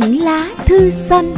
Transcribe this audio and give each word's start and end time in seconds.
Những 0.00 0.22
lá 0.22 0.48
thư 0.66 0.90
xanh 0.90 1.34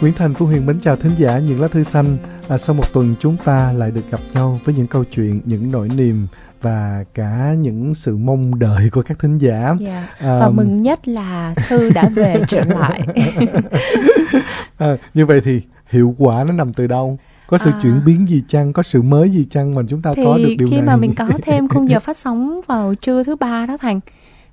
Nguyễn 0.00 0.12
Thành 0.12 0.34
Phương 0.34 0.48
Huyền 0.48 0.66
mến 0.66 0.80
chào 0.80 0.96
thính 0.96 1.12
giả 1.18 1.38
những 1.38 1.60
lá 1.60 1.68
thư 1.68 1.82
xanh. 1.82 2.18
À, 2.48 2.58
sau 2.58 2.74
một 2.74 2.92
tuần 2.92 3.14
chúng 3.20 3.36
ta 3.36 3.72
lại 3.72 3.90
được 3.90 4.10
gặp 4.10 4.20
nhau 4.34 4.60
với 4.64 4.74
những 4.74 4.86
câu 4.86 5.04
chuyện, 5.04 5.40
những 5.44 5.72
nỗi 5.72 5.88
niềm 5.88 6.26
và 6.62 7.04
cả 7.14 7.54
những 7.58 7.94
sự 7.94 8.16
mong 8.16 8.58
đợi 8.58 8.90
của 8.92 9.02
các 9.02 9.18
thính 9.18 9.38
giả. 9.38 9.58
yeah. 9.58 9.78
Dạ. 9.80 10.08
à, 10.18 10.38
và 10.40 10.50
mừng 10.50 10.76
nhất 10.76 11.08
là 11.08 11.54
thư 11.68 11.90
đã 11.90 12.08
về 12.08 12.40
trở 12.48 12.62
lại. 12.64 13.06
à, 14.78 14.96
như 15.14 15.26
vậy 15.26 15.40
thì 15.44 15.60
hiệu 15.90 16.14
quả 16.18 16.44
nó 16.44 16.52
nằm 16.52 16.72
từ 16.72 16.86
đâu? 16.86 17.18
có 17.46 17.58
sự 17.58 17.70
à. 17.70 17.78
chuyển 17.82 18.00
biến 18.04 18.28
gì 18.28 18.42
chăng 18.48 18.72
có 18.72 18.82
sự 18.82 19.02
mới 19.02 19.30
gì 19.30 19.46
chăng 19.50 19.74
mà 19.74 19.82
chúng 19.88 20.02
ta 20.02 20.12
thì 20.16 20.24
có 20.24 20.38
được 20.38 20.54
điều 20.58 20.68
khi 20.68 20.76
này 20.76 20.80
khi 20.80 20.86
mà 20.86 20.96
mình 20.96 21.14
có 21.14 21.28
thêm 21.42 21.68
khung 21.68 21.88
giờ 21.88 22.00
phát 22.00 22.16
sóng 22.16 22.60
vào 22.66 22.94
trưa 22.94 23.22
thứ 23.22 23.36
ba 23.36 23.66
đó 23.66 23.76
thành 23.76 24.00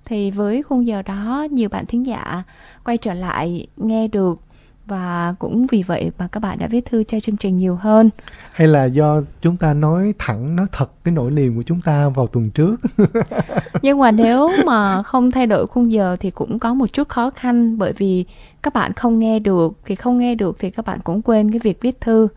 thì 0.05 0.31
với 0.31 0.63
khung 0.63 0.87
giờ 0.87 1.01
đó 1.01 1.47
nhiều 1.51 1.69
bạn 1.69 1.85
thính 1.85 2.05
giả 2.05 2.43
quay 2.83 2.97
trở 2.97 3.13
lại 3.13 3.67
nghe 3.77 4.07
được 4.07 4.39
và 4.85 5.35
cũng 5.39 5.65
vì 5.71 5.83
vậy 5.83 6.11
mà 6.17 6.27
các 6.27 6.39
bạn 6.39 6.59
đã 6.59 6.67
viết 6.67 6.85
thư 6.85 7.03
cho 7.03 7.19
chương 7.19 7.37
trình 7.37 7.57
nhiều 7.57 7.75
hơn. 7.75 8.09
Hay 8.51 8.67
là 8.67 8.85
do 8.85 9.21
chúng 9.41 9.57
ta 9.57 9.73
nói 9.73 10.13
thẳng 10.19 10.55
nói 10.55 10.65
thật 10.71 10.91
cái 11.03 11.13
nỗi 11.13 11.31
niềm 11.31 11.55
của 11.55 11.63
chúng 11.63 11.81
ta 11.81 12.09
vào 12.09 12.27
tuần 12.27 12.49
trước? 12.49 12.81
Nhưng 13.81 13.99
mà 13.99 14.11
nếu 14.11 14.49
mà 14.65 15.03
không 15.03 15.31
thay 15.31 15.47
đổi 15.47 15.67
khung 15.67 15.91
giờ 15.91 16.17
thì 16.19 16.31
cũng 16.31 16.59
có 16.59 16.73
một 16.73 16.93
chút 16.93 17.09
khó 17.09 17.29
khăn 17.29 17.77
bởi 17.77 17.93
vì 17.93 18.25
các 18.63 18.73
bạn 18.73 18.93
không 18.93 19.19
nghe 19.19 19.39
được. 19.39 19.73
Thì 19.85 19.95
không 19.95 20.17
nghe 20.17 20.35
được 20.35 20.57
thì 20.59 20.69
các 20.69 20.85
bạn 20.85 20.99
cũng 21.03 21.21
quên 21.21 21.51
cái 21.51 21.59
việc 21.59 21.81
viết 21.81 22.01
thư. 22.01 22.27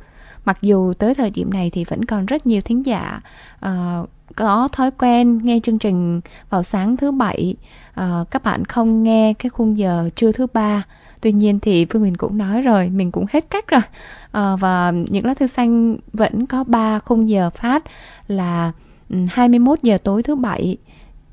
Mặc 0.44 0.58
dù 0.62 0.92
tới 0.92 1.14
thời 1.14 1.30
điểm 1.30 1.52
này 1.52 1.70
thì 1.70 1.84
vẫn 1.84 2.04
còn 2.04 2.26
rất 2.26 2.46
nhiều 2.46 2.60
thính 2.60 2.86
giả 2.86 3.20
uh, 3.66 4.08
có 4.36 4.68
thói 4.72 4.90
quen 4.90 5.38
nghe 5.42 5.60
chương 5.62 5.78
trình 5.78 6.20
vào 6.50 6.62
sáng 6.62 6.96
thứ 6.96 7.10
bảy. 7.12 7.54
Uh, 8.00 8.30
các 8.30 8.42
bạn 8.42 8.64
không 8.64 9.02
nghe 9.02 9.34
cái 9.38 9.50
khung 9.50 9.78
giờ 9.78 10.10
trưa 10.16 10.32
thứ 10.32 10.46
ba. 10.52 10.84
Tuy 11.20 11.32
nhiên 11.32 11.60
thì 11.60 11.84
phương 11.84 12.02
huyền 12.02 12.16
cũng 12.16 12.38
nói 12.38 12.62
rồi 12.62 12.90
mình 12.90 13.12
cũng 13.12 13.26
hết 13.30 13.50
cách 13.50 13.68
rồi. 13.68 13.80
À, 14.32 14.56
và 14.56 14.92
những 15.08 15.24
lá 15.24 15.34
thư 15.34 15.46
xanh 15.46 15.96
vẫn 16.12 16.46
có 16.46 16.64
ba 16.64 16.98
khung 16.98 17.28
giờ 17.28 17.50
phát 17.50 17.84
là 18.28 18.72
21 19.28 19.82
giờ 19.82 19.98
tối 19.98 20.22
thứ 20.22 20.34
bảy. 20.34 20.76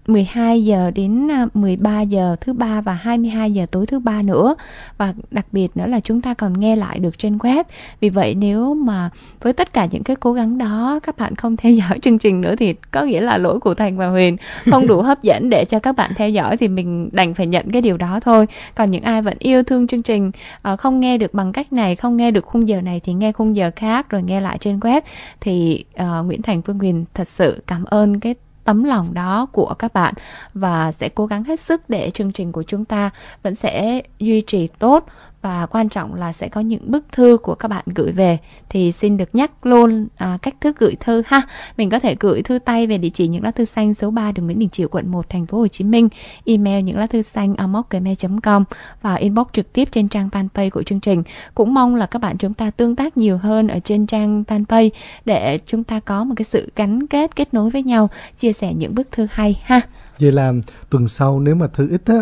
12 0.07 0.65
giờ 0.65 0.91
đến 0.95 1.31
à, 1.31 1.47
13 1.53 2.01
giờ 2.01 2.35
thứ 2.41 2.53
ba 2.53 2.81
và 2.81 2.93
22 2.93 3.51
giờ 3.51 3.65
tối 3.71 3.85
thứ 3.85 3.99
ba 3.99 4.21
nữa. 4.21 4.55
Và 4.97 5.13
đặc 5.31 5.45
biệt 5.51 5.77
nữa 5.77 5.85
là 5.85 5.99
chúng 5.99 6.21
ta 6.21 6.33
còn 6.33 6.59
nghe 6.59 6.75
lại 6.75 6.99
được 6.99 7.17
trên 7.17 7.37
web. 7.37 7.63
Vì 7.99 8.09
vậy 8.09 8.35
nếu 8.35 8.73
mà 8.73 9.09
với 9.41 9.53
tất 9.53 9.73
cả 9.73 9.87
những 9.91 10.03
cái 10.03 10.15
cố 10.15 10.33
gắng 10.33 10.57
đó 10.57 10.99
các 11.03 11.17
bạn 11.17 11.35
không 11.35 11.57
theo 11.57 11.71
dõi 11.89 11.99
chương 12.01 12.17
trình 12.17 12.41
nữa 12.41 12.55
thì 12.55 12.75
có 12.91 13.01
nghĩa 13.01 13.21
là 13.21 13.37
lỗi 13.37 13.59
của 13.59 13.73
thành 13.73 13.97
và 13.97 14.07
huyền 14.07 14.37
không 14.71 14.87
đủ 14.87 15.01
hấp 15.01 15.23
dẫn 15.23 15.49
để 15.49 15.65
cho 15.65 15.79
các 15.79 15.95
bạn 15.95 16.11
theo 16.15 16.29
dõi 16.29 16.57
thì 16.57 16.67
mình 16.67 17.09
đành 17.11 17.33
phải 17.33 17.47
nhận 17.47 17.71
cái 17.71 17.81
điều 17.81 17.97
đó 17.97 18.19
thôi. 18.19 18.47
Còn 18.75 18.91
những 18.91 19.03
ai 19.03 19.21
vẫn 19.21 19.37
yêu 19.39 19.63
thương 19.63 19.87
chương 19.87 20.03
trình 20.03 20.31
à, 20.61 20.75
không 20.75 20.99
nghe 20.99 21.17
được 21.17 21.33
bằng 21.33 21.53
cách 21.53 21.73
này 21.73 21.95
không 21.95 22.17
nghe 22.17 22.31
được 22.31 22.45
khung 22.45 22.67
giờ 22.67 22.81
này 22.81 23.01
thì 23.03 23.13
nghe 23.13 23.31
khung 23.31 23.55
giờ 23.55 23.71
khác 23.75 24.09
rồi 24.09 24.23
nghe 24.23 24.41
lại 24.41 24.57
trên 24.57 24.79
web 24.79 25.01
thì 25.41 25.85
uh, 26.01 26.25
nguyễn 26.25 26.41
thành 26.41 26.61
phương 26.61 26.79
huyền 26.79 27.05
thật 27.13 27.27
sự 27.27 27.63
cảm 27.67 27.83
ơn 27.85 28.19
cái 28.19 28.35
tấm 28.63 28.83
lòng 28.83 29.13
đó 29.13 29.47
của 29.51 29.73
các 29.79 29.93
bạn. 29.93 30.13
Và 30.53 30.91
sẽ 30.91 31.09
cố 31.09 31.25
gắng 31.25 31.43
hết 31.43 31.59
sức 31.59 31.89
để 31.89 32.11
chương 32.11 32.31
trình 32.31 32.51
của 32.51 32.63
chúng 32.63 32.85
ta 32.85 33.09
vẫn 33.43 33.55
sẽ 33.55 34.01
duy 34.19 34.41
trì 34.41 34.67
tốt 34.67 35.05
và 35.43 35.65
quan 35.65 35.89
trọng 35.89 36.13
là 36.13 36.31
sẽ 36.31 36.49
có 36.49 36.61
những 36.61 36.91
bức 36.91 37.05
thư 37.11 37.37
của 37.37 37.55
các 37.55 37.67
bạn 37.67 37.85
gửi 37.95 38.11
về. 38.11 38.37
Thì 38.69 38.91
xin 38.91 39.17
được 39.17 39.35
nhắc 39.35 39.65
luôn 39.65 40.07
à, 40.15 40.37
cách 40.41 40.55
thức 40.61 40.79
gửi 40.79 40.95
thư 40.99 41.23
ha. 41.25 41.41
Mình 41.77 41.89
có 41.89 41.99
thể 41.99 42.15
gửi 42.19 42.41
thư 42.41 42.59
tay 42.59 42.87
về 42.87 42.97
địa 42.97 43.09
chỉ 43.09 43.27
những 43.27 43.43
lá 43.43 43.51
thư 43.51 43.65
xanh 43.65 43.93
số 43.93 44.11
3 44.11 44.31
đường 44.31 44.45
Nguyễn 44.45 44.59
Đình 44.59 44.69
Chiểu 44.69 44.87
quận 44.87 45.11
1 45.11 45.29
thành 45.29 45.45
phố 45.45 45.57
Hồ 45.57 45.67
Chí 45.67 45.83
Minh. 45.83 46.09
Email 46.45 46.83
những 46.83 46.97
lá 46.97 47.07
thư 47.07 47.21
xanh 47.21 47.55
gmail.com 47.89 48.63
và 49.01 49.15
inbox 49.15 49.47
trực 49.53 49.73
tiếp 49.73 49.87
trên 49.91 50.07
trang 50.07 50.29
fanpage 50.29 50.69
của 50.69 50.83
chương 50.83 50.99
trình. 50.99 51.23
Cũng 51.55 51.73
mong 51.73 51.95
là 51.95 52.05
các 52.05 52.21
bạn 52.21 52.37
chúng 52.37 52.53
ta 52.53 52.71
tương 52.71 52.95
tác 52.95 53.17
nhiều 53.17 53.37
hơn 53.37 53.67
ở 53.67 53.79
trên 53.79 54.07
trang 54.07 54.43
fanpage 54.47 54.89
để 55.25 55.59
chúng 55.65 55.83
ta 55.83 55.99
có 55.99 56.23
một 56.23 56.33
cái 56.37 56.45
sự 56.45 56.71
gắn 56.75 57.07
kết 57.07 57.35
kết 57.35 57.53
nối 57.53 57.69
với 57.69 57.83
nhau 57.83 58.09
chia 58.37 58.53
sẻ 58.53 58.73
những 58.73 58.95
bức 58.95 59.11
thư 59.11 59.27
hay 59.31 59.61
ha. 59.63 59.81
Vậy 60.19 60.31
là 60.31 60.53
tuần 60.89 61.07
sau 61.07 61.39
nếu 61.39 61.55
mà 61.55 61.67
thư 61.67 61.89
ít 61.89 62.01
á 62.05 62.21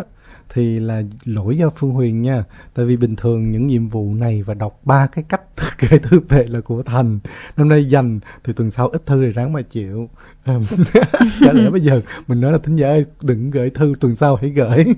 thì 0.53 0.79
là 0.79 1.01
lỗi 1.25 1.57
do 1.57 1.69
Phương 1.69 1.91
Huyền 1.91 2.21
nha. 2.21 2.43
Tại 2.73 2.85
vì 2.85 2.97
bình 2.97 3.15
thường 3.15 3.51
những 3.51 3.67
nhiệm 3.67 3.87
vụ 3.87 4.13
này 4.13 4.43
và 4.43 4.53
đọc 4.53 4.79
ba 4.83 5.07
cái 5.07 5.23
cách 5.29 5.41
kể 5.77 5.97
thư 5.97 6.19
về 6.19 6.45
là 6.47 6.61
của 6.61 6.83
Thành. 6.83 7.19
Năm 7.57 7.69
nay 7.69 7.85
dành, 7.85 8.19
thì 8.43 8.53
tuần 8.53 8.71
sau 8.71 8.87
ít 8.87 9.05
thư 9.05 9.25
thì 9.25 9.31
ráng 9.31 9.53
mà 9.53 9.61
chịu. 9.61 10.09
Chả 11.39 11.53
lẽ 11.53 11.69
bây 11.69 11.81
giờ 11.81 12.01
mình 12.27 12.41
nói 12.41 12.51
là 12.51 12.57
thính 12.57 12.75
giả 12.75 12.87
ơi 12.87 13.05
đừng 13.21 13.51
gửi 13.51 13.69
thư 13.69 13.93
tuần 13.99 14.15
sau 14.15 14.35
hãy 14.41 14.49
gửi. 14.49 14.85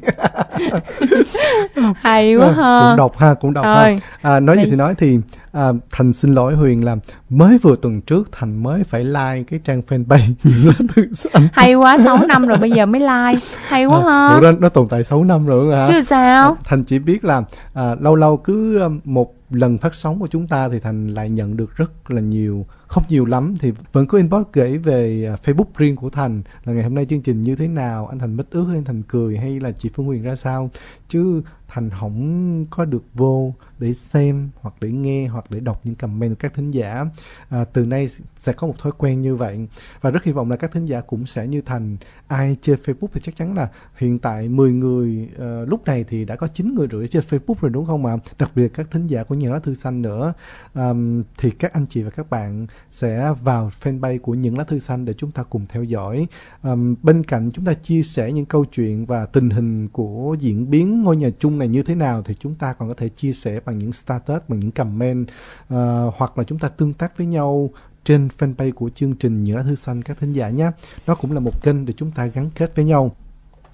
Hay 1.95 2.35
quá 2.35 2.51
ha. 2.51 2.79
Cũng 2.81 2.97
đọc 2.97 3.17
ha, 3.17 3.33
cũng 3.33 3.53
đọc 3.53 3.65
Thôi. 3.65 3.99
ha. 4.21 4.33
À, 4.33 4.39
nói 4.39 4.57
gì 4.57 4.63
thì 4.65 4.75
nói 4.75 4.95
thì 4.97 5.19
à, 5.51 5.67
thành 5.91 6.13
xin 6.13 6.35
lỗi 6.35 6.55
huyền 6.55 6.85
là 6.85 6.95
mới 7.29 7.57
vừa 7.57 7.75
tuần 7.75 8.01
trước 8.01 8.29
thành 8.31 8.63
mới 8.63 8.83
phải 8.83 9.03
like 9.03 9.43
cái 9.49 9.59
trang 9.63 9.81
fanpage 9.89 10.33
những 10.43 10.67
lá 10.67 10.73
thư 10.95 11.13
xanh 11.13 11.47
hay 11.53 11.73
quá 11.73 11.97
6 11.97 12.17
năm 12.27 12.47
rồi 12.47 12.57
bây 12.57 12.71
giờ 12.71 12.85
mới 12.85 13.01
like 13.01 13.45
hay 13.67 13.85
quá 13.85 13.97
à, 13.97 14.29
ha 14.29 14.39
đó 14.41 14.51
nó 14.59 14.69
tồn 14.69 14.87
tại 14.87 15.03
6 15.03 15.23
năm 15.23 15.45
rồi 15.45 15.75
hả 15.75 15.87
chứ 15.87 16.01
sao 16.01 16.57
thành 16.63 16.83
chỉ 16.83 16.99
biết 16.99 17.25
là 17.25 17.43
à, 17.73 17.95
lâu 17.99 18.15
lâu 18.15 18.37
cứ 18.37 18.79
à, 18.79 18.87
một 19.03 19.33
lần 19.53 19.77
phát 19.77 19.95
sóng 19.95 20.19
của 20.19 20.27
chúng 20.27 20.47
ta 20.47 20.69
thì 20.69 20.79
thành 20.79 21.07
lại 21.07 21.29
nhận 21.29 21.57
được 21.57 21.75
rất 21.75 22.11
là 22.11 22.21
nhiều, 22.21 22.65
không 22.87 23.03
nhiều 23.09 23.25
lắm, 23.25 23.55
thì 23.59 23.71
vẫn 23.91 24.07
có 24.07 24.17
inbox 24.17 24.43
gửi 24.53 24.77
về 24.77 25.25
à, 25.25 25.37
Facebook 25.43 25.65
riêng 25.77 25.95
của 25.95 26.09
Thành 26.09 26.41
là 26.65 26.73
ngày 26.73 26.83
hôm 26.83 26.95
nay 26.95 27.05
chương 27.05 27.21
trình 27.21 27.43
như 27.43 27.55
thế 27.55 27.67
nào, 27.67 28.07
anh 28.07 28.19
Thành 28.19 28.37
mít 28.37 28.45
ướt 28.51 28.63
hay 28.63 28.77
anh 28.77 28.83
Thành 28.83 29.03
cười 29.07 29.37
hay 29.37 29.59
là 29.59 29.71
chị 29.71 29.89
Phương 29.93 30.05
Huyền 30.05 30.23
ra 30.23 30.35
sao. 30.35 30.69
Chứ 31.07 31.41
thành 31.73 31.89
không 31.89 32.65
có 32.69 32.85
được 32.85 33.03
vô 33.13 33.53
để 33.79 33.93
xem 33.93 34.49
hoặc 34.61 34.75
để 34.81 34.91
nghe 34.91 35.27
hoặc 35.27 35.45
để 35.49 35.59
đọc 35.59 35.81
những 35.83 35.95
comment 35.95 36.31
của 36.31 36.39
các 36.39 36.53
thính 36.53 36.71
giả. 36.71 37.05
À, 37.49 37.63
từ 37.63 37.85
nay 37.85 38.07
sẽ 38.37 38.53
có 38.53 38.67
một 38.67 38.73
thói 38.79 38.91
quen 38.97 39.21
như 39.21 39.35
vậy. 39.35 39.67
Và 40.01 40.09
rất 40.09 40.23
hy 40.23 40.31
vọng 40.31 40.51
là 40.51 40.57
các 40.57 40.71
thính 40.71 40.85
giả 40.85 41.01
cũng 41.01 41.25
sẽ 41.25 41.47
như 41.47 41.61
thành 41.61 41.97
ai 42.27 42.57
chơi 42.61 42.75
Facebook 42.75 43.07
thì 43.13 43.21
chắc 43.23 43.35
chắn 43.35 43.55
là 43.55 43.69
hiện 43.95 44.19
tại 44.19 44.49
10 44.49 44.73
người 44.73 45.29
uh, 45.35 45.69
lúc 45.69 45.85
này 45.85 46.03
thì 46.03 46.25
đã 46.25 46.35
có 46.35 46.47
9 46.47 46.75
người 46.75 46.87
rưỡi 46.91 47.07
chơi 47.07 47.23
Facebook 47.29 47.55
rồi 47.61 47.71
đúng 47.71 47.85
không 47.85 48.05
ạ? 48.05 48.17
Đặc 48.39 48.51
biệt 48.55 48.73
các 48.73 48.91
thính 48.91 49.07
giả 49.07 49.23
của 49.23 49.35
nhà 49.35 49.49
lá 49.49 49.59
thư 49.59 49.73
xanh 49.73 50.01
nữa. 50.01 50.33
Um, 50.73 51.23
thì 51.37 51.51
các 51.51 51.73
anh 51.73 51.85
chị 51.89 52.03
và 52.03 52.09
các 52.09 52.29
bạn 52.29 52.67
sẽ 52.91 53.33
vào 53.43 53.71
fanpage 53.81 54.19
của 54.19 54.33
những 54.33 54.57
lá 54.57 54.63
thư 54.63 54.79
xanh 54.79 55.05
để 55.05 55.13
chúng 55.13 55.31
ta 55.31 55.43
cùng 55.43 55.65
theo 55.69 55.83
dõi. 55.83 56.27
Um, 56.63 56.95
bên 57.03 57.23
cạnh 57.23 57.51
chúng 57.51 57.65
ta 57.65 57.73
chia 57.73 58.01
sẻ 58.01 58.31
những 58.31 58.45
câu 58.45 58.65
chuyện 58.65 59.05
và 59.05 59.25
tình 59.25 59.49
hình 59.49 59.87
của 59.87 60.35
diễn 60.39 60.69
biến 60.69 61.03
ngôi 61.03 61.15
nhà 61.15 61.29
chung 61.39 61.59
này 61.59 61.62
như 61.67 61.83
thế 61.83 61.95
nào 61.95 62.21
thì 62.25 62.35
chúng 62.39 62.55
ta 62.55 62.73
còn 62.73 62.87
có 62.89 62.93
thể 62.97 63.09
chia 63.09 63.33
sẻ 63.33 63.59
bằng 63.65 63.77
những 63.77 63.93
status 63.93 64.41
bằng 64.47 64.59
những 64.59 64.71
comment 64.71 65.27
uh, 65.73 65.77
hoặc 66.17 66.37
là 66.37 66.43
chúng 66.43 66.59
ta 66.59 66.67
tương 66.67 66.93
tác 66.93 67.17
với 67.17 67.27
nhau 67.27 67.69
trên 68.03 68.27
fanpage 68.37 68.73
của 68.73 68.89
chương 68.89 69.15
trình 69.15 69.43
những 69.43 69.57
lá 69.57 69.63
thư 69.63 69.75
xanh 69.75 70.01
các 70.01 70.17
thính 70.19 70.33
giả 70.33 70.49
nhé 70.49 70.71
đó 71.07 71.15
cũng 71.15 71.31
là 71.31 71.39
một 71.39 71.63
kênh 71.63 71.85
để 71.85 71.93
chúng 71.97 72.11
ta 72.11 72.25
gắn 72.25 72.49
kết 72.55 72.75
với 72.75 72.85
nhau 72.85 73.15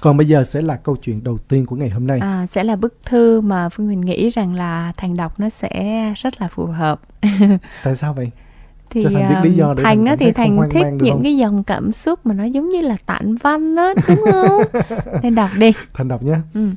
còn 0.02 0.18
bây 0.18 0.28
giờ 0.28 0.44
sẽ 0.44 0.62
là 0.62 0.76
câu 0.76 0.96
chuyện 0.96 1.24
đầu 1.24 1.38
tiên 1.38 1.66
của 1.66 1.76
ngày 1.76 1.90
hôm 1.90 2.08
nay. 2.08 2.20
À, 2.20 2.46
sẽ 2.46 2.64
là 2.64 2.76
bức 2.76 2.98
thư 3.06 3.42
mà 3.42 3.70
Phương 3.70 3.86
Huyền 3.86 4.02
nghĩ 4.02 4.30
rằng 4.30 4.56
là 4.56 4.94
Thành 4.98 5.18
đọc 5.18 5.40
nó 5.40 5.50
sẽ 5.50 6.14
rất 6.18 6.42
là 6.42 6.48
phù 6.48 6.66
hợp. 6.66 7.02
Tại 7.84 7.96
sao 7.96 8.14
vậy? 8.14 8.32
thì 8.90 9.04
thành, 9.04 9.30
biết 9.30 9.50
lý 9.50 9.56
do 9.56 9.74
để 9.74 9.84
thành 9.84 10.06
á 10.06 10.16
thì 10.20 10.32
thành 10.32 10.70
thích 10.72 10.86
những 10.92 11.16
không? 11.16 11.24
cái 11.24 11.38
dòng 11.38 11.64
cảm 11.64 11.92
xúc 11.92 12.26
mà 12.26 12.34
nó 12.34 12.44
giống 12.44 12.70
như 12.70 12.82
là 12.82 12.96
tản 13.06 13.36
văn 13.36 13.76
á 13.76 13.94
đúng 14.08 14.32
không 14.32 14.62
nên 15.24 15.36
đọc 15.36 15.50
đi 15.58 15.74
thành 15.94 16.08
đọc 16.08 16.24
nhé 16.24 16.36
ừ. 16.54 16.70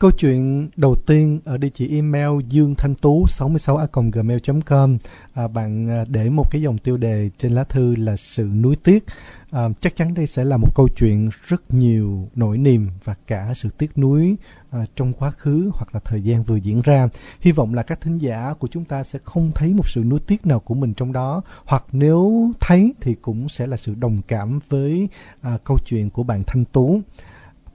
Câu 0.00 0.10
chuyện 0.10 0.68
đầu 0.76 0.94
tiên 0.94 1.40
ở 1.44 1.58
địa 1.58 1.68
chỉ 1.74 1.88
email 1.94 2.30
dương 2.48 2.74
thanh 2.74 2.94
tú 2.94 3.26
66 3.28 3.80
gmail 4.12 4.38
com. 4.66 4.98
À, 5.34 5.48
bạn 5.48 5.90
à, 5.90 6.04
để 6.08 6.30
một 6.30 6.50
cái 6.50 6.62
dòng 6.62 6.78
tiêu 6.78 6.96
đề 6.96 7.30
trên 7.38 7.52
lá 7.52 7.64
thư 7.64 7.94
là 7.96 8.16
sự 8.16 8.44
nuối 8.44 8.76
tiếc. 8.76 9.04
À, 9.50 9.68
chắc 9.80 9.96
chắn 9.96 10.14
đây 10.14 10.26
sẽ 10.26 10.44
là 10.44 10.56
một 10.56 10.68
câu 10.74 10.88
chuyện 10.96 11.30
rất 11.46 11.74
nhiều 11.74 12.28
nỗi 12.34 12.58
niềm 12.58 12.88
và 13.04 13.14
cả 13.26 13.52
sự 13.54 13.68
tiếc 13.78 13.98
nuối 13.98 14.36
à, 14.70 14.86
trong 14.96 15.12
quá 15.12 15.30
khứ 15.30 15.70
hoặc 15.74 15.88
là 15.92 16.00
thời 16.04 16.22
gian 16.22 16.42
vừa 16.42 16.56
diễn 16.56 16.82
ra. 16.82 17.08
Hy 17.40 17.52
vọng 17.52 17.74
là 17.74 17.82
các 17.82 18.00
thính 18.00 18.18
giả 18.18 18.54
của 18.58 18.68
chúng 18.68 18.84
ta 18.84 19.04
sẽ 19.04 19.18
không 19.24 19.52
thấy 19.54 19.74
một 19.74 19.88
sự 19.88 20.00
nuối 20.04 20.20
tiếc 20.20 20.46
nào 20.46 20.60
của 20.60 20.74
mình 20.74 20.94
trong 20.94 21.12
đó 21.12 21.42
hoặc 21.64 21.84
nếu 21.92 22.50
thấy 22.60 22.94
thì 23.00 23.14
cũng 23.14 23.48
sẽ 23.48 23.66
là 23.66 23.76
sự 23.76 23.94
đồng 23.94 24.22
cảm 24.28 24.60
với 24.68 25.08
à, 25.40 25.58
câu 25.64 25.78
chuyện 25.86 26.10
của 26.10 26.22
bạn 26.22 26.42
thanh 26.46 26.64
tú. 26.64 27.00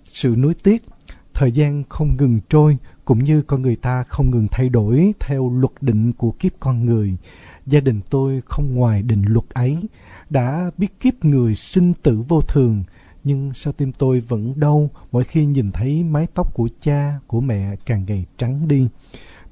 Sự 0.04 0.36
nuối 0.38 0.54
tiếc 0.54 0.84
thời 1.36 1.52
gian 1.52 1.84
không 1.90 2.18
ngừng 2.18 2.40
trôi 2.50 2.78
cũng 3.06 3.24
như 3.24 3.42
con 3.42 3.62
người 3.62 3.76
ta 3.76 4.04
không 4.04 4.32
ngừng 4.32 4.48
thay 4.52 4.70
đổi 4.70 5.14
theo 5.20 5.50
luật 5.50 5.72
định 5.82 6.12
của 6.12 6.32
kiếp 6.32 6.52
con 6.60 6.86
người. 6.86 7.16
Gia 7.66 7.80
đình 7.80 8.02
tôi 8.10 8.42
không 8.46 8.76
ngoài 8.76 9.02
định 9.02 9.24
luật 9.28 9.50
ấy, 9.50 9.78
đã 10.30 10.72
biết 10.78 11.00
kiếp 11.00 11.26
người 11.26 11.56
sinh 11.56 11.94
tử 11.94 12.24
vô 12.28 12.42
thường, 12.42 12.84
nhưng 13.24 13.54
sao 13.54 13.74
tim 13.74 13.92
tôi 13.92 14.20
vẫn 14.20 14.60
đau 14.60 14.90
mỗi 15.12 15.24
khi 15.24 15.46
nhìn 15.46 15.72
thấy 15.72 16.04
mái 16.04 16.28
tóc 16.34 16.54
của 16.54 16.70
cha, 16.82 17.20
của 17.28 17.42
mẹ 17.42 17.76
càng 17.86 18.06
ngày 18.08 18.26
trắng 18.38 18.68
đi 18.68 18.88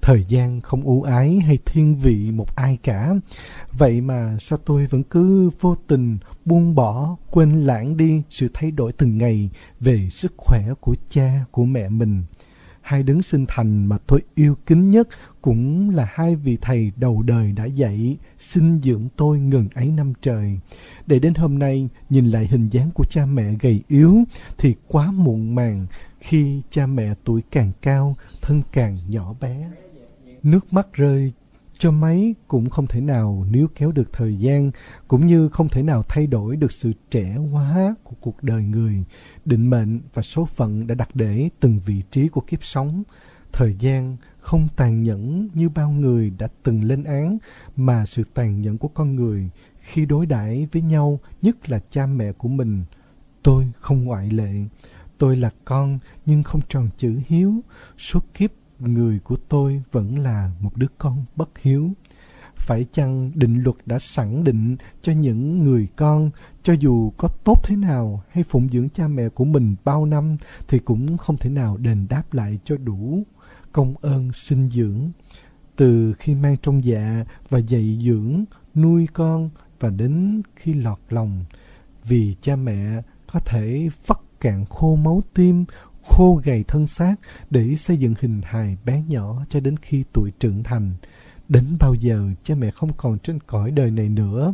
thời 0.03 0.25
gian 0.27 0.61
không 0.61 0.83
ưu 0.83 1.03
ái 1.03 1.39
hay 1.39 1.57
thiên 1.65 1.95
vị 1.95 2.31
một 2.31 2.55
ai 2.55 2.77
cả. 2.83 3.15
Vậy 3.71 4.01
mà 4.01 4.37
sao 4.39 4.59
tôi 4.65 4.85
vẫn 4.85 5.03
cứ 5.03 5.49
vô 5.59 5.75
tình 5.87 6.17
buông 6.45 6.75
bỏ, 6.75 7.15
quên 7.31 7.61
lãng 7.61 7.97
đi 7.97 8.21
sự 8.29 8.47
thay 8.53 8.71
đổi 8.71 8.93
từng 8.93 9.17
ngày 9.17 9.49
về 9.79 10.09
sức 10.09 10.33
khỏe 10.37 10.61
của 10.81 10.95
cha, 11.09 11.45
của 11.51 11.65
mẹ 11.65 11.89
mình. 11.89 12.23
hai 12.81 13.03
đấng 13.03 13.21
sinh 13.21 13.45
thành 13.47 13.85
mà 13.85 13.97
tôi 14.07 14.21
yêu 14.35 14.55
kính 14.65 14.89
nhất 14.91 15.07
cũng 15.41 15.89
là 15.89 16.07
hai 16.13 16.35
vị 16.35 16.57
thầy 16.61 16.91
đầu 16.95 17.21
đời 17.21 17.51
đã 17.51 17.65
dạy, 17.65 18.17
sinh 18.39 18.79
dưỡng 18.83 19.07
tôi 19.15 19.39
ngần 19.39 19.67
ấy 19.75 19.87
năm 19.87 20.13
trời. 20.21 20.59
Để 21.07 21.19
đến 21.19 21.33
hôm 21.33 21.59
nay, 21.59 21.89
nhìn 22.09 22.31
lại 22.31 22.47
hình 22.51 22.69
dáng 22.69 22.89
của 22.95 23.05
cha 23.09 23.25
mẹ 23.25 23.53
gầy 23.61 23.83
yếu 23.87 24.23
thì 24.57 24.75
quá 24.87 25.11
muộn 25.11 25.55
màng 25.55 25.85
khi 26.19 26.61
cha 26.69 26.85
mẹ 26.87 27.13
tuổi 27.23 27.41
càng 27.51 27.71
cao, 27.81 28.15
thân 28.41 28.61
càng 28.71 28.97
nhỏ 29.07 29.35
bé. 29.41 29.69
Nước 30.43 30.73
mắt 30.73 30.93
rơi 30.93 31.33
cho 31.77 31.91
máy 31.91 32.35
cũng 32.47 32.69
không 32.69 32.87
thể 32.87 33.01
nào 33.01 33.45
níu 33.51 33.67
kéo 33.75 33.91
được 33.91 34.13
thời 34.13 34.35
gian, 34.37 34.71
cũng 35.07 35.25
như 35.25 35.49
không 35.49 35.69
thể 35.69 35.83
nào 35.83 36.03
thay 36.09 36.27
đổi 36.27 36.55
được 36.55 36.71
sự 36.71 36.91
trẻ 37.09 37.37
hóa 37.51 37.95
của 38.03 38.15
cuộc 38.21 38.43
đời 38.43 38.63
người. 38.63 39.03
Định 39.45 39.69
mệnh 39.69 40.01
và 40.13 40.21
số 40.21 40.45
phận 40.45 40.87
đã 40.87 40.95
đặt 40.95 41.09
để 41.13 41.49
từng 41.59 41.79
vị 41.85 42.01
trí 42.11 42.27
của 42.27 42.41
kiếp 42.41 42.63
sống. 42.63 43.03
Thời 43.51 43.75
gian 43.79 44.17
không 44.39 44.67
tàn 44.75 45.03
nhẫn 45.03 45.49
như 45.53 45.69
bao 45.69 45.89
người 45.91 46.29
đã 46.29 46.47
từng 46.63 46.83
lên 46.83 47.03
án, 47.03 47.37
mà 47.75 48.05
sự 48.05 48.23
tàn 48.33 48.61
nhẫn 48.61 48.77
của 48.77 48.87
con 48.87 49.15
người 49.15 49.49
khi 49.79 50.05
đối 50.05 50.25
đãi 50.25 50.67
với 50.71 50.81
nhau, 50.81 51.19
nhất 51.41 51.69
là 51.69 51.79
cha 51.89 52.05
mẹ 52.05 52.31
của 52.31 52.47
mình. 52.47 52.83
Tôi 53.43 53.71
không 53.79 54.03
ngoại 54.03 54.29
lệ. 54.29 54.53
Tôi 55.17 55.35
là 55.35 55.49
con 55.65 55.99
nhưng 56.25 56.43
không 56.43 56.61
tròn 56.69 56.89
chữ 56.97 57.19
hiếu. 57.27 57.53
Suốt 57.97 58.33
kiếp 58.33 58.51
người 58.79 59.19
của 59.19 59.37
tôi 59.49 59.81
vẫn 59.91 60.19
là 60.19 60.51
một 60.59 60.77
đứa 60.77 60.87
con 60.97 61.25
bất 61.35 61.49
hiếu. 61.61 61.91
Phải 62.55 62.85
chăng 62.93 63.31
định 63.35 63.63
luật 63.63 63.75
đã 63.85 63.99
sẵn 63.99 64.43
định 64.43 64.75
cho 65.01 65.13
những 65.13 65.63
người 65.63 65.87
con, 65.95 66.29
cho 66.63 66.73
dù 66.73 67.11
có 67.17 67.27
tốt 67.27 67.59
thế 67.63 67.75
nào 67.75 68.23
hay 68.29 68.43
phụng 68.43 68.69
dưỡng 68.69 68.89
cha 68.89 69.07
mẹ 69.07 69.29
của 69.29 69.45
mình 69.45 69.75
bao 69.83 70.05
năm 70.05 70.37
thì 70.67 70.79
cũng 70.79 71.17
không 71.17 71.37
thể 71.37 71.49
nào 71.49 71.77
đền 71.77 72.05
đáp 72.09 72.33
lại 72.33 72.59
cho 72.63 72.77
đủ 72.77 73.23
công 73.71 73.95
ơn 74.01 74.31
sinh 74.33 74.69
dưỡng. 74.69 75.11
Từ 75.75 76.13
khi 76.13 76.35
mang 76.35 76.57
trong 76.61 76.83
dạ 76.83 77.25
và 77.49 77.59
dạy 77.59 77.99
dưỡng, 78.05 78.43
nuôi 78.75 79.07
con 79.13 79.49
và 79.79 79.89
đến 79.89 80.41
khi 80.55 80.73
lọt 80.73 80.99
lòng. 81.09 81.45
Vì 82.03 82.35
cha 82.41 82.55
mẹ 82.55 83.01
có 83.33 83.39
thể 83.39 83.89
vắt 84.07 84.17
cạn 84.39 84.65
khô 84.65 84.95
máu 84.95 85.21
tim, 85.33 85.65
khô 86.03 86.41
gầy 86.43 86.63
thân 86.67 86.87
xác 86.87 87.15
để 87.49 87.75
xây 87.75 87.97
dựng 87.97 88.13
hình 88.19 88.41
hài 88.43 88.77
bé 88.85 89.03
nhỏ 89.07 89.45
cho 89.49 89.59
đến 89.59 89.77
khi 89.77 90.03
tuổi 90.13 90.31
trưởng 90.39 90.63
thành. 90.63 90.91
Đến 91.49 91.77
bao 91.79 91.93
giờ 91.93 92.29
cha 92.43 92.55
mẹ 92.55 92.71
không 92.71 92.91
còn 92.97 93.19
trên 93.19 93.39
cõi 93.39 93.71
đời 93.71 93.91
này 93.91 94.09
nữa, 94.09 94.53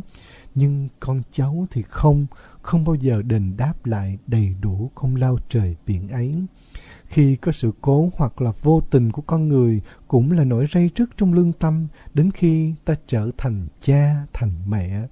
nhưng 0.54 0.88
con 1.00 1.22
cháu 1.30 1.66
thì 1.70 1.82
không, 1.88 2.26
không 2.62 2.84
bao 2.84 2.94
giờ 2.94 3.22
đền 3.22 3.56
đáp 3.56 3.86
lại 3.86 4.18
đầy 4.26 4.54
đủ 4.60 4.90
công 4.94 5.16
lao 5.16 5.36
trời 5.48 5.76
biển 5.86 6.08
ấy. 6.08 6.34
Khi 7.06 7.36
có 7.36 7.52
sự 7.52 7.72
cố 7.80 8.10
hoặc 8.16 8.40
là 8.40 8.52
vô 8.62 8.80
tình 8.90 9.12
của 9.12 9.22
con 9.22 9.48
người 9.48 9.80
cũng 10.08 10.32
là 10.32 10.44
nỗi 10.44 10.66
rây 10.72 10.90
rứt 10.96 11.10
trong 11.16 11.34
lương 11.34 11.52
tâm 11.52 11.86
đến 12.14 12.30
khi 12.30 12.74
ta 12.84 12.94
trở 13.06 13.30
thành 13.38 13.68
cha, 13.80 14.26
thành 14.32 14.52
mẹ. 14.68 15.06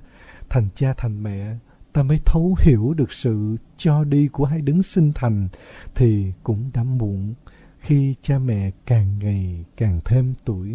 Thành 0.49 0.69
cha, 0.75 0.95
thành 0.97 1.23
mẹ 1.23 1.57
ta 1.93 2.03
mới 2.03 2.19
thấu 2.25 2.57
hiểu 2.61 2.95
được 2.97 3.13
sự 3.13 3.57
cho 3.77 4.05
đi 4.05 4.29
của 4.29 4.45
hai 4.45 4.61
đấng 4.61 4.83
sinh 4.83 5.13
thành 5.15 5.49
thì 5.95 6.33
cũng 6.43 6.71
đã 6.75 6.83
muộn 6.85 7.35
khi 7.79 8.15
cha 8.23 8.39
mẹ 8.39 8.71
càng 8.87 9.07
ngày 9.23 9.65
càng 9.77 10.01
thêm 10.05 10.35
tuổi. 10.45 10.69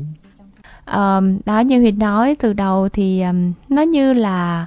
Um, 0.86 1.40
đó 1.46 1.60
như 1.60 1.80
Huyền 1.82 2.00
nói 2.00 2.36
từ 2.40 2.54
đầu 2.54 2.90
thì 2.90 3.22
um, 3.22 3.54
nó 3.70 3.82
như 3.82 4.14
là 4.14 4.66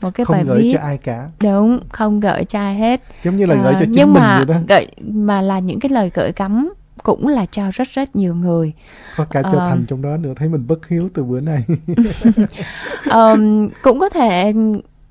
một 0.00 0.10
cái 0.14 0.24
không 0.24 0.36
bài 0.36 0.44
gửi 0.44 0.62
viết. 0.62 0.70
cho 0.72 0.78
ai 0.78 0.98
cả. 0.98 1.30
Đúng 1.42 1.80
không 1.88 2.20
gợi 2.20 2.44
cho 2.44 2.58
ai 2.58 2.74
hết. 2.74 3.00
Giống 3.24 3.36
như 3.36 3.46
là 3.46 3.54
gửi 3.54 3.74
Ờ, 3.74 3.80
cho 3.80 3.86
chính 3.94 3.94
nhưng 3.94 4.12
mình 4.12 4.22
mà 4.22 4.36
vậy 4.36 4.44
đó. 4.44 4.60
gợi 4.68 4.88
mà 5.02 5.42
là 5.42 5.58
những 5.58 5.80
cái 5.80 5.90
lời 5.90 6.10
gợi 6.14 6.32
cắm 6.32 6.74
cũng 7.02 7.28
là 7.28 7.46
cho 7.46 7.70
rất 7.72 7.88
rất 7.88 8.16
nhiều 8.16 8.34
người. 8.34 8.72
Có 9.16 9.24
cả 9.24 9.42
cho 9.52 9.58
ờ. 9.58 9.68
thành 9.68 9.84
trong 9.86 10.02
đó 10.02 10.16
nữa 10.16 10.32
thấy 10.36 10.48
mình 10.48 10.66
bất 10.66 10.88
hiếu 10.88 11.08
từ 11.14 11.24
bữa 11.24 11.40
nay. 11.40 11.64
Ờm, 13.10 13.68
cũng 13.82 14.00
có 14.00 14.08
thể 14.08 14.52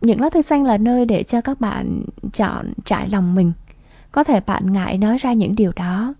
những 0.03 0.21
lá 0.21 0.29
thư 0.29 0.41
xanh 0.41 0.63
là 0.63 0.77
nơi 0.77 1.05
để 1.05 1.23
cho 1.23 1.41
các 1.41 1.61
bạn 1.61 2.03
chọn 2.33 2.73
trải 2.85 3.09
lòng 3.09 3.35
mình. 3.35 3.51
Có 4.11 4.23
thể 4.23 4.39
bạn 4.39 4.73
ngại 4.73 4.97
nói 4.97 5.17
ra 5.17 5.33
những 5.33 5.55
điều 5.55 5.71
đó. 5.75 6.13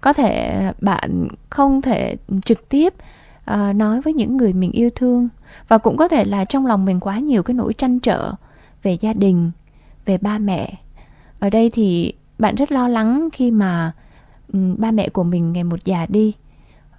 Có 0.00 0.12
thể 0.12 0.60
bạn 0.80 1.28
không 1.50 1.82
thể 1.82 2.16
trực 2.44 2.68
tiếp 2.68 2.94
uh, 3.50 3.76
nói 3.76 4.00
với 4.00 4.12
những 4.12 4.36
người 4.36 4.52
mình 4.52 4.72
yêu 4.72 4.90
thương. 4.94 5.28
Và 5.68 5.78
cũng 5.78 5.96
có 5.96 6.08
thể 6.08 6.24
là 6.24 6.44
trong 6.44 6.66
lòng 6.66 6.84
mình 6.84 7.00
quá 7.00 7.18
nhiều 7.18 7.42
cái 7.42 7.54
nỗi 7.54 7.72
trăn 7.72 8.00
trở 8.00 8.32
về 8.82 8.98
gia 9.00 9.12
đình 9.12 9.50
về 10.04 10.18
ba 10.18 10.38
mẹ. 10.38 10.74
Ở 11.38 11.50
đây 11.50 11.70
thì 11.70 12.12
bạn 12.38 12.54
rất 12.54 12.72
lo 12.72 12.88
lắng 12.88 13.28
khi 13.32 13.50
mà 13.50 13.92
um, 14.52 14.76
ba 14.78 14.90
mẹ 14.90 15.08
của 15.08 15.24
mình 15.24 15.52
ngày 15.52 15.64
một 15.64 15.84
già 15.84 16.06
đi 16.06 16.32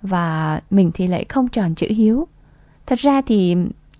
và 0.01 0.61
mình 0.69 0.91
thì 0.93 1.07
lại 1.07 1.25
không 1.29 1.47
tròn 1.47 1.75
chữ 1.75 1.87
hiếu. 1.89 2.27
Thật 2.85 2.99
ra 2.99 3.21
thì 3.21 3.55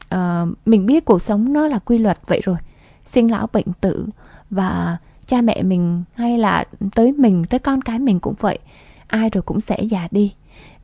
Ờ, 0.10 0.48
mình 0.66 0.86
biết 0.86 1.06
cuộc 1.06 1.22
sống 1.22 1.54
nó 1.54 1.68
là 1.68 1.80
quy 1.80 1.98
luật 1.98 2.18
vậy 2.28 2.42
rồi. 2.44 2.57
Sinh 3.06 3.31
lão 3.31 3.48
bệnh 3.54 3.68
tử 3.81 4.07
và 4.50 4.98
cha 5.28 5.42
mẹ 5.42 5.63
mình 5.63 6.04
hay 6.16 6.38
là 6.38 6.66
tới 6.96 7.12
mình 7.12 7.46
tới 7.50 7.60
con 7.60 7.81
cái 7.81 8.00
mình 8.00 8.19
cũng 8.19 8.34
vậy. 8.40 8.60
Ai 9.07 9.30
rồi 9.30 9.42
cũng 9.42 9.60
sẽ 9.60 9.84
già 9.84 10.07
đi. 10.12 10.34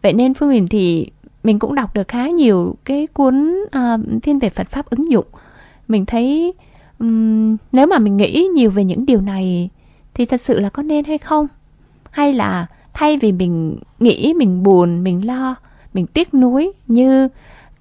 Vậy 0.02 0.14
nên 0.14 0.34
phương 0.34 0.50
huyền 0.50 0.68
thì 0.68 1.12
mình 1.44 1.60
cũng 1.60 1.76
đọc 1.76 1.94
được 1.94 2.08
khá 2.08 2.28
nhiều 2.28 2.76
cái 2.86 3.08
cuốn 3.08 3.56
uh, 3.66 4.24
thiên 4.24 4.40
về 4.40 4.50
phật 4.50 4.70
pháp 4.70 4.90
ứng 4.90 5.12
dụng. 5.12 5.26
Mình 5.88 6.06
thấy 6.06 6.54
um, 7.00 7.58
nếu 7.72 7.88
mà 7.88 8.00
mình 8.00 8.18
nghĩ 8.18 8.48
nhiều 8.56 8.72
về 8.72 8.84
những 8.84 9.06
điều 9.06 9.22
này 9.22 9.70
thì 10.14 10.26
thật 10.26 10.42
sự 10.42 10.60
là 10.60 10.70
có 10.70 10.84
nên 10.84 11.06
hay 11.06 11.18
không? 11.18 11.48
Hay 12.12 12.34
là 12.34 12.68
thay 12.94 13.18
vì 13.18 13.32
mình 13.32 13.78
nghĩ 14.00 14.34
mình 14.34 14.64
buồn 14.64 15.04
mình 15.04 15.28
lo 15.28 15.56
mình 15.94 16.08
tiếc 16.08 16.34
nuối 16.34 16.72
như 16.88 17.28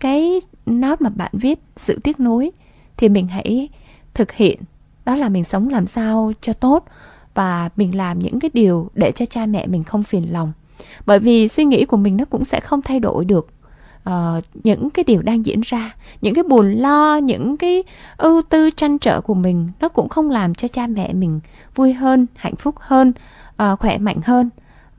cái 0.01 0.41
nốt 0.67 1.01
mà 1.01 1.11
bạn 1.11 1.31
viết 1.33 1.61
sự 1.77 1.99
tiếc 2.03 2.21
nuối 2.21 2.51
thì 2.97 3.09
mình 3.09 3.27
hãy 3.27 3.69
thực 4.15 4.33
hiện. 4.33 4.61
Đó 5.05 5.17
là 5.17 5.29
mình 5.29 5.45
sống 5.45 5.69
làm 5.69 5.87
sao 5.87 6.33
cho 6.41 6.53
tốt 6.53 6.85
và 7.35 7.71
mình 7.77 7.97
làm 7.97 8.19
những 8.19 8.41
cái 8.41 8.51
điều 8.55 8.91
để 8.95 9.13
cho 9.13 9.27
cha 9.27 9.47
mẹ 9.47 9.67
mình 9.67 9.85
không 9.85 10.03
phiền 10.03 10.33
lòng. 10.33 10.53
Bởi 11.07 11.19
vì 11.19 11.49
suy 11.49 11.65
nghĩ 11.65 11.85
của 11.85 11.97
mình 11.97 12.17
nó 12.17 12.25
cũng 12.25 12.45
sẽ 12.45 12.61
không 12.61 12.83
thay 12.83 13.01
đổi 13.01 13.25
được 13.25 13.49
uh, 14.09 14.45
những 14.65 14.91
cái 14.91 15.05
điều 15.05 15.23
đang 15.23 15.47
diễn 15.47 15.61
ra. 15.61 15.95
Những 16.21 16.35
cái 16.35 16.45
buồn 16.45 16.73
lo 16.73 17.17
những 17.17 17.57
cái 17.57 17.83
ưu 18.17 18.43
tư 18.43 18.71
trăn 18.71 18.99
trở 18.99 19.21
của 19.21 19.35
mình 19.35 19.69
nó 19.81 19.89
cũng 19.89 20.09
không 20.09 20.31
làm 20.31 20.55
cho 20.55 20.69
cha 20.69 20.87
mẹ 20.87 21.13
mình 21.13 21.41
vui 21.75 21.93
hơn 21.93 22.27
hạnh 22.35 22.57
phúc 22.57 22.75
hơn 22.79 23.13
uh, 23.63 23.79
khỏe 23.81 23.99
mạnh 23.99 24.21
hơn 24.25 24.51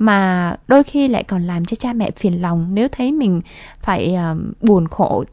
mà 0.01 0.55
đôi 0.67 0.83
khi 0.83 1.07
lại 1.07 1.23
còn 1.23 1.41
làm 1.41 1.65
cho 1.65 1.75
cha 1.75 1.93
mẹ 1.93 2.11
phiền 2.11 2.41
lòng 2.41 2.75
nếu 2.75 2.87
thấy 2.91 3.11
mình 3.11 3.41
phải 3.79 4.15
uh, 4.31 4.61
buồn 4.61 4.87
khổ. 4.87 5.23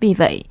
Vì 0.00 0.14
vậy 0.14 0.44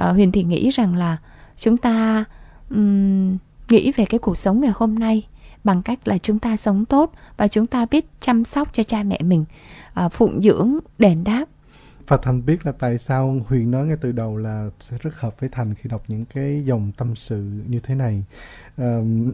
uh, 0.00 0.14
huyền 0.14 0.32
thì 0.32 0.42
nghĩ 0.42 0.70
rằng 0.70 0.94
là 0.96 1.16
chúng 1.56 1.76
ta 1.76 2.24
um, 2.70 3.38
nghĩ 3.68 3.92
về 3.96 4.04
cái 4.04 4.18
cuộc 4.18 4.36
sống 4.36 4.60
ngày 4.60 4.72
hôm 4.74 4.98
nay 4.98 5.26
bằng 5.64 5.82
cách 5.82 6.08
là 6.08 6.18
chúng 6.18 6.38
ta 6.38 6.56
sống 6.56 6.84
tốt 6.84 7.12
và 7.36 7.48
chúng 7.48 7.66
ta 7.66 7.86
biết 7.90 8.06
chăm 8.20 8.44
sóc 8.44 8.74
cho 8.74 8.82
cha 8.82 9.02
mẹ 9.02 9.18
mình 9.22 9.44
uh, 10.04 10.12
phụng 10.12 10.42
dưỡng 10.42 10.78
đền 10.98 11.24
đáp. 11.24 11.44
Và 12.08 12.16
thành 12.16 12.46
biết 12.46 12.66
là 12.66 12.72
tại 12.72 12.98
sao 12.98 13.36
huyền 13.48 13.70
nói 13.70 13.86
ngay 13.86 13.96
từ 14.00 14.12
đầu 14.12 14.36
là 14.36 14.70
sẽ 14.80 14.96
rất 15.00 15.14
hợp 15.14 15.40
với 15.40 15.48
thành 15.52 15.74
khi 15.74 15.90
đọc 15.90 16.02
những 16.08 16.24
cái 16.34 16.62
dòng 16.64 16.92
tâm 16.96 17.14
sự 17.16 17.50
như 17.68 17.80
thế 17.80 17.94
này. 17.94 18.24
Ờm, 18.76 19.32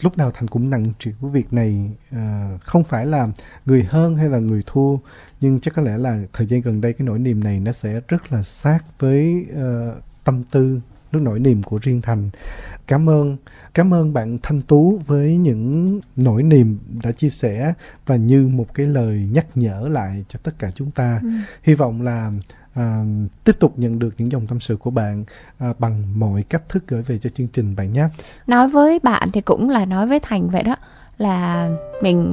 lúc 0.00 0.18
nào 0.18 0.30
thành 0.30 0.48
cũng 0.48 0.70
nặng 0.70 0.92
trĩu 0.98 1.14
việc 1.20 1.52
này 1.52 1.90
à, 2.10 2.50
không 2.62 2.84
phải 2.84 3.06
là 3.06 3.28
người 3.66 3.84
hơn 3.84 4.16
hay 4.16 4.28
là 4.28 4.38
người 4.38 4.62
thua 4.66 4.96
nhưng 5.40 5.60
chắc 5.60 5.74
có 5.74 5.82
lẽ 5.82 5.98
là 5.98 6.22
thời 6.32 6.46
gian 6.46 6.60
gần 6.60 6.80
đây 6.80 6.92
cái 6.92 7.06
nỗi 7.06 7.18
niềm 7.18 7.44
này 7.44 7.60
nó 7.60 7.72
sẽ 7.72 8.00
rất 8.08 8.32
là 8.32 8.42
sát 8.42 8.78
với 8.98 9.46
ờ, 9.54 10.00
tâm 10.24 10.42
tư 10.50 10.80
nước 11.12 11.22
nỗi 11.22 11.38
niềm 11.38 11.62
của 11.62 11.78
riêng 11.82 12.00
thành. 12.02 12.30
Cảm 12.86 13.08
ơn 13.08 13.36
cảm 13.74 13.94
ơn 13.94 14.12
bạn 14.12 14.38
thanh 14.42 14.60
tú 14.62 15.00
với 15.06 15.36
những 15.36 16.00
nỗi 16.16 16.42
niềm 16.42 16.78
đã 17.02 17.12
chia 17.12 17.28
sẻ 17.28 17.72
và 18.06 18.16
như 18.16 18.48
một 18.48 18.74
cái 18.74 18.86
lời 18.86 19.28
nhắc 19.32 19.46
nhở 19.54 19.88
lại 19.88 20.24
cho 20.28 20.38
tất 20.42 20.58
cả 20.58 20.70
chúng 20.70 20.90
ta. 20.90 21.20
Hy 21.62 21.74
vọng 21.74 22.02
là 22.02 22.32
à, 22.76 23.04
tiếp 23.44 23.56
tục 23.60 23.72
nhận 23.76 23.98
được 23.98 24.10
những 24.18 24.32
dòng 24.32 24.46
tâm 24.46 24.60
sự 24.60 24.76
của 24.76 24.90
bạn 24.90 25.24
à, 25.58 25.72
bằng 25.78 26.02
mọi 26.16 26.44
cách 26.48 26.68
thức 26.68 26.84
gửi 26.88 27.02
về 27.02 27.18
cho 27.18 27.30
chương 27.30 27.48
trình 27.52 27.76
bạn 27.76 27.92
nhé. 27.92 28.04
Nói 28.46 28.68
với 28.68 28.98
bạn 29.02 29.28
thì 29.32 29.40
cũng 29.40 29.70
là 29.70 29.84
nói 29.84 30.06
với 30.06 30.20
thành 30.20 30.48
vậy 30.48 30.62
đó 30.62 30.76
là 31.18 31.68
mình 32.02 32.32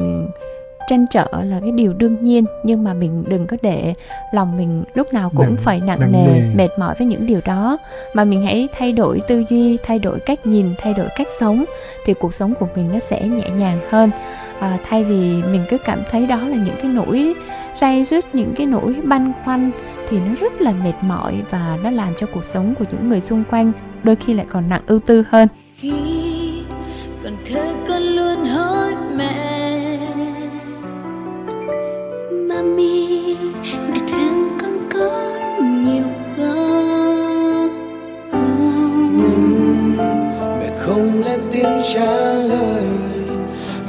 trăn 0.90 1.06
trở 1.12 1.28
là 1.44 1.60
cái 1.60 1.72
điều 1.72 1.94
đương 1.94 2.24
nhiên 2.24 2.46
nhưng 2.64 2.84
mà 2.84 2.94
mình 2.94 3.24
đừng 3.28 3.48
có 3.48 3.58
để 3.62 3.94
lòng 4.34 4.58
mình 4.58 4.84
lúc 4.94 5.14
nào 5.14 5.30
cũng 5.30 5.46
Nặng- 5.46 5.56
phải 5.58 5.80
nặng, 5.80 6.00
nặng 6.00 6.12
nề, 6.12 6.26
nề. 6.26 6.56
mệt 6.56 6.70
mỏi 6.80 6.96
với 6.98 7.08
những 7.08 7.26
điều 7.28 7.40
đó. 7.46 7.78
Mà 8.14 8.24
mình 8.24 8.44
hãy 8.44 8.68
thay 8.78 8.92
đổi 8.92 9.22
tư 9.28 9.44
duy 9.50 9.78
thay 9.84 10.00
đổi 10.00 10.20
cách 10.20 10.46
nhìn 10.46 10.74
thay 10.78 10.94
đổi 10.94 11.08
cách 11.16 11.28
sống 11.40 11.66
thì 12.06 12.14
cuộc 12.14 12.34
sống 12.34 12.54
của 12.60 12.68
mình 12.76 12.92
nó 12.94 13.00
sẽ 13.00 13.28
nhẹ 13.28 13.50
nhàng 13.50 13.80
hơn. 13.90 14.12
À, 14.60 14.78
thay 14.84 15.04
vì 15.04 15.44
mình 15.44 15.62
cứ 15.70 15.78
cảm 15.78 16.04
thấy 16.12 16.28
đó 16.28 16.38
là 16.48 16.56
những 16.66 16.76
cái 16.82 16.92
nỗi 16.92 17.34
say 17.76 18.04
rứt 18.04 18.36
những 18.36 18.54
cái 18.58 18.66
nỗi 18.66 18.96
băn 19.04 19.32
khoăn 19.46 19.72
thì 20.10 20.18
nó 20.20 20.36
rất 20.40 20.62
là 20.62 20.72
mệt 20.72 20.94
mỏi 21.02 21.44
và 21.50 21.78
nó 21.84 21.92
làm 21.92 22.14
cho 22.18 22.28
cuộc 22.34 22.46
sống 22.46 22.76
của 22.80 22.86
những 22.92 23.10
người 23.10 23.20
xung 23.22 23.44
quanh 23.44 23.72
đôi 24.04 24.16
khi 24.16 24.34
lại 24.34 24.46
còn 24.50 24.70
nặng 24.70 24.82
ưu 24.88 25.00
tư 25.00 25.24
hơn. 25.30 25.48
Khi 25.78 25.92
còn 27.24 27.34
thơ 27.46 27.74
con 27.88 28.02
luôn 28.02 28.46
hỏi 28.46 28.96
mẹ 29.16 30.00
mami 32.32 33.36
mẹ 33.90 33.98
thương 34.08 34.58
con 34.62 34.90
có 34.94 35.32
nhiều 35.62 36.06
không? 36.38 37.70
Ừ, 38.32 38.40
mẹ 40.60 40.76
không 40.80 41.24
lên 41.26 41.40
tiếng 41.52 41.82
trả 41.94 42.12
lời 42.34 42.84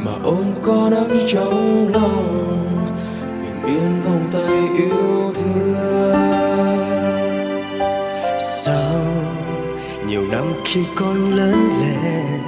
mà 0.05 0.13
ôm 0.25 0.45
con 0.63 0.95
ấm 0.95 1.07
trong 1.27 1.89
lòng 1.95 2.34
tay 4.33 4.69
yêu 4.77 5.33
thương. 5.35 6.15
Sau 8.41 9.01
nhiều 10.09 10.23
năm 10.31 10.45
khi 10.65 10.85
con 10.97 11.35
lớn 11.37 11.75
lên, 11.81 12.41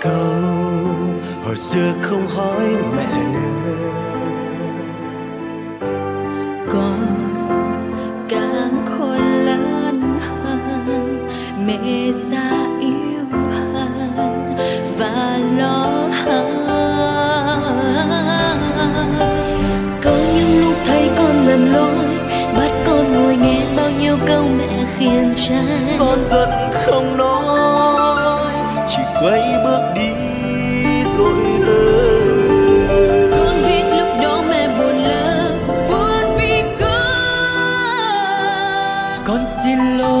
câu 0.00 0.42
hồi 1.44 1.56
xưa 1.56 1.92
không 2.02 2.26
hỏi 2.26 2.66
mẹ 2.96 3.22
nữa. 3.32 3.74
Con 6.70 7.00
càng 8.28 8.86
khôn 8.86 9.20
lớn 9.44 10.02
hơn, 10.44 11.28
mẹ 11.66 12.12
ra 12.30 12.47
câu 24.26 24.44
mẹ 24.58 24.84
khiển 24.98 25.34
trách 25.36 25.96
con 25.98 26.20
giận 26.20 26.48
không 26.72 27.16
nói 27.16 28.52
chỉ 28.88 29.02
quay 29.22 29.40
bước 29.64 29.82
đi 29.94 30.10
rồi 31.16 31.32
ơi 31.66 32.88
con 33.36 33.54
biết 33.66 33.84
lúc 33.98 34.08
đó 34.22 34.42
mẹ 34.50 34.68
buồn 34.78 34.96
lắm 34.96 35.50
buồn 35.88 36.36
vì 36.36 36.62
con. 36.80 36.88
Con 39.24 39.44
xin 39.64 39.78
lỗi 39.98 40.17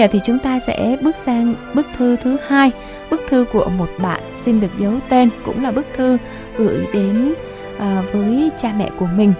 giờ 0.00 0.06
thì 0.12 0.20
chúng 0.24 0.38
ta 0.38 0.60
sẽ 0.60 0.96
bước 1.02 1.16
sang 1.16 1.54
bức 1.74 1.86
thư 1.96 2.16
thứ 2.16 2.36
hai, 2.46 2.70
bức 3.10 3.20
thư 3.28 3.44
của 3.52 3.70
một 3.78 3.88
bạn 3.98 4.20
xin 4.36 4.60
được 4.60 4.70
giấu 4.78 4.92
tên 5.08 5.30
cũng 5.44 5.62
là 5.62 5.70
bức 5.70 5.86
thư 5.96 6.18
gửi 6.56 6.86
đến 6.92 7.34
à, 7.78 8.02
với 8.12 8.50
cha 8.58 8.72
mẹ 8.78 8.90
của 8.98 9.06
mình. 9.06 9.32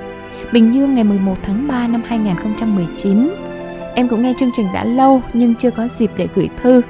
Bình 0.52 0.74
Dương 0.74 0.94
ngày 0.94 1.04
11 1.04 1.34
tháng 1.42 1.68
3 1.68 1.86
năm 1.86 2.02
2019. 2.06 3.30
Em 3.94 4.08
cũng 4.08 4.22
nghe 4.22 4.34
chương 4.38 4.50
trình 4.56 4.66
đã 4.74 4.84
lâu 4.84 5.22
nhưng 5.32 5.54
chưa 5.54 5.70
có 5.70 5.88
dịp 5.98 6.10
để 6.16 6.28
gửi 6.34 6.48
thư. 6.56 6.82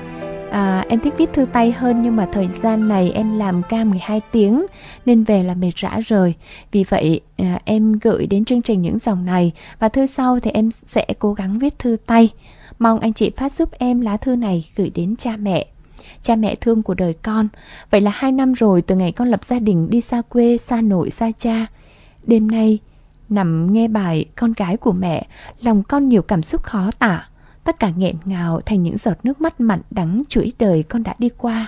À, 0.51 0.85
em 0.89 1.01
thích 1.01 1.15
viết 1.19 1.33
thư 1.33 1.45
tay 1.45 1.73
hơn 1.73 2.03
nhưng 2.03 2.17
mà 2.17 2.29
thời 2.33 2.49
gian 2.49 2.89
này 2.89 3.11
em 3.11 3.39
làm 3.39 3.63
ca 3.69 3.85
12 3.85 4.21
tiếng 4.33 4.67
nên 5.07 5.25
về 5.25 5.43
là 5.43 5.55
mệt 5.55 5.73
rã 5.77 5.99
rời. 6.07 6.35
Vì 6.73 6.85
vậy 6.89 7.21
à, 7.37 7.61
em 7.65 7.93
gửi 7.93 8.27
đến 8.27 8.45
chương 8.45 8.63
trình 8.63 8.83
những 8.83 8.99
dòng 8.99 9.25
này 9.25 9.53
và 9.79 9.89
thư 9.89 10.07
sau 10.07 10.41
thì 10.41 10.51
em 10.51 10.71
sẽ 10.87 11.07
cố 11.19 11.33
gắng 11.33 11.59
viết 11.59 11.79
thư 11.79 11.97
tay. 12.07 12.31
Mong 12.81 13.01
anh 13.01 13.13
chị 13.13 13.31
phát 13.37 13.53
giúp 13.53 13.71
em 13.79 14.01
lá 14.01 14.17
thư 14.17 14.37
này 14.37 14.71
gửi 14.77 14.91
đến 14.95 15.17
cha 15.17 15.37
mẹ. 15.37 15.67
Cha 16.23 16.37
mẹ 16.37 16.55
thương 16.55 16.83
của 16.83 16.95
đời 16.95 17.15
con. 17.23 17.49
Vậy 17.91 18.01
là 18.01 18.11
hai 18.15 18.33
năm 18.33 18.53
rồi 18.53 18.83
từ 18.83 18.97
ngày 18.97 19.13
con 19.13 19.29
lập 19.29 19.45
gia 19.45 19.59
đình 19.59 19.91
đi 19.91 20.01
xa 20.01 20.23
quê, 20.29 20.59
xa 20.59 20.81
nội, 20.81 21.11
xa 21.11 21.31
cha. 21.39 21.67
Đêm 22.27 22.51
nay, 22.51 22.79
nằm 23.29 23.73
nghe 23.73 23.89
bài 23.89 24.25
con 24.37 24.53
gái 24.57 24.77
của 24.77 24.93
mẹ, 24.93 25.27
lòng 25.63 25.83
con 25.83 26.09
nhiều 26.09 26.23
cảm 26.23 26.43
xúc 26.43 26.63
khó 26.63 26.91
tả. 26.99 27.29
Tất 27.65 27.79
cả 27.79 27.91
nghẹn 27.97 28.17
ngào 28.25 28.61
thành 28.67 28.83
những 28.83 28.97
giọt 28.97 29.17
nước 29.23 29.41
mắt 29.41 29.61
mặn 29.61 29.81
đắng 29.91 30.23
chuỗi 30.29 30.53
đời 30.59 30.83
con 30.83 31.03
đã 31.03 31.15
đi 31.19 31.29
qua. 31.29 31.67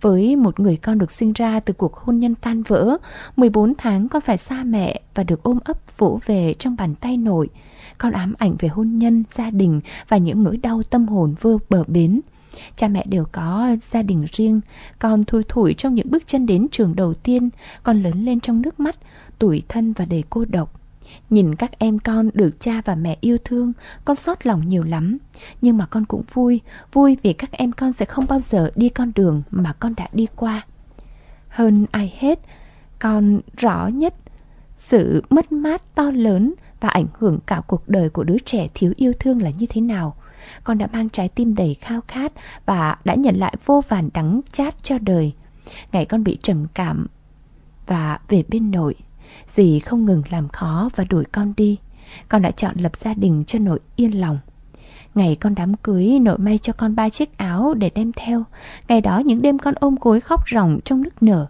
Với 0.00 0.36
một 0.36 0.60
người 0.60 0.76
con 0.76 0.98
được 0.98 1.12
sinh 1.12 1.32
ra 1.32 1.60
từ 1.60 1.72
cuộc 1.72 1.96
hôn 1.96 2.18
nhân 2.18 2.34
tan 2.34 2.62
vỡ, 2.62 2.96
14 3.36 3.74
tháng 3.78 4.08
con 4.08 4.22
phải 4.22 4.38
xa 4.38 4.64
mẹ 4.64 5.00
và 5.14 5.22
được 5.22 5.42
ôm 5.42 5.58
ấp 5.64 5.98
vỗ 5.98 6.20
về 6.26 6.54
trong 6.58 6.76
bàn 6.78 6.94
tay 6.94 7.16
nội. 7.16 7.48
Con 7.98 8.12
ám 8.12 8.34
ảnh 8.38 8.56
về 8.58 8.68
hôn 8.68 8.96
nhân, 8.96 9.24
gia 9.34 9.50
đình 9.50 9.80
và 10.08 10.16
những 10.16 10.42
nỗi 10.42 10.56
đau 10.56 10.82
tâm 10.82 11.08
hồn 11.08 11.34
vô 11.40 11.58
bờ 11.68 11.84
bến. 11.86 12.20
Cha 12.76 12.88
mẹ 12.88 13.04
đều 13.06 13.24
có 13.32 13.76
gia 13.92 14.02
đình 14.02 14.26
riêng, 14.32 14.60
con 14.98 15.24
thui 15.24 15.42
thủi 15.48 15.74
trong 15.74 15.94
những 15.94 16.10
bước 16.10 16.26
chân 16.26 16.46
đến 16.46 16.66
trường 16.70 16.96
đầu 16.96 17.14
tiên, 17.14 17.48
con 17.82 18.02
lớn 18.02 18.24
lên 18.24 18.40
trong 18.40 18.62
nước 18.62 18.80
mắt, 18.80 18.96
tủi 19.38 19.62
thân 19.68 19.92
và 19.92 20.04
đầy 20.04 20.24
cô 20.30 20.44
độc. 20.44 20.80
Nhìn 21.30 21.54
các 21.54 21.78
em 21.78 21.98
con 21.98 22.30
được 22.34 22.60
cha 22.60 22.82
và 22.84 22.94
mẹ 22.94 23.16
yêu 23.20 23.38
thương, 23.44 23.72
con 24.04 24.16
xót 24.16 24.46
lòng 24.46 24.68
nhiều 24.68 24.82
lắm. 24.82 25.18
Nhưng 25.62 25.76
mà 25.76 25.86
con 25.86 26.04
cũng 26.04 26.22
vui, 26.32 26.60
vui 26.92 27.16
vì 27.22 27.32
các 27.32 27.52
em 27.52 27.72
con 27.72 27.92
sẽ 27.92 28.04
không 28.04 28.26
bao 28.28 28.40
giờ 28.40 28.70
đi 28.76 28.88
con 28.88 29.12
đường 29.14 29.42
mà 29.50 29.72
con 29.72 29.94
đã 29.96 30.08
đi 30.12 30.26
qua. 30.36 30.66
Hơn 31.48 31.86
ai 31.90 32.14
hết, 32.18 32.40
con 32.98 33.40
rõ 33.56 33.86
nhất 33.86 34.14
sự 34.76 35.22
mất 35.30 35.52
mát 35.52 35.94
to 35.94 36.10
lớn 36.10 36.54
và 36.80 36.88
ảnh 36.88 37.06
hưởng 37.18 37.38
cả 37.46 37.60
cuộc 37.66 37.88
đời 37.88 38.08
của 38.08 38.24
đứa 38.24 38.38
trẻ 38.44 38.68
thiếu 38.74 38.92
yêu 38.96 39.12
thương 39.20 39.42
là 39.42 39.50
như 39.50 39.66
thế 39.66 39.80
nào. 39.80 40.14
Con 40.64 40.78
đã 40.78 40.88
mang 40.92 41.08
trái 41.08 41.28
tim 41.28 41.54
đầy 41.54 41.74
khao 41.74 42.00
khát 42.08 42.32
và 42.66 42.96
đã 43.04 43.14
nhận 43.14 43.36
lại 43.36 43.54
vô 43.64 43.82
vàn 43.88 44.08
đắng 44.14 44.40
chát 44.52 44.82
cho 44.82 44.98
đời. 44.98 45.32
Ngày 45.92 46.04
con 46.04 46.24
bị 46.24 46.38
trầm 46.42 46.66
cảm 46.74 47.06
và 47.86 48.18
về 48.28 48.44
bên 48.48 48.70
nội, 48.70 48.94
dì 49.46 49.80
không 49.80 50.04
ngừng 50.04 50.22
làm 50.30 50.48
khó 50.48 50.90
và 50.96 51.04
đuổi 51.04 51.24
con 51.32 51.52
đi. 51.56 51.78
Con 52.28 52.42
đã 52.42 52.50
chọn 52.50 52.76
lập 52.76 52.96
gia 52.96 53.14
đình 53.14 53.44
cho 53.46 53.58
nội 53.58 53.80
yên 53.96 54.20
lòng. 54.20 54.38
Ngày 55.14 55.36
con 55.40 55.54
đám 55.54 55.74
cưới, 55.74 56.18
nội 56.18 56.38
may 56.38 56.58
cho 56.58 56.72
con 56.72 56.96
ba 56.96 57.08
chiếc 57.08 57.38
áo 57.38 57.74
để 57.74 57.90
đem 57.90 58.12
theo. 58.12 58.44
Ngày 58.88 59.00
đó 59.00 59.18
những 59.18 59.42
đêm 59.42 59.58
con 59.58 59.74
ôm 59.80 59.96
gối 60.00 60.20
khóc 60.20 60.40
ròng 60.52 60.78
trong 60.84 61.02
nước 61.02 61.22
nở. 61.22 61.46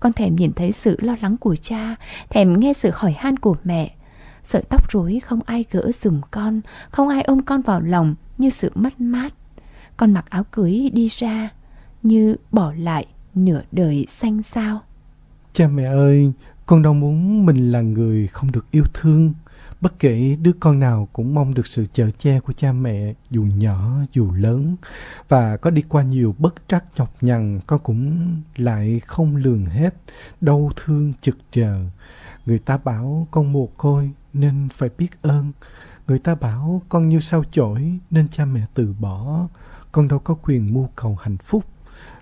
Con 0.00 0.12
thèm 0.12 0.36
nhìn 0.36 0.52
thấy 0.52 0.72
sự 0.72 0.96
lo 1.00 1.16
lắng 1.22 1.36
của 1.36 1.56
cha, 1.56 1.96
thèm 2.30 2.60
nghe 2.60 2.72
sự 2.72 2.90
hỏi 2.94 3.14
han 3.18 3.36
của 3.36 3.56
mẹ. 3.64 3.94
Sợi 4.44 4.62
tóc 4.68 4.92
rối 4.92 5.20
không 5.24 5.40
ai 5.46 5.64
gỡ 5.70 5.90
dùm 5.92 6.20
con, 6.30 6.60
không 6.90 7.08
ai 7.08 7.22
ôm 7.22 7.42
con 7.42 7.62
vào 7.62 7.80
lòng 7.80 8.14
như 8.38 8.50
sự 8.50 8.70
mất 8.74 9.00
mát. 9.00 9.34
Con 9.96 10.12
mặc 10.12 10.24
áo 10.28 10.44
cưới 10.50 10.90
đi 10.92 11.08
ra, 11.08 11.48
như 12.02 12.36
bỏ 12.52 12.72
lại 12.78 13.06
nửa 13.34 13.62
đời 13.72 14.06
xanh 14.08 14.42
sao. 14.42 14.80
Cha 15.52 15.68
mẹ 15.68 15.84
ơi, 15.84 16.32
con 16.66 16.82
đâu 16.82 16.94
muốn 16.94 17.46
mình 17.46 17.72
là 17.72 17.80
người 17.80 18.26
không 18.26 18.52
được 18.52 18.70
yêu 18.70 18.84
thương. 18.94 19.32
Bất 19.80 19.98
kể 19.98 20.36
đứa 20.42 20.52
con 20.60 20.80
nào 20.80 21.08
cũng 21.12 21.34
mong 21.34 21.54
được 21.54 21.66
sự 21.66 21.86
chở 21.92 22.10
che 22.18 22.40
của 22.40 22.52
cha 22.52 22.72
mẹ, 22.72 23.14
dù 23.30 23.42
nhỏ 23.42 23.90
dù 24.12 24.32
lớn. 24.32 24.76
Và 25.28 25.56
có 25.56 25.70
đi 25.70 25.82
qua 25.82 26.02
nhiều 26.02 26.34
bất 26.38 26.54
trắc 26.68 26.84
nhọc 26.96 27.16
nhằn, 27.20 27.60
con 27.66 27.80
cũng 27.82 28.36
lại 28.56 29.00
không 29.06 29.36
lường 29.36 29.66
hết, 29.66 29.94
đau 30.40 30.70
thương 30.76 31.12
chực 31.20 31.38
chờ. 31.50 31.84
Người 32.46 32.58
ta 32.58 32.78
bảo 32.78 33.26
con 33.30 33.52
mồ 33.52 33.66
côi 33.76 34.10
nên 34.32 34.68
phải 34.72 34.88
biết 34.98 35.22
ơn. 35.22 35.52
Người 36.08 36.18
ta 36.18 36.34
bảo 36.34 36.82
con 36.88 37.08
như 37.08 37.20
sao 37.20 37.44
chổi 37.50 37.98
nên 38.10 38.28
cha 38.28 38.44
mẹ 38.44 38.66
từ 38.74 38.94
bỏ. 39.00 39.48
Con 39.92 40.08
đâu 40.08 40.18
có 40.18 40.34
quyền 40.34 40.74
mưu 40.74 40.88
cầu 40.96 41.18
hạnh 41.22 41.38
phúc. 41.38 41.64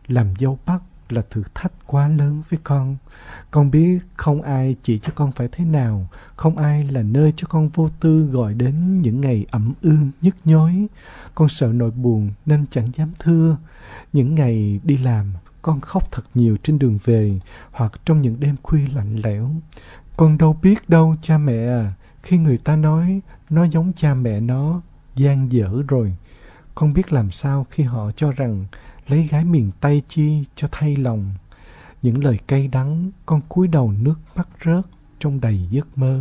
Làm 0.07 0.27
dâu 0.39 0.59
bắc 0.67 0.83
là 1.13 1.23
thử 1.31 1.43
thách 1.55 1.73
quá 1.87 2.09
lớn 2.09 2.43
với 2.51 2.59
con. 2.65 2.97
Con 3.51 3.71
biết 3.71 3.99
không 4.17 4.43
ai 4.43 4.77
chỉ 4.83 4.99
cho 4.99 5.13
con 5.15 5.33
phải 5.33 5.49
thế 5.53 5.65
nào, 5.65 6.09
không 6.37 6.59
ai 6.59 6.85
là 6.85 7.03
nơi 7.03 7.33
cho 7.37 7.47
con 7.51 7.69
vô 7.69 7.89
tư 8.01 8.27
gọi 8.27 8.55
đến 8.55 9.03
những 9.03 9.21
ngày 9.21 9.47
ẩm 9.51 9.73
ương 9.83 10.11
nhức 10.21 10.35
nhối. 10.45 10.87
Con 11.35 11.49
sợ 11.49 11.67
nỗi 11.67 11.91
buồn 11.91 12.31
nên 12.47 12.67
chẳng 12.71 12.91
dám 12.97 13.13
thưa. 13.19 13.57
Những 14.13 14.35
ngày 14.35 14.81
đi 14.85 14.97
làm, 14.97 15.33
con 15.63 15.81
khóc 15.81 16.13
thật 16.13 16.25
nhiều 16.35 16.57
trên 16.63 16.79
đường 16.79 16.99
về 17.05 17.39
hoặc 17.71 17.93
trong 18.05 18.21
những 18.21 18.41
đêm 18.41 18.57
khuya 18.63 18.87
lạnh 18.95 19.17
lẽo. 19.17 19.51
Con 20.17 20.39
đâu 20.39 20.57
biết 20.63 20.89
đâu 20.89 21.15
cha 21.23 21.39
mẹ 21.39 21.67
à, 21.67 21.93
khi 22.23 22.39
người 22.39 22.59
ta 22.59 22.77
nói 22.77 23.21
nó 23.51 23.65
giống 23.65 23.93
cha 23.97 24.15
mẹ 24.15 24.41
nó, 24.41 24.81
gian 25.15 25.53
dở 25.53 25.83
rồi. 25.89 26.17
Con 26.75 26.93
biết 26.93 27.13
làm 27.13 27.31
sao 27.31 27.67
khi 27.71 27.83
họ 27.83 28.11
cho 28.11 28.33
rằng 28.33 28.67
lấy 29.09 29.29
gái 29.31 29.45
miền 29.45 29.71
Tây 29.81 30.03
chi 30.09 30.45
cho 30.55 30.69
thay 30.73 30.97
lòng. 30.97 31.31
Những 32.03 32.25
lời 32.25 32.39
cay 32.47 32.69
đắng, 32.69 33.11
con 33.27 33.41
cúi 33.49 33.69
đầu 33.69 33.93
nước 34.01 34.15
mắt 34.37 34.49
rớt 34.65 34.85
trong 35.19 35.41
đầy 35.41 35.69
giấc 35.71 35.99
mơ. 35.99 36.21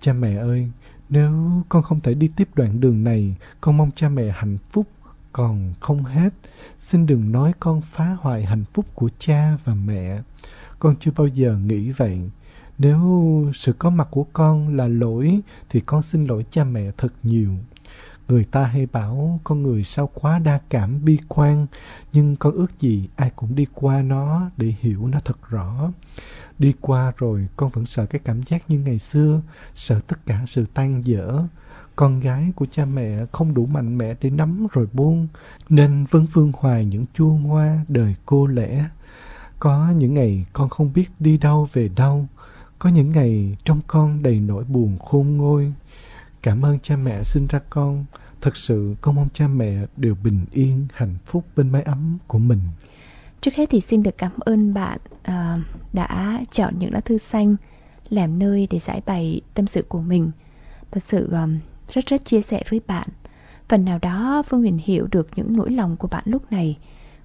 Cha 0.00 0.12
mẹ 0.12 0.36
ơi, 0.36 0.70
nếu 1.08 1.50
con 1.68 1.82
không 1.82 2.00
thể 2.00 2.14
đi 2.14 2.30
tiếp 2.36 2.48
đoạn 2.54 2.80
đường 2.80 3.04
này, 3.04 3.36
con 3.60 3.76
mong 3.76 3.90
cha 3.94 4.08
mẹ 4.08 4.30
hạnh 4.34 4.58
phúc 4.70 4.86
còn 5.32 5.74
không 5.80 6.04
hết. 6.04 6.30
Xin 6.78 7.06
đừng 7.06 7.32
nói 7.32 7.52
con 7.60 7.80
phá 7.80 8.16
hoại 8.20 8.44
hạnh 8.44 8.64
phúc 8.72 8.86
của 8.94 9.08
cha 9.18 9.56
và 9.64 9.74
mẹ. 9.74 10.20
Con 10.78 10.96
chưa 11.00 11.10
bao 11.16 11.26
giờ 11.26 11.56
nghĩ 11.56 11.90
vậy. 11.90 12.20
nếu 12.78 13.50
sự 13.54 13.72
có 13.72 13.90
mặt 13.90 14.08
của 14.10 14.26
con 14.32 14.76
là 14.76 14.88
lỗi 14.88 15.40
thì 15.68 15.80
con 15.80 16.02
xin 16.02 16.26
lỗi 16.26 16.44
cha 16.50 16.64
mẹ 16.64 16.90
thật 16.96 17.12
nhiều 17.22 17.50
người 18.28 18.44
ta 18.44 18.64
hay 18.64 18.86
bảo 18.86 19.40
con 19.44 19.62
người 19.62 19.84
sao 19.84 20.10
quá 20.14 20.38
đa 20.38 20.60
cảm, 20.70 21.04
bi 21.04 21.18
quan, 21.28 21.66
nhưng 22.12 22.36
con 22.36 22.52
ước 22.52 22.80
gì 22.80 23.08
ai 23.16 23.30
cũng 23.36 23.54
đi 23.54 23.66
qua 23.74 24.02
nó 24.02 24.50
để 24.56 24.74
hiểu 24.80 25.06
nó 25.06 25.20
thật 25.24 25.36
rõ. 25.48 25.90
Đi 26.58 26.72
qua 26.80 27.12
rồi 27.16 27.48
con 27.56 27.70
vẫn 27.70 27.86
sợ 27.86 28.06
cái 28.06 28.20
cảm 28.24 28.42
giác 28.42 28.70
như 28.70 28.78
ngày 28.78 28.98
xưa, 28.98 29.40
sợ 29.74 30.00
tất 30.06 30.26
cả 30.26 30.40
sự 30.46 30.64
tan 30.74 31.06
dở. 31.06 31.42
Con 31.96 32.20
gái 32.20 32.52
của 32.56 32.66
cha 32.70 32.84
mẹ 32.84 33.26
không 33.32 33.54
đủ 33.54 33.66
mạnh 33.66 33.98
mẽ 33.98 34.14
để 34.20 34.30
nắm 34.30 34.66
rồi 34.72 34.88
buông, 34.92 35.28
nên 35.68 36.06
vẫn 36.10 36.26
vương 36.32 36.52
hoài 36.58 36.84
những 36.84 37.06
chua 37.14 37.30
ngoa 37.30 37.84
đời 37.88 38.14
cô 38.26 38.46
lẻ. 38.46 38.88
Có 39.58 39.90
những 39.96 40.14
ngày 40.14 40.44
con 40.52 40.68
không 40.68 40.92
biết 40.92 41.08
đi 41.18 41.38
đâu 41.38 41.68
về 41.72 41.88
đâu, 41.88 42.26
có 42.78 42.90
những 42.90 43.12
ngày 43.12 43.56
trong 43.64 43.80
con 43.86 44.22
đầy 44.22 44.40
nỗi 44.40 44.64
buồn 44.64 44.98
khôn 44.98 45.36
ngôi 45.36 45.72
cảm 46.42 46.64
ơn 46.64 46.78
cha 46.78 46.96
mẹ 46.96 47.22
sinh 47.22 47.46
ra 47.46 47.60
con 47.70 48.04
thật 48.40 48.56
sự 48.56 48.94
con 49.00 49.14
mong 49.14 49.28
cha 49.32 49.48
mẹ 49.48 49.86
đều 49.96 50.14
bình 50.24 50.44
yên 50.50 50.86
hạnh 50.92 51.16
phúc 51.24 51.44
bên 51.56 51.70
mái 51.70 51.82
ấm 51.82 52.18
của 52.26 52.38
mình 52.38 52.60
Trước 53.42 53.54
hết 53.54 53.70
thì 53.70 53.80
xin 53.80 54.02
được 54.02 54.18
cảm 54.18 54.32
ơn 54.40 54.74
bạn 54.74 54.98
uh, 55.28 55.60
đã 55.92 56.40
chọn 56.52 56.74
những 56.78 56.92
lá 56.92 57.00
thư 57.00 57.18
xanh 57.18 57.56
làm 58.08 58.38
nơi 58.38 58.68
để 58.70 58.78
giải 58.78 59.02
bày 59.06 59.40
tâm 59.54 59.66
sự 59.66 59.82
của 59.82 60.00
mình. 60.00 60.30
Thật 60.90 61.02
sự 61.06 61.30
um, 61.32 61.58
rất 61.92 62.06
rất 62.06 62.24
chia 62.24 62.42
sẻ 62.42 62.62
với 62.70 62.80
bạn. 62.86 63.08
Phần 63.68 63.84
nào 63.84 63.98
đó 63.98 64.42
Phương 64.48 64.60
Huyền 64.60 64.78
hiểu 64.84 65.08
được 65.10 65.28
những 65.36 65.56
nỗi 65.56 65.70
lòng 65.70 65.96
của 65.96 66.08
bạn 66.08 66.24
lúc 66.26 66.52
này. 66.52 66.78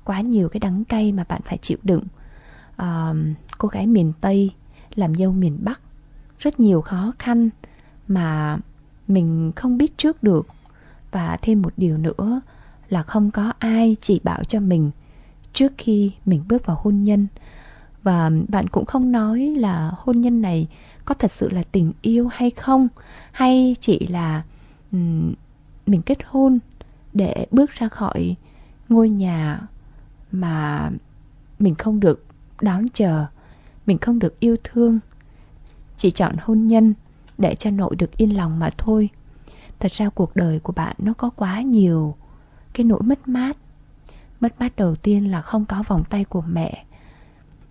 Quá 0.03 0.21
nhiều 0.21 0.49
cái 0.49 0.59
đắng 0.59 0.83
cay 0.85 1.11
mà 1.11 1.25
bạn 1.29 1.41
phải 1.45 1.57
chịu 1.57 1.77
đựng. 1.83 2.03
Uh, 2.81 3.17
cô 3.57 3.67
gái 3.67 3.87
miền 3.87 4.13
Tây 4.21 4.51
làm 4.95 5.15
dâu 5.15 5.31
miền 5.31 5.59
Bắc. 5.61 5.81
Rất 6.39 6.59
nhiều 6.59 6.81
khó 6.81 7.13
khăn 7.19 7.49
mà 8.07 8.57
mình 9.07 9.51
không 9.55 9.77
biết 9.77 9.97
trước 9.97 10.23
được. 10.23 10.47
Và 11.11 11.37
thêm 11.41 11.61
một 11.61 11.73
điều 11.77 11.97
nữa 11.97 12.41
là 12.89 13.03
không 13.03 13.31
có 13.31 13.53
ai 13.59 13.95
chỉ 14.01 14.21
bảo 14.23 14.43
cho 14.43 14.59
mình 14.59 14.91
trước 15.53 15.73
khi 15.77 16.11
mình 16.25 16.43
bước 16.47 16.65
vào 16.65 16.79
hôn 16.83 17.03
nhân 17.03 17.27
và 18.03 18.31
bạn 18.47 18.67
cũng 18.69 18.85
không 18.85 19.11
nói 19.11 19.39
là 19.39 19.91
hôn 19.97 20.21
nhân 20.21 20.41
này 20.41 20.67
có 21.05 21.15
thật 21.15 21.31
sự 21.31 21.49
là 21.49 21.63
tình 21.71 21.93
yêu 22.01 22.27
hay 22.31 22.49
không 22.49 22.87
hay 23.31 23.75
chỉ 23.81 24.07
là 24.07 24.43
um, 24.91 25.33
mình 25.85 26.01
kết 26.01 26.17
hôn 26.25 26.59
để 27.13 27.47
bước 27.51 27.71
ra 27.71 27.87
khỏi 27.87 28.35
ngôi 28.89 29.09
nhà 29.09 29.61
mà 30.31 30.89
mình 31.59 31.75
không 31.75 31.99
được 31.99 32.25
đón 32.61 32.89
chờ 32.93 33.25
mình 33.85 33.97
không 33.97 34.19
được 34.19 34.39
yêu 34.39 34.55
thương 34.63 34.99
chỉ 35.97 36.11
chọn 36.11 36.33
hôn 36.41 36.67
nhân 36.67 36.93
để 37.37 37.55
cho 37.55 37.71
nội 37.71 37.95
được 37.95 38.17
yên 38.17 38.37
lòng 38.37 38.59
mà 38.59 38.69
thôi. 38.77 39.09
Thật 39.79 39.91
ra 39.91 40.09
cuộc 40.09 40.35
đời 40.35 40.59
của 40.59 40.73
bạn 40.73 40.95
nó 40.99 41.13
có 41.13 41.29
quá 41.29 41.61
nhiều 41.61 42.15
cái 42.73 42.83
nỗi 42.83 43.01
mất 43.01 43.27
mát. 43.27 43.57
Mất 44.39 44.59
mát 44.59 44.75
đầu 44.75 44.95
tiên 44.95 45.31
là 45.31 45.41
không 45.41 45.65
có 45.65 45.83
vòng 45.87 46.03
tay 46.09 46.23
của 46.23 46.41
mẹ. 46.41 46.85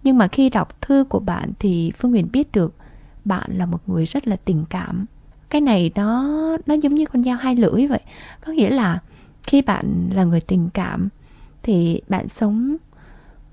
Nhưng 0.02 0.18
mà 0.18 0.28
khi 0.28 0.50
đọc 0.50 0.80
thư 0.80 1.04
của 1.08 1.20
bạn 1.20 1.52
thì 1.58 1.92
Phương 1.98 2.10
Huyền 2.10 2.28
biết 2.32 2.52
được 2.52 2.74
Bạn 3.24 3.50
là 3.56 3.66
một 3.66 3.88
người 3.88 4.04
rất 4.04 4.28
là 4.28 4.36
tình 4.36 4.64
cảm. 4.70 5.06
Cái 5.50 5.60
này 5.60 5.90
nó 5.94 6.26
nó 6.66 6.74
giống 6.74 6.94
như 6.94 7.06
con 7.06 7.24
dao 7.24 7.36
hai 7.36 7.56
lưỡi 7.56 7.86
vậy. 7.86 8.00
Có 8.46 8.52
nghĩa 8.52 8.70
là 8.70 8.98
khi 9.42 9.62
bạn 9.62 10.10
là 10.12 10.24
người 10.24 10.40
tình 10.40 10.68
cảm 10.74 11.08
Thì 11.62 12.00
bạn 12.08 12.28
sống 12.28 12.76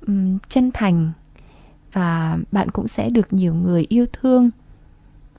um, 0.07 0.37
chân 0.49 0.71
thành 0.73 1.11
Và 1.93 2.37
bạn 2.51 2.71
cũng 2.71 2.87
sẽ 2.87 3.09
được 3.09 3.33
nhiều 3.33 3.53
người 3.53 3.85
yêu 3.89 4.05
thương 4.13 4.49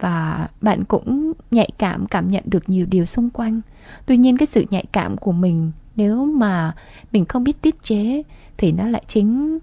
và 0.00 0.48
bạn 0.60 0.84
cũng 0.84 1.32
nhạy 1.50 1.70
cảm 1.78 2.06
cảm 2.06 2.28
nhận 2.28 2.44
được 2.46 2.68
nhiều 2.68 2.86
điều 2.86 3.04
xung 3.04 3.30
quanh. 3.30 3.60
Tuy 4.06 4.16
nhiên 4.16 4.36
cái 4.36 4.46
sự 4.46 4.64
nhạy 4.70 4.84
cảm 4.92 5.16
của 5.16 5.32
mình, 5.32 5.72
nếu 5.96 6.24
mà 6.24 6.74
mình 7.12 7.24
không 7.24 7.44
biết 7.44 7.62
tiết 7.62 7.82
chế, 7.82 8.22
thì 8.56 8.72
nó 8.72 8.88
lại 8.88 9.02
chính 9.06 9.58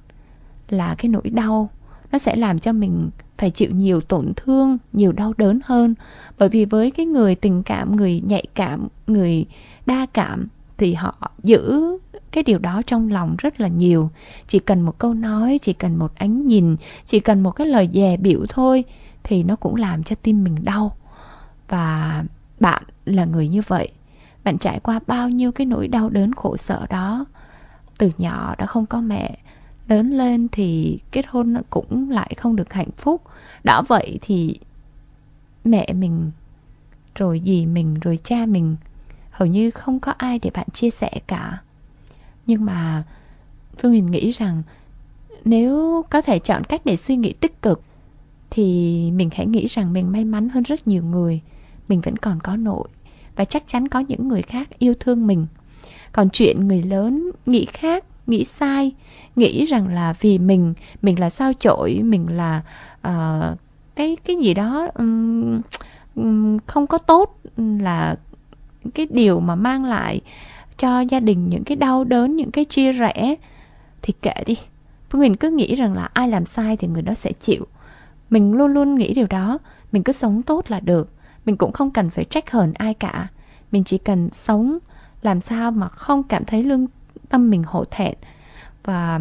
là 0.69 0.95
cái 0.97 1.09
nỗi 1.09 1.29
đau. 1.29 1.69
Nó 2.11 2.17
sẽ 2.17 2.35
làm 2.35 2.59
cho 2.59 2.73
mình 2.73 3.09
phải 3.37 3.51
chịu 3.51 3.71
nhiều 3.71 4.01
tổn 4.01 4.33
thương, 4.35 4.77
nhiều 4.93 5.11
đau 5.11 5.33
đớn 5.37 5.59
hơn. 5.65 5.95
Bởi 6.37 6.49
vì 6.49 6.65
với 6.65 6.91
cái 6.91 7.05
người 7.05 7.35
tình 7.35 7.63
cảm, 7.63 7.95
người 7.95 8.21
nhạy 8.27 8.45
cảm, 8.55 8.87
người 9.07 9.45
đa 9.85 10.05
cảm, 10.13 10.47
thì 10.77 10.93
họ 10.93 11.31
giữ 11.43 11.97
cái 12.31 12.43
điều 12.43 12.59
đó 12.59 12.81
trong 12.87 13.09
lòng 13.09 13.35
rất 13.37 13.61
là 13.61 13.67
nhiều. 13.67 14.09
Chỉ 14.47 14.59
cần 14.59 14.81
một 14.81 14.97
câu 14.97 15.13
nói, 15.13 15.59
chỉ 15.61 15.73
cần 15.73 15.95
một 15.95 16.15
ánh 16.15 16.47
nhìn, 16.47 16.75
chỉ 17.05 17.19
cần 17.19 17.43
một 17.43 17.51
cái 17.51 17.67
lời 17.67 17.89
dè 17.93 18.17
biểu 18.17 18.45
thôi 18.49 18.83
thì 19.23 19.43
nó 19.43 19.55
cũng 19.55 19.75
làm 19.75 20.03
cho 20.03 20.15
tim 20.21 20.43
mình 20.43 20.55
đau. 20.63 20.95
Và 21.67 22.23
bạn 22.60 22.84
là 23.05 23.25
người 23.25 23.47
như 23.47 23.62
vậy, 23.67 23.91
bạn 24.43 24.57
trải 24.57 24.79
qua 24.79 24.99
bao 25.07 25.29
nhiêu 25.29 25.51
cái 25.51 25.65
nỗi 25.65 25.88
đau 25.88 26.10
đớn 26.10 26.34
khổ 26.34 26.57
sở 26.57 26.86
đó, 26.89 27.25
từ 27.97 28.12
nhỏ 28.17 28.55
đã 28.57 28.65
không 28.65 28.86
có 28.86 29.01
mẹ, 29.01 29.38
lớn 29.88 30.12
lên 30.12 30.47
thì 30.51 30.99
kết 31.12 31.25
hôn 31.27 31.62
cũng 31.69 32.10
lại 32.10 32.34
không 32.38 32.55
được 32.55 32.73
hạnh 32.73 32.91
phúc. 32.97 33.21
Đã 33.63 33.81
vậy 33.81 34.19
thì 34.21 34.60
mẹ 35.63 35.93
mình, 35.93 36.31
rồi 37.15 37.41
dì 37.45 37.65
mình, 37.65 37.99
rồi 37.99 38.19
cha 38.23 38.45
mình 38.45 38.75
hầu 39.31 39.47
như 39.47 39.71
không 39.71 39.99
có 39.99 40.13
ai 40.17 40.39
để 40.39 40.49
bạn 40.53 40.67
chia 40.73 40.89
sẻ 40.89 41.12
cả. 41.27 41.62
Nhưng 42.45 42.65
mà 42.65 43.03
phương 43.77 43.91
huyền 43.91 44.12
nghĩ 44.12 44.31
rằng 44.31 44.63
nếu 45.45 46.05
có 46.10 46.21
thể 46.21 46.39
chọn 46.39 46.63
cách 46.63 46.81
để 46.86 46.95
suy 46.97 47.15
nghĩ 47.15 47.34
tích 47.34 47.62
cực 47.62 47.81
thì 48.51 49.11
mình 49.11 49.29
hãy 49.35 49.45
nghĩ 49.45 49.67
rằng 49.67 49.93
mình 49.93 50.11
may 50.11 50.25
mắn 50.25 50.49
hơn 50.49 50.63
rất 50.63 50.87
nhiều 50.87 51.03
người. 51.03 51.41
Mình 51.87 52.01
vẫn 52.01 52.17
còn 52.17 52.39
có 52.39 52.55
nội 52.55 52.87
và 53.35 53.45
chắc 53.45 53.63
chắn 53.67 53.87
có 53.87 53.99
những 53.99 54.27
người 54.27 54.41
khác 54.41 54.69
yêu 54.79 54.93
thương 54.99 55.27
mình. 55.27 55.45
Còn 56.11 56.29
chuyện 56.29 56.67
người 56.67 56.83
lớn 56.83 57.31
nghĩ 57.45 57.65
khác 57.65 58.05
nghĩ 58.27 58.43
sai 58.43 58.91
nghĩ 59.35 59.65
rằng 59.65 59.87
là 59.87 60.13
vì 60.21 60.37
mình 60.37 60.73
mình 61.01 61.19
là 61.19 61.29
sao 61.29 61.51
chổi 61.59 62.01
mình 62.03 62.27
là 62.37 62.61
uh, 63.07 63.57
cái 63.95 64.17
cái 64.23 64.35
gì 64.35 64.53
đó 64.53 64.87
um, 64.95 65.61
um, 66.15 66.57
không 66.65 66.87
có 66.87 66.97
tốt 66.97 67.39
là 67.57 68.15
cái 68.93 69.07
điều 69.09 69.39
mà 69.39 69.55
mang 69.55 69.85
lại 69.85 70.21
cho 70.77 71.01
gia 71.01 71.19
đình 71.19 71.49
những 71.49 71.63
cái 71.63 71.75
đau 71.75 72.03
đớn 72.03 72.35
những 72.35 72.51
cái 72.51 72.65
chia 72.65 72.91
rẽ. 72.91 73.35
Thì 74.01 74.13
kệ 74.21 74.43
đi. 74.45 74.57
Phương 75.09 75.21
huyền 75.21 75.35
cứ 75.35 75.49
nghĩ 75.49 75.75
rằng 75.75 75.93
là 75.93 76.09
ai 76.13 76.27
làm 76.27 76.45
sai 76.45 76.77
thì 76.77 76.87
người 76.87 77.01
đó 77.01 77.13
sẽ 77.13 77.31
chịu 77.31 77.67
mình 78.31 78.53
luôn 78.53 78.73
luôn 78.73 78.95
nghĩ 78.95 79.13
điều 79.13 79.27
đó. 79.27 79.57
Mình 79.91 80.03
cứ 80.03 80.13
sống 80.13 80.41
tốt 80.41 80.65
là 80.67 80.79
được. 80.79 81.09
Mình 81.45 81.57
cũng 81.57 81.71
không 81.71 81.91
cần 81.91 82.09
phải 82.09 82.23
trách 82.23 82.51
hờn 82.51 82.73
ai 82.73 82.93
cả. 82.93 83.27
Mình 83.71 83.83
chỉ 83.83 83.97
cần 83.97 84.29
sống, 84.31 84.77
làm 85.21 85.41
sao 85.41 85.71
mà 85.71 85.87
không 85.87 86.23
cảm 86.23 86.45
thấy 86.45 86.63
lương 86.63 86.87
tâm 87.29 87.49
mình 87.49 87.63
hổ 87.63 87.85
thẹn 87.85 88.13
và 88.83 89.19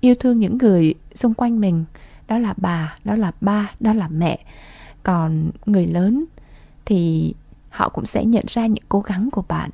yêu 0.00 0.14
thương 0.14 0.38
những 0.38 0.58
người 0.58 0.94
xung 1.14 1.34
quanh 1.34 1.60
mình. 1.60 1.84
Đó 2.28 2.38
là 2.38 2.54
bà, 2.56 2.98
đó 3.04 3.14
là 3.14 3.32
ba, 3.40 3.70
đó 3.80 3.92
là 3.92 4.08
mẹ. 4.08 4.44
Còn 5.02 5.50
người 5.66 5.86
lớn 5.86 6.24
thì 6.84 7.34
họ 7.70 7.88
cũng 7.88 8.06
sẽ 8.06 8.24
nhận 8.24 8.44
ra 8.48 8.66
những 8.66 8.84
cố 8.88 9.00
gắng 9.00 9.28
của 9.32 9.44
bạn. 9.48 9.70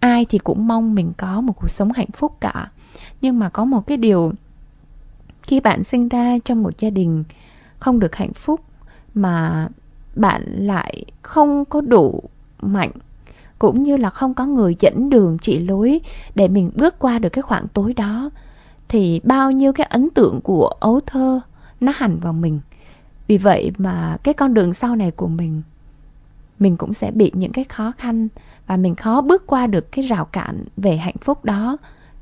Ai 0.00 0.24
thì 0.24 0.38
cũng 0.38 0.68
mong 0.68 0.94
mình 0.94 1.12
có 1.16 1.40
một 1.40 1.52
cuộc 1.52 1.68
sống 1.68 1.92
hạnh 1.92 2.10
phúc 2.12 2.36
cả. 2.40 2.70
Nhưng 3.20 3.38
mà 3.38 3.48
có 3.48 3.64
một 3.64 3.86
cái 3.86 3.96
điều 3.96 4.32
khi 5.42 5.60
bạn 5.60 5.84
sinh 5.84 6.08
ra 6.08 6.38
trong 6.44 6.62
một 6.62 6.78
gia 6.78 6.90
đình 6.90 7.24
không 7.84 8.00
được 8.00 8.14
hạnh 8.14 8.32
phúc, 8.32 8.60
mà 9.14 9.68
bạn 10.14 10.42
lại 10.46 11.04
không 11.22 11.64
có 11.64 11.80
đủ 11.80 12.22
mạnh, 12.60 12.90
cũng 13.58 13.82
như 13.82 13.96
là 13.96 14.10
không 14.10 14.34
có 14.34 14.46
người 14.46 14.76
dẫn 14.80 15.10
đường 15.10 15.38
chỉ 15.42 15.58
lối 15.58 16.00
để 16.34 16.48
mình 16.48 16.70
bước 16.74 16.98
qua 16.98 17.18
được 17.18 17.28
cái 17.28 17.42
khoảng 17.42 17.68
tối 17.68 17.94
đó, 17.94 18.30
thì 18.88 19.20
bao 19.24 19.50
nhiêu 19.50 19.72
cái 19.72 19.86
ấn 19.86 20.10
tượng 20.10 20.40
của 20.40 20.66
ấu 20.80 21.00
thơ 21.00 21.40
nó 21.80 21.92
hành 21.96 22.18
vào 22.18 22.32
mình. 22.32 22.60
Vì 23.26 23.38
vậy 23.38 23.72
mà 23.78 24.16
cái 24.22 24.34
con 24.34 24.54
đường 24.54 24.74
sau 24.74 24.96
này 24.96 25.10
của 25.10 25.28
mình 25.28 25.62
mình 26.58 26.76
cũng 26.76 26.92
sẽ 26.92 27.10
bị 27.10 27.32
những 27.34 27.52
cái 27.52 27.64
khó 27.64 27.92
khăn 27.98 28.28
và 28.66 28.76
mình 28.76 28.94
khó 28.94 29.20
bước 29.20 29.46
qua 29.46 29.66
được 29.66 29.92
cái 29.92 30.04
rào 30.04 30.24
cản 30.24 30.64
về 30.76 30.96
hạnh 30.96 31.16
phúc 31.20 31.44
đó. 31.44 31.76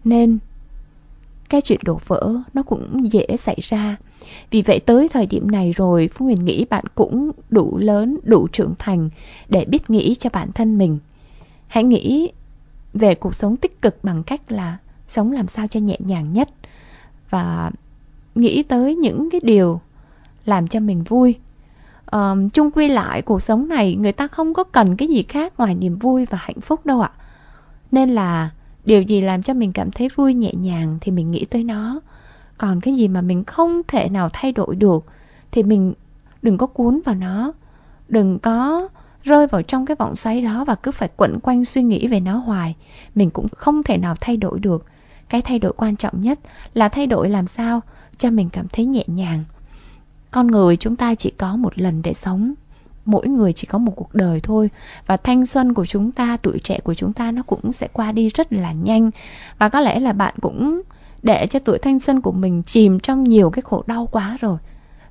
Nên 0.04 0.38
cái 1.52 1.60
chuyện 1.60 1.80
đổ 1.84 2.00
vỡ 2.06 2.34
nó 2.54 2.62
cũng 2.62 3.12
dễ 3.12 3.26
xảy 3.36 3.56
ra 3.62 3.96
vì 4.50 4.62
vậy 4.62 4.80
tới 4.80 5.08
thời 5.08 5.26
điểm 5.26 5.50
này 5.50 5.72
rồi 5.76 6.08
phú 6.14 6.24
Huyền 6.24 6.44
nghĩ 6.44 6.64
bạn 6.64 6.84
cũng 6.94 7.30
đủ 7.50 7.78
lớn, 7.78 8.18
đủ 8.22 8.48
trưởng 8.52 8.74
thành 8.78 9.08
để 9.48 9.64
biết 9.64 9.90
nghĩ 9.90 10.14
cho 10.14 10.30
bản 10.32 10.52
thân 10.52 10.78
mình. 10.78 10.98
Hãy 11.68 11.84
nghĩ 11.84 12.32
về 12.94 13.14
cuộc 13.14 13.34
sống 13.34 13.56
tích 13.56 13.82
cực 13.82 14.04
bằng 14.04 14.22
cách 14.22 14.52
là 14.52 14.78
sống 15.08 15.32
làm 15.32 15.46
sao 15.46 15.66
cho 15.66 15.80
nhẹ 15.80 15.96
nhàng 15.98 16.32
nhất 16.32 16.48
và 17.30 17.70
nghĩ 18.34 18.62
tới 18.62 18.96
những 18.96 19.30
cái 19.30 19.40
điều 19.44 19.80
làm 20.44 20.68
cho 20.68 20.80
mình 20.80 21.02
vui. 21.02 21.34
Um, 22.12 22.48
chung 22.48 22.70
quy 22.70 22.88
lại 22.88 23.22
cuộc 23.22 23.42
sống 23.42 23.68
này 23.68 23.94
người 23.94 24.12
ta 24.12 24.26
không 24.26 24.54
có 24.54 24.64
cần 24.64 24.96
cái 24.96 25.08
gì 25.08 25.22
khác 25.22 25.52
ngoài 25.58 25.74
niềm 25.74 25.98
vui 25.98 26.24
và 26.24 26.38
hạnh 26.40 26.60
phúc 26.60 26.86
đâu 26.86 27.00
ạ. 27.00 27.10
Nên 27.92 28.10
là 28.10 28.50
điều 28.84 29.02
gì 29.02 29.20
làm 29.20 29.42
cho 29.42 29.54
mình 29.54 29.72
cảm 29.72 29.90
thấy 29.90 30.08
vui 30.16 30.34
nhẹ 30.34 30.52
nhàng 30.54 30.98
thì 31.00 31.12
mình 31.12 31.30
nghĩ 31.30 31.44
tới 31.44 31.64
nó. 31.64 32.00
Còn 32.58 32.80
cái 32.80 32.94
gì 32.94 33.08
mà 33.08 33.20
mình 33.20 33.44
không 33.44 33.82
thể 33.88 34.08
nào 34.08 34.28
thay 34.32 34.52
đổi 34.52 34.76
được 34.76 35.04
thì 35.50 35.62
mình 35.62 35.94
đừng 36.42 36.58
có 36.58 36.66
cuốn 36.66 37.00
vào 37.04 37.14
nó. 37.14 37.52
Đừng 38.08 38.38
có 38.38 38.88
rơi 39.22 39.46
vào 39.46 39.62
trong 39.62 39.86
cái 39.86 39.96
vòng 39.96 40.16
xoáy 40.16 40.40
đó 40.40 40.64
và 40.64 40.74
cứ 40.74 40.90
phải 40.92 41.08
quẩn 41.16 41.40
quanh 41.40 41.64
suy 41.64 41.82
nghĩ 41.82 42.06
về 42.06 42.20
nó 42.20 42.36
hoài. 42.36 42.76
Mình 43.14 43.30
cũng 43.30 43.48
không 43.48 43.82
thể 43.82 43.96
nào 43.96 44.14
thay 44.20 44.36
đổi 44.36 44.58
được. 44.58 44.86
Cái 45.28 45.42
thay 45.42 45.58
đổi 45.58 45.72
quan 45.72 45.96
trọng 45.96 46.20
nhất 46.20 46.38
là 46.74 46.88
thay 46.88 47.06
đổi 47.06 47.28
làm 47.28 47.46
sao 47.46 47.80
cho 48.18 48.30
mình 48.30 48.48
cảm 48.52 48.66
thấy 48.72 48.84
nhẹ 48.86 49.04
nhàng. 49.06 49.44
Con 50.30 50.46
người 50.46 50.76
chúng 50.76 50.96
ta 50.96 51.14
chỉ 51.14 51.30
có 51.30 51.56
một 51.56 51.78
lần 51.78 52.02
để 52.02 52.14
sống 52.14 52.54
mỗi 53.04 53.28
người 53.28 53.52
chỉ 53.52 53.66
có 53.66 53.78
một 53.78 53.92
cuộc 53.96 54.14
đời 54.14 54.40
thôi. 54.40 54.70
Và 55.06 55.16
thanh 55.16 55.46
xuân 55.46 55.74
của 55.74 55.86
chúng 55.86 56.12
ta, 56.12 56.36
tuổi 56.36 56.58
trẻ 56.58 56.80
của 56.84 56.94
chúng 56.94 57.12
ta 57.12 57.30
nó 57.30 57.42
cũng 57.42 57.72
sẽ 57.72 57.88
qua 57.92 58.12
đi 58.12 58.28
rất 58.28 58.52
là 58.52 58.72
nhanh. 58.72 59.10
Và 59.58 59.68
có 59.68 59.80
lẽ 59.80 60.00
là 60.00 60.12
bạn 60.12 60.34
cũng 60.40 60.82
để 61.22 61.46
cho 61.46 61.58
tuổi 61.58 61.78
thanh 61.78 62.00
xuân 62.00 62.20
của 62.20 62.32
mình 62.32 62.62
chìm 62.62 63.00
trong 63.00 63.24
nhiều 63.24 63.50
cái 63.50 63.62
khổ 63.62 63.84
đau 63.86 64.08
quá 64.12 64.36
rồi. 64.40 64.58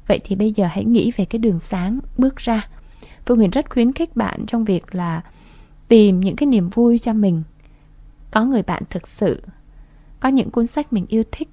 Vậy 0.07 0.19
thì 0.23 0.35
bây 0.35 0.51
giờ 0.51 0.67
hãy 0.71 0.85
nghĩ 0.85 1.11
về 1.15 1.25
cái 1.25 1.39
đường 1.39 1.59
sáng 1.59 1.99
bước 2.17 2.35
ra. 2.35 2.67
Phương 3.25 3.37
huyền 3.37 3.49
rất 3.49 3.69
khuyến 3.69 3.93
khích 3.93 4.15
bạn 4.15 4.45
trong 4.45 4.65
việc 4.65 4.95
là 4.95 5.21
tìm 5.87 6.19
những 6.19 6.35
cái 6.35 6.47
niềm 6.47 6.69
vui 6.69 6.99
cho 6.99 7.13
mình. 7.13 7.43
Có 8.31 8.45
người 8.45 8.63
bạn 8.63 8.83
thực 8.89 9.07
sự, 9.07 9.41
có 10.19 10.29
những 10.29 10.51
cuốn 10.51 10.67
sách 10.67 10.93
mình 10.93 11.05
yêu 11.09 11.23
thích, 11.31 11.49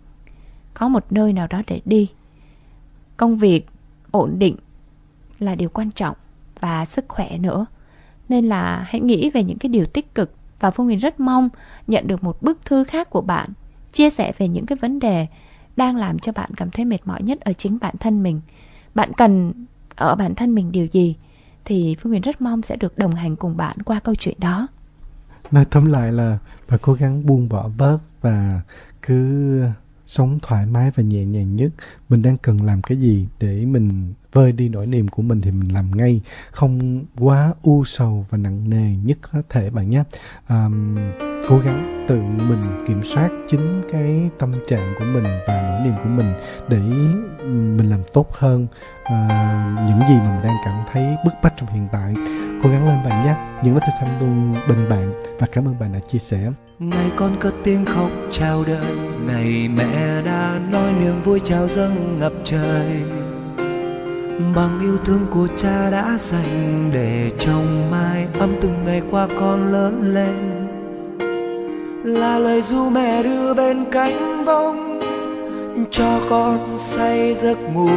có 0.75 0.89
một 0.89 1.05
nơi 1.11 1.33
nào 1.33 1.47
đó 1.47 1.63
để 1.67 1.81
đi. 1.85 2.11
Công 3.17 3.39
việc 3.39 3.67
ổn 4.11 4.39
định 4.39 4.57
là 5.39 5.55
điều 5.55 5.69
quan 5.69 5.91
trọng 5.91 6.17
và 6.61 6.85
sức 6.85 7.05
khỏe 7.09 7.39
nữa. 7.39 7.67
Nên 8.29 8.45
là 8.45 8.87
hãy 8.89 9.01
nghĩ 9.01 9.31
về 9.31 9.45
những 9.45 9.59
cái 9.59 9.69
điều 9.69 9.87
tích 9.87 10.15
cực 10.15 10.35
và 10.61 10.71
phương 10.71 10.87
huyền 10.87 10.99
rất 10.99 11.21
mong 11.21 11.49
nhận 11.87 12.07
được 12.07 12.25
một 12.25 12.43
bức 12.43 12.65
thư 12.65 12.85
khác 12.85 13.11
của 13.11 13.21
bạn, 13.21 13.51
chia 13.93 14.11
sẻ 14.11 14.33
về 14.39 14.49
những 14.49 14.67
cái 14.67 14.79
vấn 14.81 14.99
đề 14.99 15.27
đang 15.77 15.97
làm 15.97 16.19
cho 16.19 16.33
bạn 16.33 16.51
cảm 16.57 16.71
thấy 16.71 16.85
mệt 16.85 16.99
mỏi 17.05 17.23
nhất 17.23 17.41
ở 17.41 17.53
chính 17.53 17.79
bản 17.81 17.95
thân 18.01 18.23
mình. 18.23 18.41
Bạn 18.95 19.13
cần 19.13 19.53
ở 19.97 20.15
bản 20.15 20.35
thân 20.35 20.55
mình 20.55 20.73
điều 20.73 20.87
gì 20.87 21.17
thì 21.65 21.97
phương 22.01 22.13
huyền 22.13 22.23
rất 22.23 22.41
mong 22.41 22.63
sẽ 22.63 22.77
được 22.77 22.99
đồng 22.99 23.15
hành 23.15 23.37
cùng 23.37 23.57
bạn 23.57 23.83
qua 23.83 24.01
câu 24.01 24.15
chuyện 24.15 24.37
đó. 24.41 24.69
Nói 25.51 25.65
tóm 25.65 25.87
lại 25.87 26.13
là 26.13 26.39
bạn 26.69 26.79
cố 26.83 26.93
gắng 26.93 27.27
buông 27.27 27.49
bỏ 27.49 27.71
bớt 27.79 27.99
và 28.21 28.61
cứ 29.03 29.63
sống 30.07 30.39
thoải 30.43 30.67
mái 30.67 30.91
và 30.97 31.03
nhẹ 31.03 31.25
nhàng 31.25 31.57
nhất. 31.57 31.71
Mình 32.09 32.23
đang 32.23 32.39
cần 32.39 32.63
làm 32.63 32.83
cái 32.83 32.99
gì 32.99 33.27
để 33.41 33.65
mình 33.65 34.15
vơi 34.33 34.53
đi 34.53 34.69
nỗi 34.69 34.87
niềm 34.87 35.09
của 35.09 35.23
mình 35.23 35.41
thì 35.41 35.51
mình 35.51 35.75
làm 35.75 35.97
ngay 35.97 36.21
không 36.51 37.05
quá 37.19 37.55
u 37.63 37.85
sầu 37.85 38.27
và 38.31 38.39
nặng 38.39 38.71
nề 38.71 38.95
nhất 39.05 39.19
có 39.33 39.43
thể 39.49 39.71
bạn 39.71 39.91
nhé. 39.91 40.03
Um, 40.49 40.99
cố 41.49 41.59
gắng 41.59 42.07
tự 42.09 42.21
mình 42.21 42.85
kiểm 42.89 43.05
soát 43.05 43.29
chính 43.49 43.83
cái 43.93 44.31
tâm 44.39 44.53
trạng 44.69 44.95
của 44.99 45.05
mình 45.05 45.25
và 45.49 45.63
nỗi 45.63 45.87
niềm 45.87 45.95
của 46.03 46.09
mình 46.09 46.33
để 46.69 46.79
mình 47.49 47.91
làm 47.91 48.01
tốt 48.13 48.33
hơn 48.33 48.67
uh, 49.03 49.09
những 49.89 50.01
gì 50.09 50.15
mà 50.15 50.31
mình 50.31 50.43
đang 50.43 50.57
cảm 50.65 50.85
thấy 50.93 51.17
bức 51.25 51.33
bách 51.43 51.55
trong 51.57 51.73
hiện 51.73 51.89
tại. 51.93 52.15
Cố 52.63 52.71
gắng 52.71 52.87
lên 52.87 52.99
bạn 53.05 53.25
nhé. 53.25 53.37
Những 53.65 53.75
lá 53.75 53.81
thư 53.81 53.93
xanh 54.01 54.21
luôn 54.21 54.55
bên 54.69 54.89
bạn 54.89 55.13
và 55.39 55.47
cảm 55.53 55.69
ơn 55.69 55.79
bạn 55.79 55.93
đã 55.93 56.01
chia 56.09 56.19
sẻ. 56.19 56.51
Ngày 56.79 57.11
con 57.17 57.37
cất 57.41 57.55
tiếng 57.65 57.85
khóc 57.85 58.11
chào 58.31 58.65
đời 58.67 58.97
ngày 59.27 59.69
mẹ 59.69 60.23
đã 60.23 60.61
nói 60.71 60.93
niềm 61.01 61.23
vui 61.25 61.41
chào 61.45 61.69
dâng 61.69 62.19
ngập 62.19 62.33
trời 62.45 63.03
bằng 64.39 64.81
yêu 64.81 64.97
thương 65.05 65.27
của 65.31 65.47
cha 65.57 65.91
đã 65.91 66.17
dành 66.19 66.91
để 66.93 67.31
trong 67.39 67.91
mai 67.91 68.27
ấm 68.41 68.51
từng 68.61 68.85
ngày 68.85 69.03
qua 69.11 69.29
con 69.41 69.73
lớn 69.73 70.15
lên. 70.15 70.69
Là 72.05 72.39
lời 72.39 72.63
ru 72.63 72.91
mẹ 72.91 73.23
đưa 73.23 73.55
bên 73.55 73.85
cánh 73.93 74.45
bông 74.47 75.01
cho 75.91 76.21
con 76.31 76.59
say 76.79 77.35
giấc 77.35 77.59
ngủ. 77.75 77.89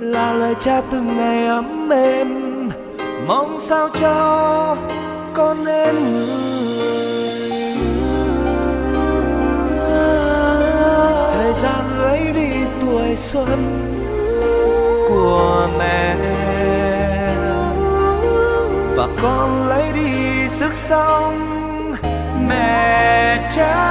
Là 0.00 0.34
lời 0.34 0.54
cha 0.60 0.80
từng 0.90 1.16
ngày 1.16 1.46
ấm 1.46 1.90
êm, 1.90 2.28
mong 3.26 3.56
sao 3.60 3.88
cho 4.00 4.76
con 5.34 5.64
nên 5.64 5.94
người. 6.12 6.94
Thời 11.32 11.52
gian 11.52 12.02
lấy 12.02 12.32
đi 12.34 12.50
tuổi 12.80 13.16
xuân 13.16 13.83
của 15.08 15.68
mẹ. 15.78 16.16
Và 18.96 19.08
con 19.22 19.68
lấy 19.68 19.92
đi 19.92 20.48
sức 20.48 20.74
sống 20.74 21.92
mẹ 22.48 23.48
cha. 23.56 23.90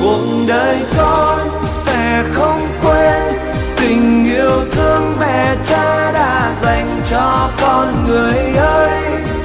Cuộc 0.00 0.20
đời 0.48 0.78
con 0.98 1.38
sẽ 1.64 2.24
không 2.34 2.60
quên 2.82 3.22
tình 3.76 4.24
yêu 4.24 4.50
thương 4.72 5.16
mẹ 5.20 5.56
cha 5.66 6.12
đã 6.12 6.52
dành 6.56 7.00
cho 7.04 7.50
con 7.60 8.04
người 8.04 8.56
ơi. 8.56 9.02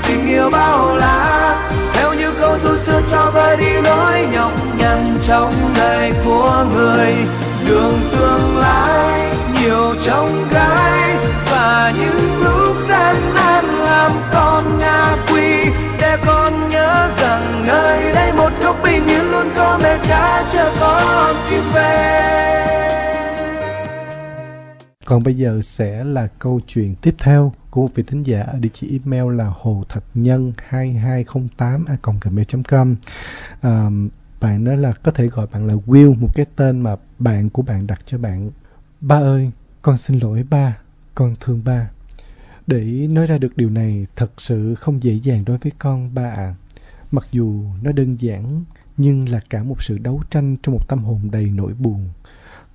Tình 0.07 0.27
yêu 0.27 0.49
bao 0.51 0.95
la, 0.95 1.57
theo 1.93 2.13
như 2.13 2.31
câu 2.41 2.57
ru 2.57 2.75
xưa 2.77 3.01
cho 3.11 3.31
vơi 3.33 3.57
đi 3.57 3.81
nỗi 3.83 4.27
nhọc 4.33 4.51
nhằn 4.77 5.19
trong 5.23 5.53
đời 5.75 6.13
của 6.25 6.65
người. 6.75 7.13
Đường 7.67 7.99
tương 8.11 8.57
lai 8.57 9.10
nhiều 9.71 9.95
trong 10.03 10.49
gái 10.51 11.15
và 11.45 11.93
những 11.99 12.43
lúc 12.43 12.77
gian 12.89 13.15
nan 13.35 13.65
làm 13.65 14.11
con 14.33 14.77
ngã 14.79 15.25
quy 15.27 15.71
để 16.01 16.17
con 16.25 16.69
nhớ 16.69 17.09
rằng 17.17 17.63
nơi 17.67 18.13
đây 18.13 18.33
một 18.33 18.49
góc 18.61 18.75
bình 18.83 19.07
yên 19.07 19.31
luôn 19.31 19.47
có 19.55 19.79
mẹ 19.83 19.97
cha 20.07 20.49
chờ 20.51 20.73
con 20.79 21.35
khi 21.49 21.57
về. 21.73 22.17
Còn 25.05 25.23
bây 25.23 25.37
giờ 25.37 25.59
sẽ 25.63 26.03
là 26.03 26.27
câu 26.39 26.59
chuyện 26.67 26.95
tiếp 26.95 27.15
theo 27.19 27.53
của 27.69 27.81
một 27.81 27.89
vị 27.95 28.03
thính 28.07 28.23
giả. 28.23 28.41
Ở 28.41 28.57
địa 28.59 28.69
chỉ 28.73 28.99
email 29.05 29.37
là 29.37 29.51
hồ 29.59 29.83
thạch 29.89 30.03
nhân 30.13 30.53
2208 30.67 31.85
a 31.85 31.95
gmail.com 32.21 32.95
à, 33.61 33.89
bạn 34.41 34.63
nói 34.63 34.77
là 34.77 34.93
có 35.03 35.11
thể 35.11 35.27
gọi 35.27 35.47
bạn 35.53 35.67
là 35.67 35.73
Will 35.87 36.19
một 36.19 36.29
cái 36.35 36.45
tên 36.55 36.79
mà 36.79 36.95
bạn 37.19 37.49
của 37.49 37.61
bạn 37.61 37.87
đặt 37.87 37.99
cho 38.05 38.17
bạn. 38.17 38.51
Ba 39.01 39.15
ơi 39.15 39.51
con 39.81 39.97
xin 39.97 40.19
lỗi 40.19 40.43
ba, 40.49 40.77
con 41.15 41.35
thương 41.39 41.63
ba. 41.63 41.89
Để 42.67 43.07
nói 43.07 43.27
ra 43.27 43.37
được 43.37 43.57
điều 43.57 43.69
này 43.69 44.07
thật 44.15 44.31
sự 44.37 44.75
không 44.75 45.03
dễ 45.03 45.13
dàng 45.13 45.45
đối 45.45 45.57
với 45.57 45.71
con 45.79 46.13
ba 46.13 46.29
à 46.29 46.55
mặc 47.11 47.27
dù 47.31 47.63
nó 47.81 47.91
đơn 47.91 48.15
giản, 48.15 48.63
nhưng 48.97 49.29
là 49.29 49.39
cả 49.49 49.63
một 49.63 49.83
sự 49.83 49.97
đấu 49.97 50.21
tranh 50.29 50.57
trong 50.63 50.75
một 50.75 50.87
tâm 50.87 51.03
hồn 51.03 51.31
đầy 51.31 51.45
nỗi 51.45 51.73
buồn. 51.73 52.09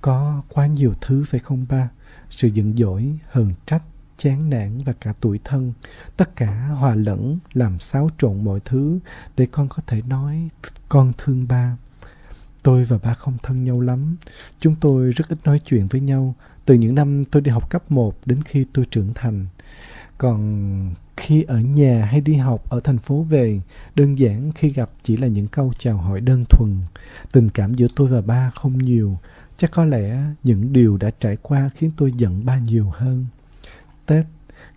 Có 0.01 0.43
quá 0.49 0.67
nhiều 0.67 0.93
thứ, 1.01 1.23
phải 1.27 1.39
không 1.39 1.65
ba? 1.69 1.89
Sự 2.29 2.47
giận 2.47 2.73
dỗi, 2.77 3.19
hờn 3.31 3.53
trách, 3.65 3.83
chán 4.17 4.49
nản 4.49 4.83
và 4.85 4.93
cả 4.93 5.13
tuổi 5.21 5.39
thân. 5.43 5.73
Tất 6.17 6.35
cả 6.35 6.67
hòa 6.67 6.95
lẫn, 6.95 7.39
làm 7.53 7.79
xáo 7.79 8.09
trộn 8.17 8.43
mọi 8.43 8.59
thứ 8.65 8.99
để 9.37 9.47
con 9.51 9.69
có 9.69 9.83
thể 9.87 10.01
nói, 10.01 10.49
con 10.89 11.13
thương 11.17 11.47
ba. 11.47 11.77
Tôi 12.63 12.83
và 12.83 12.97
ba 12.97 13.13
không 13.13 13.37
thân 13.43 13.63
nhau 13.63 13.81
lắm. 13.81 14.17
Chúng 14.59 14.75
tôi 14.75 15.11
rất 15.11 15.29
ít 15.29 15.37
nói 15.43 15.61
chuyện 15.65 15.87
với 15.87 16.01
nhau 16.01 16.35
từ 16.67 16.75
những 16.75 16.95
năm 16.95 17.23
tôi 17.23 17.41
đi 17.41 17.51
học 17.51 17.69
cấp 17.69 17.91
1 17.91 18.15
đến 18.25 18.41
khi 18.43 18.65
tôi 18.73 18.85
trưởng 18.91 19.13
thành. 19.15 19.45
Còn 20.17 20.93
khi 21.17 21.43
ở 21.43 21.59
nhà 21.59 22.05
hay 22.05 22.21
đi 22.21 22.33
học 22.33 22.69
ở 22.69 22.79
thành 22.79 22.97
phố 22.97 23.23
về, 23.23 23.61
đơn 23.95 24.17
giản 24.17 24.51
khi 24.51 24.69
gặp 24.69 24.89
chỉ 25.03 25.17
là 25.17 25.27
những 25.27 25.47
câu 25.47 25.73
chào 25.77 25.97
hỏi 25.97 26.21
đơn 26.21 26.45
thuần. 26.49 26.77
Tình 27.31 27.49
cảm 27.49 27.73
giữa 27.73 27.87
tôi 27.95 28.07
và 28.07 28.21
ba 28.21 28.51
không 28.55 28.77
nhiều, 28.77 29.17
chắc 29.57 29.71
có 29.71 29.85
lẽ 29.85 30.21
những 30.43 30.73
điều 30.73 30.97
đã 30.97 31.11
trải 31.19 31.37
qua 31.41 31.69
khiến 31.75 31.91
tôi 31.97 32.11
giận 32.11 32.45
ba 32.45 32.57
nhiều 32.57 32.91
hơn. 32.93 33.25
Tết, 34.05 34.25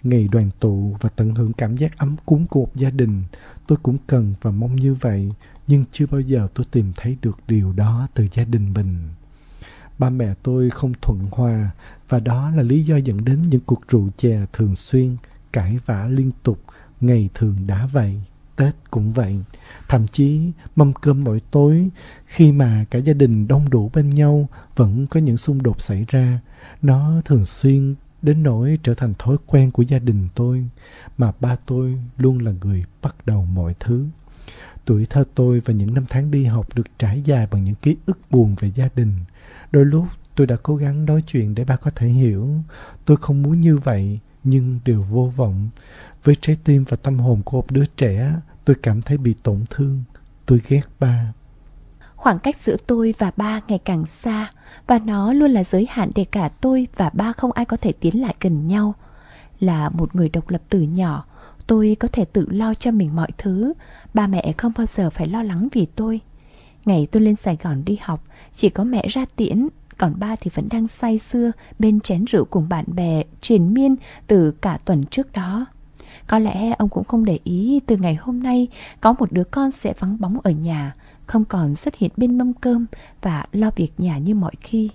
ngày 0.03 0.29
đoàn 0.33 0.51
tụ 0.61 0.97
và 1.01 1.09
tận 1.09 1.35
hưởng 1.35 1.53
cảm 1.53 1.77
giác 1.77 1.99
ấm 1.99 2.17
cúng 2.27 2.47
của 2.47 2.61
một 2.61 2.77
gia 2.77 2.91
đình, 2.91 3.23
tôi 3.67 3.79
cũng 3.83 3.97
cần 4.07 4.35
và 4.43 4.51
mong 4.51 4.77
như 4.77 4.95
vậy, 4.95 5.29
nhưng 5.67 5.85
chưa 5.93 6.07
bao 6.07 6.21
giờ 6.21 6.47
tôi 6.55 6.67
tìm 6.71 6.93
thấy 6.97 7.17
được 7.23 7.39
điều 7.49 7.73
đó 7.73 8.09
từ 8.15 8.27
gia 8.35 8.45
đình 8.45 8.73
mình 8.73 8.99
ba 10.01 10.11
mẹ 10.11 10.35
tôi 10.43 10.71
không 10.71 10.93
thuận 11.03 11.23
hòa, 11.31 11.71
và 12.09 12.21
đó 12.21 12.51
là 12.51 12.63
lý 12.63 12.83
do 12.83 12.97
dẫn 12.97 13.25
đến 13.25 13.43
những 13.43 13.61
cuộc 13.67 13.89
rượu 13.89 14.09
chè 14.17 14.47
thường 14.53 14.77
xuyên, 14.77 15.17
cãi 15.53 15.79
vã 15.87 16.09
liên 16.09 16.31
tục, 16.43 16.61
ngày 17.01 17.29
thường 17.35 17.57
đã 17.67 17.89
vậy, 17.93 18.21
tết 18.57 18.75
cũng 18.91 19.13
vậy. 19.13 19.39
Thậm 19.89 20.07
chí, 20.07 20.53
mâm 20.77 20.93
cơm 20.93 21.25
mỗi 21.25 21.41
tối, 21.51 21.89
khi 22.27 22.53
mà 22.53 22.85
cả 22.91 22.99
gia 22.99 23.13
đình 23.13 23.49
đông 23.49 23.71
đủ 23.71 23.91
bên 23.95 24.11
nhau, 24.11 24.49
vẫn 24.77 25.07
có 25.07 25.21
những 25.21 25.37
xung 25.37 25.63
đột 25.63 25.81
xảy 25.81 26.05
ra. 26.09 26.41
Nó 26.83 27.23
thường 27.25 27.47
xuyên 27.47 27.95
đến 28.23 28.43
nỗi 28.43 28.79
trở 28.83 28.95
thành 28.95 29.15
thói 29.19 29.37
quen 29.47 29.71
của 29.71 29.83
gia 29.83 29.99
đình 29.99 30.29
tôi, 30.35 30.69
mà 31.19 31.33
ba 31.41 31.57
tôi 31.67 31.99
luôn 32.19 32.39
là 32.39 32.53
người 32.61 32.85
bắt 33.03 33.15
đầu 33.27 33.45
mọi 33.45 33.75
thứ. 33.81 34.07
Tuổi 34.85 35.07
thơ 35.11 35.25
tôi 35.35 35.61
và 35.61 35.75
những 35.75 35.95
năm 35.95 36.05
tháng 36.09 36.31
đi 36.31 36.45
học 36.45 36.67
được 36.75 36.87
trải 36.99 37.23
dài 37.25 37.47
bằng 37.51 37.65
những 37.65 37.75
ký 37.75 37.97
ức 38.07 38.19
buồn 38.31 38.55
về 38.61 38.71
gia 38.75 38.89
đình 38.95 39.13
đôi 39.73 39.85
lúc 39.85 40.05
tôi 40.35 40.47
đã 40.47 40.57
cố 40.63 40.77
gắng 40.77 41.05
nói 41.05 41.23
chuyện 41.27 41.55
để 41.55 41.65
ba 41.65 41.77
có 41.77 41.91
thể 41.95 42.07
hiểu. 42.07 42.49
Tôi 43.05 43.17
không 43.17 43.43
muốn 43.43 43.61
như 43.61 43.77
vậy 43.77 44.19
nhưng 44.45 44.79
đều 44.85 45.03
vô 45.03 45.31
vọng. 45.37 45.69
Với 46.25 46.35
trái 46.41 46.57
tim 46.65 46.85
và 46.89 46.97
tâm 46.97 47.19
hồn 47.19 47.43
của 47.45 47.57
một 47.57 47.71
đứa 47.71 47.85
trẻ 47.97 48.33
tôi 48.65 48.77
cảm 48.83 49.03
thấy 49.03 49.19
bị 49.19 49.35
tổn 49.43 49.65
thương. 49.71 50.03
Tôi 50.47 50.61
ghét 50.69 50.83
ba. 51.01 51.33
Khoảng 52.17 52.39
cách 52.39 52.61
giữa 52.61 52.77
tôi 52.87 53.15
và 53.19 53.33
ba 53.37 53.61
ngày 53.69 53.79
càng 53.79 54.07
xa 54.07 54.53
và 54.87 54.99
nó 54.99 55.33
luôn 55.33 55.51
là 55.51 55.65
giới 55.65 55.87
hạn 55.91 56.11
để 56.15 56.25
cả 56.25 56.49
tôi 56.49 56.89
và 56.97 57.11
ba 57.13 57.33
không 57.33 57.53
ai 57.53 57.65
có 57.65 57.77
thể 57.77 57.93
tiến 57.93 58.21
lại 58.23 58.35
gần 58.41 58.67
nhau. 58.67 58.95
Là 59.61 59.89
một 59.89 60.15
người 60.15 60.29
độc 60.29 60.51
lập 60.51 60.63
từ 60.69 60.81
nhỏ, 60.81 61.25
tôi 61.67 61.97
có 62.01 62.09
thể 62.09 62.25
tự 62.25 62.47
lo 62.51 62.75
cho 62.75 62.91
mình 62.91 63.17
mọi 63.17 63.29
thứ, 63.39 63.73
ba 64.15 64.27
mẹ 64.27 64.53
không 64.59 64.73
bao 64.77 64.87
giờ 64.87 65.11
phải 65.11 65.27
lo 65.27 65.43
lắng 65.43 65.69
vì 65.73 65.87
tôi. 65.87 66.21
Ngày 66.85 67.07
tôi 67.11 67.23
lên 67.23 67.37
Sài 67.37 67.57
Gòn 67.63 67.85
đi 67.85 67.99
học, 68.03 68.25
chỉ 68.53 68.71
có 68.71 68.85
mẹ 68.85 69.07
ra 69.09 69.25
tiễn, 69.37 69.69
còn 69.99 70.15
ba 70.19 70.37
thì 70.37 70.51
vẫn 70.55 70.69
đang 70.71 70.89
say 70.89 71.19
sưa 71.19 71.53
bên 71.79 72.01
chén 72.01 72.25
rượu 72.25 72.45
cùng 72.45 72.69
bạn 72.69 72.85
bè 72.87 73.23
triền 73.41 73.75
miên 73.75 73.97
từ 74.27 74.51
cả 74.51 74.79
tuần 74.85 75.05
trước 75.05 75.33
đó. 75.33 75.67
Có 76.27 76.39
lẽ 76.39 76.75
ông 76.79 76.89
cũng 76.89 77.05
không 77.05 77.25
để 77.25 77.39
ý 77.45 77.81
từ 77.87 77.97
ngày 77.97 78.15
hôm 78.15 78.43
nay 78.43 78.69
có 79.01 79.15
một 79.19 79.33
đứa 79.33 79.45
con 79.45 79.71
sẽ 79.71 79.93
vắng 79.99 80.17
bóng 80.21 80.41
ở 80.43 80.51
nhà, 80.51 80.95
không 81.27 81.45
còn 81.45 81.75
xuất 81.75 81.97
hiện 81.97 82.11
bên 82.17 82.39
mâm 82.39 82.53
cơm 82.53 82.87
và 83.23 83.47
lo 83.53 83.71
việc 83.77 83.93
nhà 83.99 84.19
như 84.19 84.35
mọi 84.35 84.53
khi. 84.61 84.91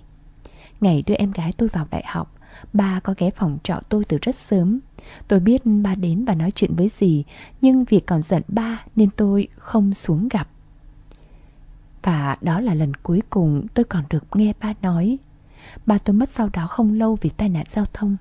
Ngày 0.80 1.02
đưa 1.06 1.14
em 1.14 1.32
gái 1.32 1.52
tôi 1.56 1.68
vào 1.68 1.86
đại 1.90 2.04
học, 2.06 2.34
ba 2.72 3.00
có 3.00 3.14
ghé 3.18 3.30
phòng 3.30 3.58
trọ 3.62 3.80
tôi 3.88 4.04
từ 4.04 4.18
rất 4.22 4.36
sớm. 4.36 4.80
Tôi 5.28 5.40
biết 5.40 5.62
ba 5.82 5.94
đến 5.94 6.24
và 6.24 6.34
nói 6.34 6.50
chuyện 6.50 6.74
với 6.74 6.88
gì, 6.88 7.24
nhưng 7.60 7.84
vì 7.84 8.00
còn 8.00 8.22
giận 8.22 8.42
ba 8.48 8.84
nên 8.96 9.10
tôi 9.10 9.48
không 9.56 9.94
xuống 9.94 10.28
gặp. 10.28 10.48
Và 12.06 12.36
đó 12.40 12.60
là 12.60 12.74
lần 12.74 12.94
cuối 12.94 13.22
cùng 13.30 13.66
tôi 13.74 13.84
còn 13.84 14.04
được 14.10 14.24
nghe 14.34 14.52
ba 14.60 14.74
nói. 14.82 15.18
Ba 15.86 15.98
tôi 15.98 16.14
mất 16.14 16.30
sau 16.30 16.48
đó 16.52 16.66
không 16.66 16.92
lâu 16.92 17.18
vì 17.20 17.30
tai 17.30 17.48
nạn 17.48 17.64
giao 17.68 17.84
thông. 17.92 18.16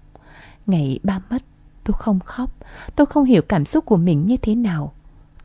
Ngày 0.65 0.99
ba 1.03 1.19
mất, 1.29 1.41
tôi 1.83 1.93
không 1.99 2.19
khóc, 2.19 2.49
tôi 2.95 3.05
không 3.05 3.23
hiểu 3.23 3.41
cảm 3.41 3.65
xúc 3.65 3.85
của 3.85 3.97
mình 3.97 4.25
như 4.25 4.37
thế 4.37 4.55
nào. 4.55 4.93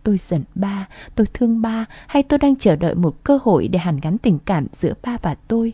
Tôi 0.02 0.18
giận 0.18 0.42
ba, 0.54 0.88
tôi 1.14 1.26
thương 1.34 1.62
ba 1.62 1.84
hay 2.06 2.22
tôi 2.22 2.38
đang 2.38 2.56
chờ 2.56 2.76
đợi 2.76 2.94
một 2.94 3.24
cơ 3.24 3.38
hội 3.42 3.68
để 3.68 3.78
hàn 3.78 4.00
gắn 4.00 4.18
tình 4.18 4.38
cảm 4.38 4.66
giữa 4.72 4.92
ba 5.02 5.16
và 5.22 5.34
tôi. 5.34 5.72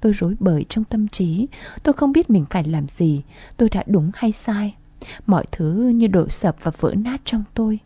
Tôi 0.00 0.12
rối 0.12 0.36
bời 0.40 0.64
trong 0.68 0.84
tâm 0.84 1.08
trí, 1.08 1.48
tôi 1.82 1.92
không 1.92 2.12
biết 2.12 2.30
mình 2.30 2.44
phải 2.50 2.64
làm 2.64 2.88
gì, 2.88 3.22
tôi 3.56 3.68
đã 3.68 3.84
đúng 3.86 4.10
hay 4.14 4.32
sai. 4.32 4.74
Mọi 5.26 5.44
thứ 5.52 5.92
như 5.94 6.06
đổ 6.06 6.28
sập 6.28 6.56
và 6.62 6.72
vỡ 6.80 6.94
nát 6.94 7.20
trong 7.24 7.44
tôi. 7.54 7.78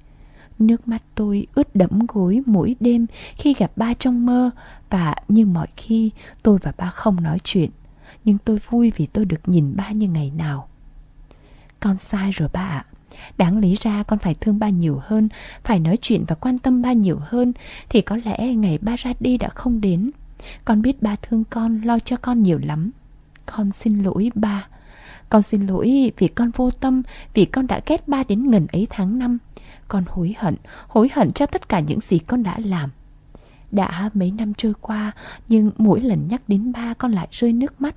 Nước 0.59 0.89
mắt 0.89 1.03
tôi 1.15 1.47
ướt 1.55 1.77
đẫm 1.77 1.99
gối 2.09 2.43
mỗi 2.47 2.77
đêm 2.81 3.07
khi 3.37 3.55
gặp 3.55 3.73
ba 3.77 3.95
trong 3.95 4.27
mơ 4.27 4.51
và 4.91 5.15
như 5.29 5.47
mọi 5.47 5.67
khi 5.77 6.11
tôi 6.43 6.59
và 6.63 6.73
ba 6.77 6.91
không 6.91 7.23
nói 7.23 7.39
chuyện. 7.45 7.71
Nhưng 8.25 8.39
tôi 8.39 8.59
vui 8.69 8.93
vì 8.97 9.07
tôi 9.07 9.25
được 9.25 9.49
nhìn 9.49 9.77
ba 9.77 9.91
như 9.91 10.09
ngày 10.09 10.33
nào. 10.37 10.69
Con 11.81 11.99
sai 11.99 12.31
rồi 12.31 12.49
ba 12.53 12.61
ạ. 12.61 12.85
Đáng 13.39 13.59
lý 13.59 13.75
ra 13.81 14.03
con 14.03 14.19
phải 14.19 14.35
thương 14.35 14.59
ba 14.59 14.69
nhiều 14.69 15.01
hơn, 15.03 15.29
phải 15.65 15.81
nói 15.81 15.99
chuyện 16.03 16.25
và 16.29 16.35
quan 16.35 16.59
tâm 16.59 16.83
ba 16.83 16.93
nhiều 16.93 17.19
hơn, 17.23 17.53
thì 17.89 18.01
có 18.01 18.19
lẽ 18.25 18.55
ngày 18.55 18.79
ba 18.79 18.97
ra 18.97 19.13
đi 19.21 19.39
đã 19.39 19.49
không 19.49 19.81
đến. 19.81 20.11
Con 20.65 20.83
biết 20.83 21.03
ba 21.03 21.17
thương 21.23 21.45
con, 21.45 21.81
lo 21.81 21.99
cho 21.99 22.17
con 22.17 22.43
nhiều 22.43 22.59
lắm. 22.59 22.91
Con 23.47 23.73
xin 23.73 24.03
lỗi 24.03 24.31
ba. 24.35 24.67
Con 25.29 25.43
xin 25.43 25.67
lỗi 25.67 26.13
vì 26.19 26.29
con 26.29 26.51
vô 26.51 26.71
tâm, 26.71 27.03
vì 27.35 27.45
con 27.45 27.67
đã 27.67 27.81
ghét 27.87 28.09
ba 28.09 28.23
đến 28.29 28.51
ngần 28.51 28.67
ấy 28.67 28.87
tháng 28.91 29.19
năm. 29.19 29.39
Con 29.89 30.05
hối 30.09 30.35
hận, 30.39 30.57
hối 30.89 31.11
hận 31.13 31.33
cho 31.33 31.47
tất 31.47 31.69
cả 31.69 31.81
những 31.81 32.01
gì 32.01 32.19
con 32.19 32.43
đã 32.43 32.59
làm. 32.65 32.91
Đã 33.71 34.11
mấy 34.15 34.31
năm 34.31 34.55
trôi 34.55 34.73
qua, 34.81 35.13
nhưng 35.49 35.71
mỗi 35.77 36.01
lần 36.01 36.29
nhắc 36.29 36.43
đến 36.49 36.73
ba 36.73 36.95
con 36.95 37.13
lại 37.13 37.29
rơi 37.31 37.53
nước 37.53 37.81
mắt. 37.81 37.95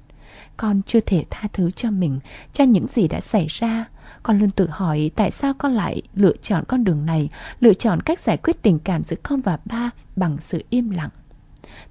Con 0.57 0.81
chưa 0.87 0.99
thể 0.99 1.25
tha 1.29 1.47
thứ 1.53 1.71
cho 1.71 1.91
mình, 1.91 2.19
cho 2.53 2.63
những 2.63 2.87
gì 2.87 3.07
đã 3.07 3.21
xảy 3.21 3.47
ra. 3.49 3.85
Con 4.23 4.39
luôn 4.39 4.51
tự 4.51 4.67
hỏi 4.69 5.11
tại 5.15 5.31
sao 5.31 5.53
con 5.53 5.71
lại 5.71 6.01
lựa 6.15 6.37
chọn 6.41 6.63
con 6.67 6.83
đường 6.83 7.05
này, 7.05 7.29
lựa 7.59 7.73
chọn 7.73 8.01
cách 8.01 8.19
giải 8.19 8.37
quyết 8.37 8.61
tình 8.61 8.79
cảm 8.79 9.03
giữa 9.03 9.15
con 9.23 9.41
và 9.41 9.59
ba 9.65 9.89
bằng 10.15 10.37
sự 10.39 10.63
im 10.69 10.89
lặng. 10.89 11.09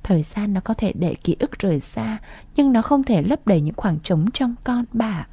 Thời 0.03 0.23
gian 0.23 0.55
nó 0.55 0.61
có 0.61 0.75
thể 0.75 0.93
để 0.93 1.15
ký 1.15 1.37
ức 1.39 1.59
rời 1.59 1.81
xa, 1.81 2.19
nhưng 2.57 2.73
nó 2.73 2.83
không 2.83 3.05
thể 3.05 3.23
lấp 3.23 3.47
đầy 3.47 3.61
những 3.61 3.75
khoảng 3.75 4.01
trống 4.01 4.27
trong 4.35 4.55
con 4.65 4.85
bà. 4.93 5.27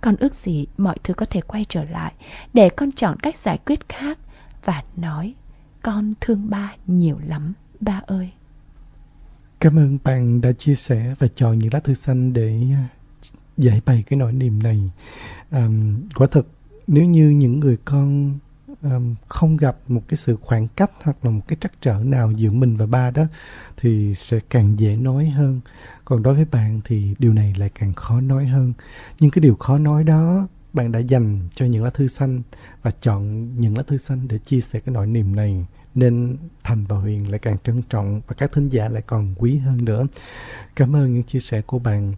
Con 0.00 0.16
ước 0.16 0.34
gì 0.34 0.66
mọi 0.76 0.96
thứ 1.04 1.14
có 1.14 1.26
thể 1.26 1.40
quay 1.40 1.66
trở 1.68 1.84
lại 1.84 2.12
để 2.54 2.68
con 2.68 2.92
chọn 2.92 3.16
cách 3.20 3.36
giải 3.36 3.58
quyết 3.66 3.88
khác 3.88 4.18
và 4.64 4.82
nói 4.96 5.34
con 5.82 6.14
thương 6.20 6.50
ba 6.50 6.74
nhiều 6.86 7.18
lắm, 7.26 7.52
ba 7.80 8.02
ơi. 8.06 8.30
Cảm 9.60 9.78
ơn 9.78 9.98
bạn 10.04 10.40
đã 10.40 10.52
chia 10.52 10.74
sẻ 10.74 11.14
và 11.18 11.26
chọn 11.34 11.58
những 11.58 11.72
lá 11.72 11.80
thư 11.80 11.94
xanh 11.94 12.32
để 12.32 12.60
giải 13.56 13.80
bày 13.86 14.04
cái 14.06 14.16
nỗi 14.16 14.32
niềm 14.32 14.62
này. 14.62 14.80
À, 15.50 15.68
quả 16.14 16.26
thật 16.26 16.46
nếu 16.86 17.04
như 17.04 17.28
những 17.28 17.60
người 17.60 17.76
con 17.84 18.38
um, 18.82 19.14
không 19.28 19.56
gặp 19.56 19.76
một 19.88 20.02
cái 20.08 20.16
sự 20.16 20.36
khoảng 20.42 20.68
cách 20.68 20.90
hoặc 21.02 21.16
là 21.22 21.30
một 21.30 21.40
cái 21.48 21.56
trắc 21.60 21.72
trở 21.80 22.02
nào 22.04 22.32
giữa 22.32 22.50
mình 22.50 22.76
và 22.76 22.86
ba 22.86 23.10
đó 23.10 23.24
thì 23.76 24.14
sẽ 24.14 24.40
càng 24.50 24.78
dễ 24.78 24.96
nói 24.96 25.26
hơn. 25.26 25.60
Còn 26.04 26.22
đối 26.22 26.34
với 26.34 26.44
bạn 26.44 26.80
thì 26.84 27.14
điều 27.18 27.32
này 27.32 27.54
lại 27.58 27.70
càng 27.74 27.92
khó 27.92 28.20
nói 28.20 28.46
hơn. 28.46 28.72
Nhưng 29.20 29.30
cái 29.30 29.40
điều 29.40 29.54
khó 29.54 29.78
nói 29.78 30.04
đó 30.04 30.48
bạn 30.72 30.92
đã 30.92 30.98
dành 30.98 31.48
cho 31.54 31.66
những 31.66 31.84
lá 31.84 31.90
thư 31.90 32.08
xanh 32.08 32.42
và 32.82 32.90
chọn 32.90 33.50
những 33.60 33.76
lá 33.76 33.82
thư 33.82 33.96
xanh 33.96 34.28
để 34.28 34.38
chia 34.38 34.60
sẻ 34.60 34.80
cái 34.80 34.94
nỗi 34.94 35.06
niềm 35.06 35.36
này 35.36 35.66
nên 35.94 36.36
Thành 36.64 36.84
và 36.84 36.96
Huyền 36.96 37.30
lại 37.30 37.38
càng 37.38 37.56
trân 37.64 37.82
trọng 37.82 38.20
và 38.26 38.34
các 38.38 38.52
thính 38.52 38.68
giả 38.68 38.88
lại 38.88 39.02
còn 39.06 39.34
quý 39.38 39.58
hơn 39.58 39.84
nữa. 39.84 40.06
Cảm 40.76 40.96
ơn 40.96 41.14
những 41.14 41.22
chia 41.22 41.40
sẻ 41.40 41.62
của 41.62 41.78
bạn. 41.78 42.12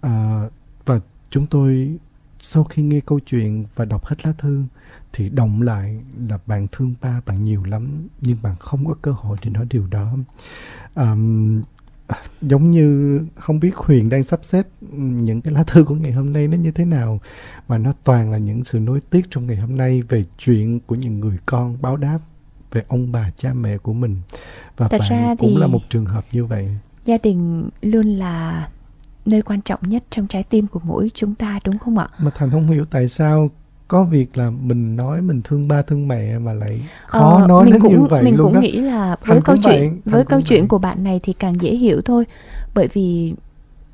À, 0.00 0.42
và 0.84 1.00
chúng 1.30 1.46
tôi 1.46 1.98
sau 2.40 2.64
khi 2.64 2.82
nghe 2.82 3.00
câu 3.00 3.20
chuyện 3.26 3.64
và 3.74 3.84
đọc 3.84 4.04
hết 4.04 4.26
lá 4.26 4.32
thư 4.38 4.64
thì 5.12 5.28
động 5.28 5.62
lại 5.62 6.00
là 6.28 6.38
bạn 6.46 6.66
thương 6.72 6.94
ba 7.00 7.20
bạn 7.26 7.44
nhiều 7.44 7.64
lắm 7.64 8.08
nhưng 8.20 8.36
bạn 8.42 8.54
không 8.58 8.86
có 8.86 8.94
cơ 9.02 9.12
hội 9.12 9.36
để 9.44 9.50
nói 9.50 9.66
điều 9.70 9.86
đó. 9.86 10.16
Um, 10.94 11.60
giống 12.42 12.70
như 12.70 13.20
không 13.36 13.60
biết 13.60 13.76
huyền 13.76 14.08
đang 14.08 14.24
sắp 14.24 14.40
xếp 14.42 14.66
những 14.96 15.40
cái 15.40 15.52
lá 15.54 15.64
thư 15.64 15.84
của 15.84 15.94
ngày 15.94 16.12
hôm 16.12 16.32
nay 16.32 16.48
nó 16.48 16.56
như 16.56 16.70
thế 16.70 16.84
nào 16.84 17.20
mà 17.68 17.78
nó 17.78 17.92
toàn 18.04 18.30
là 18.30 18.38
những 18.38 18.64
sự 18.64 18.78
nối 18.78 19.00
tiếc 19.00 19.26
trong 19.30 19.46
ngày 19.46 19.56
hôm 19.56 19.76
nay 19.76 20.02
về 20.02 20.24
chuyện 20.38 20.80
của 20.80 20.94
những 20.94 21.20
người 21.20 21.38
con 21.46 21.76
báo 21.82 21.96
đáp 21.96 22.18
về 22.72 22.84
ông 22.88 23.12
bà 23.12 23.30
cha 23.36 23.52
mẹ 23.54 23.78
của 23.78 23.92
mình. 23.92 24.16
Và 24.76 24.88
Thật 24.88 24.98
bạn 24.98 25.08
ra 25.10 25.34
cũng 25.38 25.50
thì 25.54 25.60
là 25.60 25.66
một 25.66 25.80
trường 25.88 26.06
hợp 26.06 26.24
như 26.32 26.44
vậy. 26.44 26.68
gia 27.04 27.18
đình 27.22 27.68
luôn 27.82 28.06
là 28.06 28.68
nơi 29.26 29.42
quan 29.42 29.60
trọng 29.62 29.80
nhất 29.82 30.04
trong 30.10 30.26
trái 30.26 30.42
tim 30.42 30.66
của 30.66 30.80
mỗi 30.84 31.10
chúng 31.14 31.34
ta 31.34 31.58
đúng 31.64 31.78
không 31.78 31.98
ạ? 31.98 32.08
mà 32.18 32.30
thành 32.34 32.50
không 32.50 32.66
hiểu 32.66 32.84
tại 32.90 33.08
sao 33.08 33.50
có 33.88 34.04
việc 34.04 34.38
là 34.38 34.50
mình 34.50 34.96
nói 34.96 35.22
mình 35.22 35.40
thương 35.44 35.68
ba 35.68 35.82
thương 35.82 36.08
mẹ 36.08 36.38
mà 36.38 36.52
lại 36.52 36.80
khó 37.06 37.40
Ờ, 37.40 37.46
nói 37.48 37.64
mình 37.64 37.72
đến 37.72 37.82
cũng, 37.82 37.92
như 37.92 38.02
vậy 38.10 38.22
mình 38.24 38.36
luôn 38.36 38.46
cũng 38.46 38.54
đó. 38.54 38.60
nghĩ 38.60 38.80
là 38.80 39.16
Thành 39.24 39.34
với 39.34 39.42
câu 39.42 39.56
cũng 39.56 39.62
chuyện 39.62 39.90
vậy, 39.90 40.00
với 40.04 40.24
Thành 40.24 40.28
câu 40.30 40.40
chuyện 40.40 40.60
vậy. 40.60 40.68
của 40.68 40.78
bạn 40.78 41.04
này 41.04 41.20
thì 41.22 41.32
càng 41.32 41.62
dễ 41.62 41.74
hiểu 41.74 42.00
thôi 42.04 42.24
bởi 42.74 42.88
vì 42.92 43.34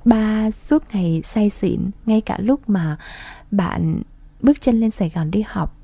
ba 0.04 0.50
suốt 0.50 0.82
ngày 0.92 1.20
say 1.24 1.50
xỉn 1.50 1.80
ngay 2.06 2.20
cả 2.20 2.38
lúc 2.40 2.60
mà 2.70 2.96
bạn 3.50 4.02
bước 4.42 4.60
chân 4.60 4.80
lên 4.80 4.90
Sài 4.90 5.12
Gòn 5.14 5.30
đi 5.30 5.44
học 5.48 5.75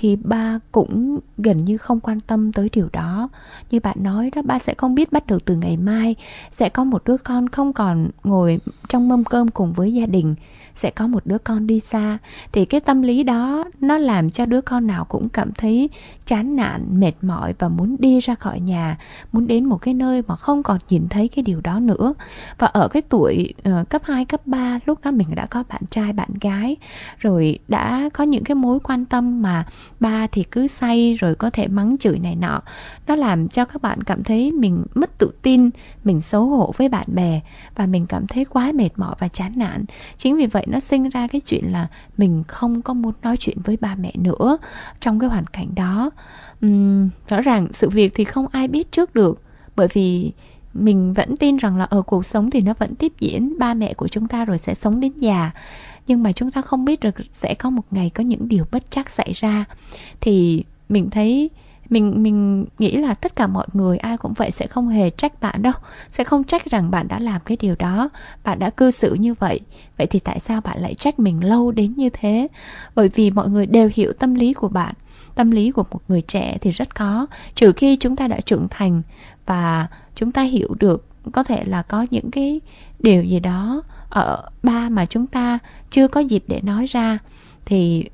thì 0.00 0.16
ba 0.16 0.58
cũng 0.72 1.20
gần 1.38 1.64
như 1.64 1.78
không 1.78 2.00
quan 2.00 2.20
tâm 2.20 2.52
tới 2.52 2.68
điều 2.72 2.88
đó. 2.92 3.28
Như 3.70 3.80
bạn 3.80 3.96
nói 4.00 4.30
đó, 4.36 4.42
ba 4.42 4.58
sẽ 4.58 4.74
không 4.74 4.94
biết 4.94 5.12
bắt 5.12 5.26
đầu 5.26 5.38
từ 5.44 5.56
ngày 5.56 5.76
mai. 5.76 6.16
Sẽ 6.50 6.68
có 6.68 6.84
một 6.84 7.04
đứa 7.04 7.16
con 7.16 7.48
không 7.48 7.72
còn 7.72 8.08
ngồi 8.24 8.58
trong 8.88 9.08
mâm 9.08 9.24
cơm 9.24 9.48
cùng 9.48 9.72
với 9.72 9.94
gia 9.94 10.06
đình. 10.06 10.34
Sẽ 10.74 10.90
có 10.90 11.06
một 11.06 11.26
đứa 11.26 11.38
con 11.38 11.66
đi 11.66 11.80
xa. 11.80 12.18
Thì 12.52 12.64
cái 12.64 12.80
tâm 12.80 13.02
lý 13.02 13.22
đó, 13.22 13.64
nó 13.80 13.98
làm 13.98 14.30
cho 14.30 14.46
đứa 14.46 14.60
con 14.60 14.86
nào 14.86 15.04
cũng 15.04 15.28
cảm 15.28 15.52
thấy 15.52 15.90
chán 16.30 16.56
nản 16.56 17.00
mệt 17.00 17.12
mỏi 17.22 17.54
và 17.58 17.68
muốn 17.68 17.96
đi 17.98 18.20
ra 18.20 18.34
khỏi 18.34 18.60
nhà 18.60 18.98
muốn 19.32 19.46
đến 19.46 19.64
một 19.64 19.78
cái 19.78 19.94
nơi 19.94 20.22
mà 20.26 20.36
không 20.36 20.62
còn 20.62 20.78
nhìn 20.88 21.08
thấy 21.08 21.28
cái 21.28 21.42
điều 21.42 21.60
đó 21.60 21.80
nữa. 21.80 22.14
Và 22.58 22.66
ở 22.66 22.88
cái 22.88 23.02
tuổi 23.02 23.54
uh, 23.68 23.88
cấp 23.88 24.02
2, 24.04 24.24
cấp 24.24 24.40
3 24.46 24.78
lúc 24.86 24.98
đó 25.04 25.10
mình 25.10 25.34
đã 25.34 25.46
có 25.46 25.64
bạn 25.68 25.82
trai 25.90 26.12
bạn 26.12 26.28
gái 26.40 26.76
rồi 27.18 27.58
đã 27.68 28.10
có 28.12 28.24
những 28.24 28.44
cái 28.44 28.54
mối 28.54 28.80
quan 28.80 29.04
tâm 29.04 29.42
mà 29.42 29.66
ba 30.00 30.26
thì 30.26 30.42
cứ 30.42 30.66
say 30.66 31.14
rồi 31.14 31.34
có 31.34 31.50
thể 31.50 31.68
mắng 31.68 31.96
chửi 31.98 32.18
này 32.18 32.36
nọ. 32.36 32.62
Nó 33.06 33.16
làm 33.16 33.48
cho 33.48 33.64
các 33.64 33.82
bạn 33.82 34.02
cảm 34.02 34.24
thấy 34.24 34.52
mình 34.52 34.84
mất 34.94 35.18
tự 35.18 35.32
tin 35.42 35.70
mình 36.04 36.20
xấu 36.20 36.46
hổ 36.46 36.72
với 36.76 36.88
bạn 36.88 37.06
bè 37.06 37.40
và 37.74 37.86
mình 37.86 38.06
cảm 38.06 38.26
thấy 38.26 38.44
quá 38.44 38.72
mệt 38.74 38.90
mỏi 38.96 39.14
và 39.18 39.28
chán 39.28 39.52
nản. 39.56 39.84
Chính 40.16 40.36
vì 40.36 40.46
vậy 40.46 40.66
nó 40.68 40.80
sinh 40.80 41.08
ra 41.08 41.26
cái 41.26 41.40
chuyện 41.40 41.72
là 41.72 41.88
mình 42.16 42.44
không 42.48 42.82
có 42.82 42.94
muốn 42.94 43.12
nói 43.22 43.36
chuyện 43.36 43.58
với 43.64 43.76
ba 43.80 43.94
mẹ 43.94 44.12
nữa. 44.14 44.58
Trong 45.00 45.18
cái 45.18 45.30
hoàn 45.30 45.46
cảnh 45.46 45.68
đó 45.74 46.10
Ừm, 46.60 47.10
rõ 47.28 47.40
ràng 47.40 47.68
sự 47.72 47.90
việc 47.90 48.12
thì 48.14 48.24
không 48.24 48.46
ai 48.52 48.68
biết 48.68 48.92
trước 48.92 49.14
được 49.14 49.42
bởi 49.76 49.88
vì 49.92 50.32
mình 50.74 51.14
vẫn 51.14 51.36
tin 51.36 51.56
rằng 51.56 51.76
là 51.76 51.84
ở 51.84 52.02
cuộc 52.02 52.26
sống 52.26 52.50
thì 52.50 52.60
nó 52.60 52.74
vẫn 52.78 52.94
tiếp 52.94 53.12
diễn 53.20 53.58
ba 53.58 53.74
mẹ 53.74 53.94
của 53.94 54.08
chúng 54.08 54.28
ta 54.28 54.44
rồi 54.44 54.58
sẽ 54.58 54.74
sống 54.74 55.00
đến 55.00 55.12
già. 55.16 55.50
Nhưng 56.06 56.22
mà 56.22 56.32
chúng 56.32 56.50
ta 56.50 56.62
không 56.62 56.84
biết 56.84 57.00
được 57.00 57.14
sẽ 57.32 57.54
có 57.54 57.70
một 57.70 57.82
ngày 57.90 58.10
có 58.10 58.24
những 58.24 58.48
điều 58.48 58.64
bất 58.70 58.90
trắc 58.90 59.10
xảy 59.10 59.32
ra. 59.32 59.64
Thì 60.20 60.64
mình 60.88 61.10
thấy 61.10 61.50
mình 61.90 62.22
mình 62.22 62.66
nghĩ 62.78 62.96
là 62.96 63.14
tất 63.14 63.36
cả 63.36 63.46
mọi 63.46 63.66
người 63.72 63.98
ai 63.98 64.16
cũng 64.16 64.32
vậy 64.32 64.50
sẽ 64.50 64.66
không 64.66 64.88
hề 64.88 65.10
trách 65.10 65.40
bạn 65.40 65.62
đâu 65.62 65.72
sẽ 66.08 66.24
không 66.24 66.44
trách 66.44 66.64
rằng 66.70 66.90
bạn 66.90 67.08
đã 67.08 67.18
làm 67.18 67.40
cái 67.44 67.56
điều 67.60 67.74
đó 67.78 68.08
bạn 68.44 68.58
đã 68.58 68.70
cư 68.70 68.90
xử 68.90 69.14
như 69.14 69.34
vậy. 69.34 69.60
Vậy 69.98 70.06
thì 70.06 70.18
tại 70.18 70.40
sao 70.40 70.60
bạn 70.60 70.78
lại 70.80 70.94
trách 70.94 71.18
mình 71.18 71.44
lâu 71.44 71.70
đến 71.70 71.94
như 71.96 72.08
thế? 72.12 72.48
Bởi 72.94 73.08
vì 73.08 73.30
mọi 73.30 73.48
người 73.48 73.66
đều 73.66 73.90
hiểu 73.94 74.12
tâm 74.12 74.34
lý 74.34 74.52
của 74.52 74.68
bạn 74.68 74.94
tâm 75.40 75.50
lý 75.50 75.70
của 75.70 75.84
một 75.90 76.00
người 76.08 76.22
trẻ 76.22 76.58
thì 76.60 76.70
rất 76.70 76.94
khó 76.94 77.26
trừ 77.54 77.72
khi 77.72 77.96
chúng 77.96 78.16
ta 78.16 78.28
đã 78.28 78.40
trưởng 78.40 78.66
thành 78.70 79.02
và 79.46 79.86
chúng 80.14 80.32
ta 80.32 80.42
hiểu 80.42 80.74
được 80.80 81.06
có 81.32 81.44
thể 81.44 81.64
là 81.64 81.82
có 81.82 82.06
những 82.10 82.30
cái 82.30 82.60
điều 82.98 83.24
gì 83.24 83.40
đó 83.40 83.82
ở 84.08 84.48
ba 84.62 84.88
mà 84.88 85.06
chúng 85.06 85.26
ta 85.26 85.58
chưa 85.90 86.08
có 86.08 86.20
dịp 86.20 86.44
để 86.46 86.60
nói 86.60 86.86
ra 86.86 87.18
thì 87.64 88.08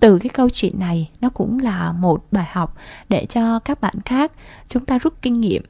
từ 0.00 0.18
cái 0.18 0.28
câu 0.28 0.48
chuyện 0.48 0.78
này 0.78 1.10
nó 1.20 1.28
cũng 1.30 1.58
là 1.58 1.92
một 1.92 2.26
bài 2.30 2.46
học 2.52 2.76
để 3.08 3.26
cho 3.26 3.58
các 3.58 3.80
bạn 3.80 3.94
khác 4.04 4.32
chúng 4.68 4.84
ta 4.84 4.98
rút 4.98 5.14
kinh 5.22 5.40
nghiệm. 5.40 5.62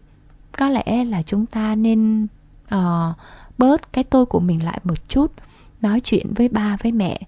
Có 0.58 0.68
lẽ 0.68 1.04
là 1.04 1.22
chúng 1.22 1.46
ta 1.46 1.74
nên 1.74 2.26
uh, 2.74 3.16
bớt 3.58 3.92
cái 3.92 4.04
tôi 4.04 4.26
của 4.26 4.40
mình 4.40 4.64
lại 4.64 4.80
một 4.84 5.08
chút 5.08 5.32
nói 5.82 6.00
chuyện 6.00 6.34
với 6.34 6.48
ba 6.48 6.76
với 6.82 6.92
mẹ 6.92 7.20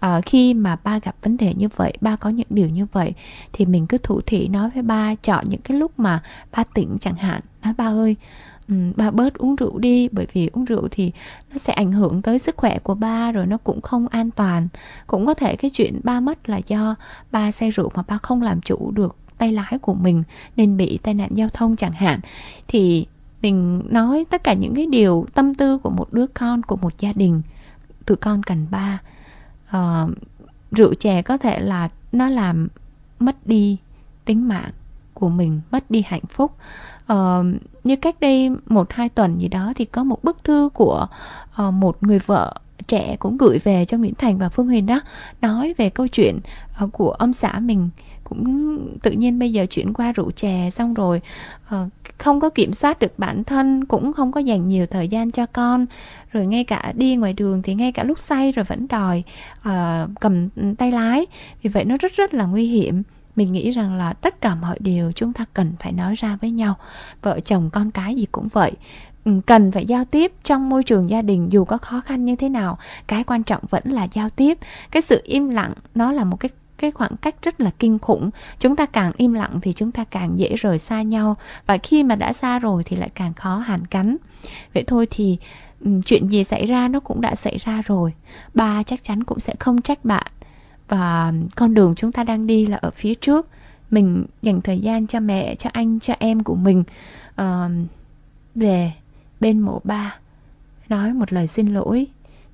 à, 0.00 0.20
khi 0.26 0.54
mà 0.54 0.76
ba 0.84 0.98
gặp 0.98 1.16
vấn 1.22 1.36
đề 1.36 1.54
như 1.54 1.68
vậy 1.76 1.92
ba 2.00 2.16
có 2.16 2.30
những 2.30 2.46
điều 2.50 2.68
như 2.68 2.86
vậy 2.92 3.14
thì 3.52 3.66
mình 3.66 3.86
cứ 3.86 3.98
thủ 3.98 4.20
thị 4.26 4.48
nói 4.48 4.70
với 4.74 4.82
ba 4.82 5.14
chọn 5.14 5.44
những 5.48 5.60
cái 5.60 5.78
lúc 5.78 5.98
mà 5.98 6.22
ba 6.56 6.64
tỉnh 6.74 6.96
chẳng 7.00 7.14
hạn. 7.14 7.40
Nói 7.62 7.74
ba 7.78 7.86
ơi 7.86 8.16
um, 8.68 8.92
ba 8.96 9.10
bớt 9.10 9.34
uống 9.34 9.56
rượu 9.56 9.78
đi 9.78 10.08
bởi 10.12 10.26
vì 10.32 10.50
uống 10.52 10.64
rượu 10.64 10.88
thì 10.90 11.12
nó 11.52 11.58
sẽ 11.58 11.72
ảnh 11.72 11.92
hưởng 11.92 12.22
tới 12.22 12.38
sức 12.38 12.56
khỏe 12.56 12.78
của 12.78 12.94
ba 12.94 13.32
rồi 13.32 13.46
nó 13.46 13.56
cũng 13.56 13.80
không 13.80 14.08
an 14.08 14.30
toàn. 14.30 14.68
Cũng 15.06 15.26
có 15.26 15.34
thể 15.34 15.56
cái 15.56 15.70
chuyện 15.70 16.00
ba 16.04 16.20
mất 16.20 16.48
là 16.48 16.60
do 16.66 16.94
ba 17.32 17.52
say 17.52 17.70
rượu 17.70 17.90
mà 17.94 18.02
ba 18.08 18.18
không 18.18 18.42
làm 18.42 18.60
chủ 18.60 18.90
được 18.90 19.16
tay 19.38 19.52
lái 19.52 19.78
của 19.80 19.94
mình 19.94 20.22
nên 20.56 20.76
bị 20.76 20.98
tai 21.02 21.14
nạn 21.14 21.30
giao 21.34 21.48
thông 21.48 21.76
chẳng 21.76 21.92
hạn. 21.92 22.20
Thì 22.68 23.06
mình 23.42 23.82
nói 23.88 24.24
tất 24.30 24.44
cả 24.44 24.52
những 24.52 24.74
cái 24.74 24.86
điều 24.86 25.26
tâm 25.34 25.54
tư 25.54 25.78
của 25.78 25.90
một 25.90 26.12
đứa 26.12 26.26
con 26.26 26.62
của 26.62 26.76
một 26.76 26.98
gia 26.98 27.12
đình 27.14 27.42
tụi 28.06 28.16
con 28.16 28.42
cần 28.42 28.66
ba 28.70 29.00
uh, 29.76 30.10
rượu 30.70 30.94
chè 30.94 31.22
có 31.22 31.38
thể 31.38 31.58
là 31.60 31.88
nó 32.12 32.28
làm 32.28 32.68
mất 33.18 33.36
đi 33.46 33.76
tính 34.24 34.48
mạng 34.48 34.70
của 35.14 35.28
mình 35.28 35.60
mất 35.70 35.90
đi 35.90 36.02
hạnh 36.06 36.26
phúc. 36.28 36.52
Uh, 37.12 37.46
như 37.84 37.96
cách 37.96 38.20
đây 38.20 38.50
một 38.66 38.92
hai 38.92 39.08
tuần 39.08 39.38
gì 39.38 39.48
đó 39.48 39.72
thì 39.76 39.84
có 39.84 40.04
một 40.04 40.24
bức 40.24 40.44
thư 40.44 40.68
của 40.74 41.06
uh, 41.62 41.74
một 41.74 42.02
người 42.02 42.18
vợ 42.18 42.54
trẻ 42.88 43.16
cũng 43.18 43.36
gửi 43.36 43.58
về 43.58 43.84
cho 43.84 43.98
Nguyễn 43.98 44.14
Thành 44.14 44.38
và 44.38 44.48
Phương 44.48 44.66
Huyền 44.66 44.86
đó 44.86 45.00
nói 45.40 45.74
về 45.78 45.90
câu 45.90 46.08
chuyện 46.08 46.38
uh, 46.84 46.92
của 46.92 47.10
ông 47.10 47.32
xã 47.32 47.58
mình. 47.58 47.88
Cũng 48.24 48.78
tự 49.02 49.10
nhiên 49.10 49.38
bây 49.38 49.52
giờ 49.52 49.66
chuyển 49.66 49.92
qua 49.92 50.12
rượu 50.12 50.30
chè 50.30 50.70
xong 50.70 50.94
rồi 50.94 51.20
uh, 51.74 51.92
không 52.18 52.40
có 52.40 52.50
kiểm 52.50 52.74
soát 52.74 52.98
được 52.98 53.18
bản 53.18 53.44
thân 53.44 53.84
cũng 53.84 54.12
không 54.12 54.32
có 54.32 54.40
dành 54.40 54.68
nhiều 54.68 54.86
thời 54.86 55.08
gian 55.08 55.30
cho 55.30 55.46
con. 55.46 55.86
Rồi 56.32 56.46
ngay 56.46 56.64
cả 56.64 56.92
đi 56.96 57.16
ngoài 57.16 57.32
đường 57.32 57.62
thì 57.62 57.74
ngay 57.74 57.92
cả 57.92 58.04
lúc 58.04 58.18
say 58.18 58.52
rồi 58.52 58.64
vẫn 58.64 58.86
đòi 58.88 59.22
uh, 59.68 60.10
cầm 60.20 60.48
tay 60.78 60.92
lái. 60.92 61.26
Vì 61.62 61.70
vậy 61.70 61.84
nó 61.84 61.96
rất 62.00 62.12
rất 62.16 62.34
là 62.34 62.46
nguy 62.46 62.66
hiểm. 62.66 63.02
Mình 63.36 63.52
nghĩ 63.52 63.70
rằng 63.70 63.96
là 63.96 64.12
tất 64.12 64.40
cả 64.40 64.54
mọi 64.54 64.78
điều 64.80 65.12
chúng 65.12 65.32
ta 65.32 65.44
cần 65.54 65.72
phải 65.80 65.92
nói 65.92 66.14
ra 66.14 66.38
với 66.40 66.50
nhau. 66.50 66.74
Vợ 67.22 67.40
chồng 67.40 67.70
con 67.72 67.90
cái 67.90 68.14
gì 68.14 68.26
cũng 68.32 68.48
vậy. 68.48 68.72
Ừ, 69.24 69.32
cần 69.46 69.72
phải 69.72 69.86
giao 69.86 70.04
tiếp 70.04 70.32
trong 70.44 70.68
môi 70.68 70.82
trường 70.82 71.10
gia 71.10 71.22
đình 71.22 71.48
dù 71.52 71.64
có 71.64 71.78
khó 71.78 72.00
khăn 72.00 72.24
như 72.24 72.36
thế 72.36 72.48
nào. 72.48 72.78
Cái 73.06 73.24
quan 73.24 73.42
trọng 73.42 73.62
vẫn 73.70 73.82
là 73.86 74.08
giao 74.12 74.28
tiếp. 74.28 74.58
Cái 74.90 75.02
sự 75.02 75.20
im 75.24 75.48
lặng 75.48 75.72
nó 75.94 76.12
là 76.12 76.24
một 76.24 76.36
cái 76.40 76.50
cái 76.78 76.90
khoảng 76.90 77.16
cách 77.16 77.34
rất 77.42 77.60
là 77.60 77.70
kinh 77.78 77.98
khủng. 77.98 78.30
Chúng 78.58 78.76
ta 78.76 78.86
càng 78.86 79.12
im 79.16 79.32
lặng 79.32 79.58
thì 79.62 79.72
chúng 79.72 79.92
ta 79.92 80.04
càng 80.04 80.38
dễ 80.38 80.54
rời 80.56 80.78
xa 80.78 81.02
nhau. 81.02 81.36
Và 81.66 81.78
khi 81.78 82.02
mà 82.02 82.16
đã 82.16 82.32
xa 82.32 82.58
rồi 82.58 82.84
thì 82.84 82.96
lại 82.96 83.10
càng 83.14 83.34
khó 83.34 83.56
hàn 83.58 83.86
cắn. 83.86 84.16
Vậy 84.74 84.84
thôi 84.86 85.06
thì 85.10 85.38
ừ, 85.80 85.90
chuyện 86.06 86.26
gì 86.26 86.44
xảy 86.44 86.66
ra 86.66 86.88
nó 86.88 87.00
cũng 87.00 87.20
đã 87.20 87.34
xảy 87.34 87.58
ra 87.58 87.82
rồi. 87.86 88.12
Ba 88.54 88.82
chắc 88.82 89.02
chắn 89.02 89.24
cũng 89.24 89.40
sẽ 89.40 89.54
không 89.58 89.82
trách 89.82 90.04
bạn. 90.04 90.26
Và 90.88 91.32
con 91.56 91.74
đường 91.74 91.94
chúng 91.94 92.12
ta 92.12 92.24
đang 92.24 92.46
đi 92.46 92.66
là 92.66 92.76
ở 92.76 92.90
phía 92.90 93.14
trước. 93.14 93.48
Mình 93.90 94.26
dành 94.42 94.60
thời 94.60 94.78
gian 94.78 95.06
cho 95.06 95.20
mẹ 95.20 95.54
cho 95.54 95.70
anh 95.72 96.00
cho 96.00 96.14
em 96.18 96.42
của 96.42 96.54
mình 96.54 96.84
uh, 97.40 97.44
về 98.54 98.92
bên 99.40 99.60
mộ 99.60 99.80
ba. 99.84 100.16
Nói 100.88 101.12
một 101.12 101.32
lời 101.32 101.46
xin 101.46 101.74
lỗi. 101.74 102.06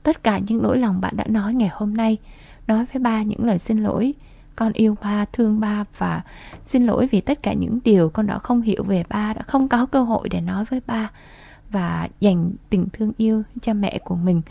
Tất 0.02 0.22
cả 0.24 0.38
những 0.38 0.62
nỗi 0.62 0.78
lòng 0.78 1.00
bạn 1.00 1.16
đã 1.16 1.24
nói 1.28 1.54
ngày 1.54 1.70
hôm 1.72 1.94
nay 1.94 2.18
nói 2.66 2.84
với 2.92 3.00
ba 3.00 3.22
những 3.22 3.44
lời 3.44 3.58
xin 3.58 3.78
lỗi. 3.78 4.14
Con 4.56 4.72
yêu 4.72 4.96
ba 5.02 5.24
thương 5.32 5.60
ba 5.60 5.84
và 5.98 6.22
xin 6.64 6.86
lỗi 6.86 7.08
vì 7.10 7.20
tất 7.20 7.42
cả 7.42 7.52
những 7.52 7.78
điều 7.84 8.08
con 8.08 8.26
đã 8.26 8.38
không 8.38 8.62
hiểu 8.62 8.84
về 8.84 9.04
ba 9.08 9.34
đã 9.34 9.42
không 9.42 9.68
có 9.68 9.86
cơ 9.86 10.02
hội 10.02 10.28
để 10.28 10.40
nói 10.40 10.64
với 10.64 10.80
ba 10.86 11.10
và 11.70 12.08
dành 12.20 12.52
tình 12.70 12.86
thương 12.92 13.12
yêu 13.16 13.42
cho 13.62 13.74
mẹ 13.74 13.98
của 14.04 14.14
mình. 14.14 14.42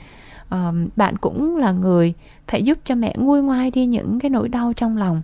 À, 0.49 0.71
bạn 0.95 1.17
cũng 1.17 1.57
là 1.57 1.71
người 1.71 2.13
phải 2.47 2.63
giúp 2.63 2.77
cho 2.85 2.95
mẹ 2.95 3.15
nguôi 3.17 3.43
ngoai 3.43 3.71
đi 3.71 3.85
những 3.85 4.19
cái 4.19 4.29
nỗi 4.29 4.49
đau 4.49 4.73
trong 4.73 4.97
lòng. 4.97 5.21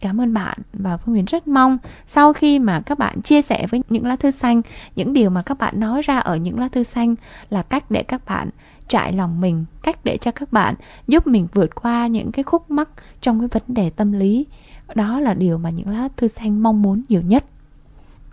Cảm 0.00 0.20
ơn 0.20 0.34
bạn 0.34 0.58
và 0.72 0.96
phương 0.96 1.14
huyền 1.14 1.24
rất 1.24 1.48
mong 1.48 1.78
sau 2.06 2.32
khi 2.32 2.58
mà 2.58 2.80
các 2.80 2.98
bạn 2.98 3.20
chia 3.22 3.42
sẻ 3.42 3.66
với 3.70 3.82
những 3.88 4.06
lá 4.06 4.16
thư 4.16 4.30
xanh 4.30 4.62
những 4.96 5.12
điều 5.12 5.30
mà 5.30 5.42
các 5.42 5.58
bạn 5.58 5.80
nói 5.80 6.02
ra 6.02 6.18
ở 6.18 6.36
những 6.36 6.58
lá 6.58 6.68
thư 6.68 6.82
xanh 6.82 7.14
là 7.50 7.62
cách 7.62 7.90
để 7.90 8.02
các 8.02 8.24
bạn 8.26 8.50
trải 8.92 9.12
lòng 9.12 9.40
mình 9.40 9.64
cách 9.82 10.04
để 10.04 10.16
cho 10.16 10.30
các 10.30 10.52
bạn 10.52 10.74
giúp 11.08 11.26
mình 11.26 11.46
vượt 11.54 11.74
qua 11.74 12.06
những 12.06 12.32
cái 12.32 12.42
khúc 12.42 12.70
mắc 12.70 12.88
trong 13.20 13.40
cái 13.40 13.48
vấn 13.48 13.74
đề 13.74 13.90
tâm 13.90 14.12
lý 14.12 14.46
đó 14.94 15.20
là 15.20 15.34
điều 15.34 15.58
mà 15.58 15.70
những 15.70 15.88
lá 15.88 16.08
thư 16.16 16.28
xanh 16.28 16.62
mong 16.62 16.82
muốn 16.82 17.02
nhiều 17.08 17.22
nhất 17.22 17.44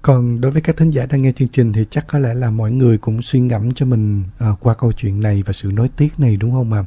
còn 0.01 0.41
đối 0.41 0.51
với 0.51 0.61
các 0.61 0.77
thính 0.77 0.89
giả 0.89 1.05
đang 1.05 1.21
nghe 1.21 1.31
chương 1.31 1.47
trình 1.47 1.73
thì 1.73 1.85
chắc 1.89 2.07
có 2.07 2.19
lẽ 2.19 2.33
là 2.33 2.49
mọi 2.49 2.71
người 2.71 2.97
cũng 2.97 3.21
suy 3.21 3.39
ngẫm 3.39 3.71
cho 3.71 3.85
mình 3.85 4.23
uh, 4.49 4.59
qua 4.59 4.73
câu 4.73 4.91
chuyện 4.91 5.19
này 5.19 5.43
và 5.45 5.53
sự 5.53 5.71
nối 5.73 5.87
tiếc 5.87 6.19
này 6.19 6.37
đúng 6.37 6.51
không 6.51 6.73
ạ? 6.73 6.83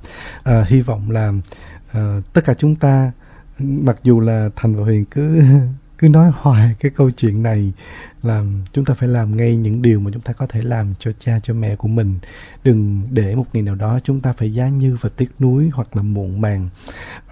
Uh, 0.60 0.68
hy 0.68 0.80
vọng 0.80 1.10
là 1.10 1.32
uh, 1.98 2.32
tất 2.32 2.44
cả 2.44 2.54
chúng 2.54 2.76
ta 2.76 3.12
mặc 3.58 3.96
dù 4.02 4.20
là 4.20 4.48
Thành 4.56 4.74
và 4.74 4.84
Huyền 4.84 5.04
cứ 5.04 5.42
cứ 6.02 6.08
nói 6.08 6.32
hoài 6.34 6.74
cái 6.80 6.90
câu 6.96 7.10
chuyện 7.10 7.42
này 7.42 7.72
là 8.22 8.44
chúng 8.72 8.84
ta 8.84 8.94
phải 8.94 9.08
làm 9.08 9.36
ngay 9.36 9.56
những 9.56 9.82
điều 9.82 10.00
mà 10.00 10.10
chúng 10.14 10.22
ta 10.22 10.32
có 10.32 10.46
thể 10.46 10.62
làm 10.62 10.94
cho 10.98 11.10
cha 11.18 11.40
cho 11.42 11.54
mẹ 11.54 11.76
của 11.76 11.88
mình. 11.88 12.18
Đừng 12.64 13.02
để 13.10 13.34
một 13.34 13.46
ngày 13.52 13.62
nào 13.62 13.74
đó 13.74 13.98
chúng 14.04 14.20
ta 14.20 14.32
phải 14.32 14.54
giá 14.54 14.68
như 14.68 14.96
và 15.00 15.08
tiếc 15.16 15.30
nuối 15.38 15.70
hoặc 15.74 15.96
là 15.96 16.02
muộn 16.02 16.40
màng. 16.40 16.68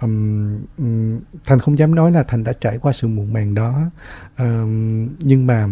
Um, 0.01 0.59
um, 0.77 1.19
thành 1.45 1.59
không 1.59 1.77
dám 1.77 1.95
nói 1.95 2.11
là 2.11 2.23
thành 2.23 2.43
đã 2.43 2.53
trải 2.61 2.77
qua 2.77 2.93
sự 2.93 3.07
muộn 3.07 3.33
màng 3.33 3.53
đó. 3.53 3.81
Um, 4.37 5.09
nhưng 5.19 5.47
mà 5.47 5.67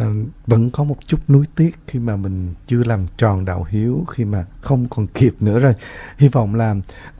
uh, 0.00 0.06
vẫn 0.46 0.70
có 0.70 0.84
một 0.84 0.96
chút 1.06 1.20
nuối 1.28 1.44
tiếc 1.56 1.78
khi 1.86 1.98
mà 1.98 2.16
mình 2.16 2.54
chưa 2.66 2.84
làm 2.84 3.06
tròn 3.16 3.44
đạo 3.44 3.66
hiếu 3.70 4.04
khi 4.10 4.24
mà 4.24 4.44
không 4.60 4.86
còn 4.90 5.06
kịp 5.06 5.34
nữa 5.40 5.58
rồi. 5.58 5.74
Hy 6.18 6.28
vọng 6.28 6.54
là 6.54 6.74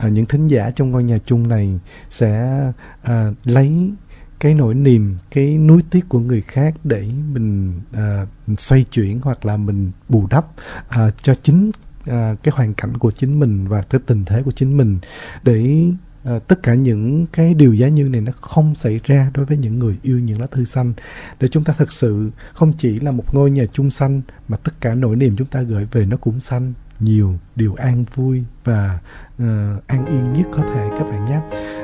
uh, 0.05 0.11
những 0.11 0.25
thính 0.25 0.47
giả 0.47 0.71
trong 0.71 0.91
ngôi 0.91 1.03
nhà 1.03 1.17
chung 1.25 1.47
này 1.47 1.79
sẽ 2.09 2.61
uh, 3.03 3.11
lấy 3.43 3.91
cái 4.39 4.53
nỗi 4.53 4.73
niềm 4.75 5.17
cái 5.31 5.57
nuối 5.57 5.81
tiếc 5.89 6.09
của 6.09 6.19
người 6.19 6.41
khác 6.41 6.75
để 6.83 7.07
mình 7.33 7.73
uh, 7.91 8.59
xoay 8.59 8.83
chuyển 8.83 9.19
hoặc 9.23 9.45
là 9.45 9.57
mình 9.57 9.91
bù 10.09 10.27
đắp 10.29 10.45
uh, 10.87 11.17
cho 11.17 11.33
chính 11.35 11.69
uh, 11.69 12.43
cái 12.43 12.51
hoàn 12.51 12.73
cảnh 12.73 12.97
của 12.97 13.11
chính 13.11 13.39
mình 13.39 13.67
và 13.67 13.81
cái 13.81 14.01
tình 14.05 14.25
thế 14.25 14.43
của 14.43 14.51
chính 14.51 14.77
mình 14.77 14.99
để 15.43 15.89
uh, 16.35 16.47
tất 16.47 16.63
cả 16.63 16.73
những 16.73 17.25
cái 17.25 17.53
điều 17.53 17.73
giá 17.73 17.87
như 17.87 18.09
này 18.09 18.21
nó 18.21 18.31
không 18.41 18.75
xảy 18.75 18.99
ra 19.03 19.31
đối 19.33 19.45
với 19.45 19.57
những 19.57 19.79
người 19.79 19.97
yêu 20.01 20.19
những 20.19 20.41
lá 20.41 20.47
thư 20.51 20.65
xanh. 20.65 20.93
Để 21.39 21.47
chúng 21.47 21.63
ta 21.63 21.73
thực 21.77 21.93
sự 21.93 22.29
không 22.53 22.73
chỉ 22.77 22.99
là 22.99 23.11
một 23.11 23.33
ngôi 23.33 23.51
nhà 23.51 23.65
chung 23.73 23.91
xanh 23.91 24.21
mà 24.47 24.57
tất 24.57 24.81
cả 24.81 24.95
nỗi 24.95 25.15
niềm 25.15 25.35
chúng 25.37 25.47
ta 25.47 25.61
gửi 25.61 25.87
về 25.91 26.05
nó 26.05 26.17
cũng 26.17 26.39
xanh 26.39 26.73
nhiều 26.99 27.33
điều 27.55 27.75
an 27.75 28.03
vui 28.15 28.43
và 28.63 28.99
uh, 29.35 29.87
an 29.87 30.05
yên 30.05 30.33
nhất 30.33 30.47
có 30.51 30.63
thể 30.73 30.89
các 30.99 31.03
bạn 31.03 31.25
nhé. 31.25 31.39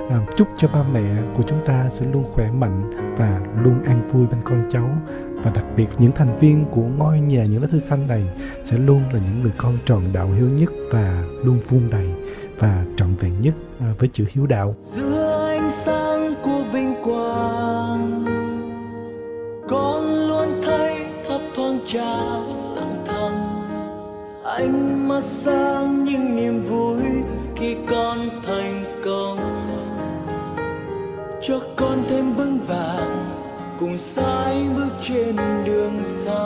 Uh, 0.05 0.37
chúc 0.37 0.47
cho 0.57 0.67
ba 0.67 0.83
mẹ 0.83 1.23
của 1.37 1.43
chúng 1.47 1.65
ta 1.65 1.89
sẽ 1.89 2.05
luôn 2.05 2.23
khỏe 2.33 2.51
mạnh 2.51 2.91
và 3.17 3.41
luôn 3.63 3.83
an 3.83 4.05
vui 4.11 4.27
bên 4.27 4.41
con 4.43 4.69
cháu. 4.71 4.89
Và 5.43 5.51
đặc 5.51 5.65
biệt 5.75 5.87
những 5.97 6.11
thành 6.11 6.37
viên 6.39 6.65
của 6.65 6.81
ngôi 6.81 7.19
nhà 7.19 7.43
những 7.43 7.61
lá 7.61 7.67
thư 7.71 7.79
xanh 7.79 8.07
này 8.07 8.25
sẽ 8.63 8.77
luôn 8.77 9.03
là 9.13 9.19
những 9.19 9.43
người 9.43 9.51
con 9.57 9.77
tròn 9.85 10.03
đạo 10.13 10.31
hiếu 10.31 10.49
nhất 10.49 10.69
và 10.91 11.23
luôn 11.43 11.59
vun 11.69 11.89
đầy 11.91 12.09
và 12.59 12.85
trọn 12.97 13.15
vẹn 13.15 13.41
nhất 13.41 13.53
uh, 13.77 13.99
với 13.99 14.09
chữ 14.13 14.25
hiếu 14.29 14.47
đạo. 14.47 14.75
Giữa 14.79 15.47
ánh 15.59 15.69
sáng 15.71 16.33
của 16.43 16.63
vinh 16.73 16.93
quang 17.03 18.25
con 19.69 20.27
luôn 20.27 20.61
thấy 20.63 21.05
thấp 21.27 21.41
thoáng 21.55 21.79
trao 21.87 22.43
lặng 22.75 23.03
thầm 23.07 23.33
anh 24.45 25.00
mắt 25.11 25.23
sáng 25.23 26.03
những 26.03 26.35
niềm 26.35 26.63
vui 26.63 27.03
khi 27.55 27.75
con 27.89 28.29
thành 28.43 29.01
công. 29.03 29.39
Cho 31.41 31.59
con 31.75 32.03
thêm 32.09 32.33
vững 32.33 32.59
vàng, 32.67 33.29
cùng 33.79 33.97
sải 33.97 34.65
bước 34.75 34.91
trên 35.01 35.35
đường 35.65 36.03
xa. 36.03 36.41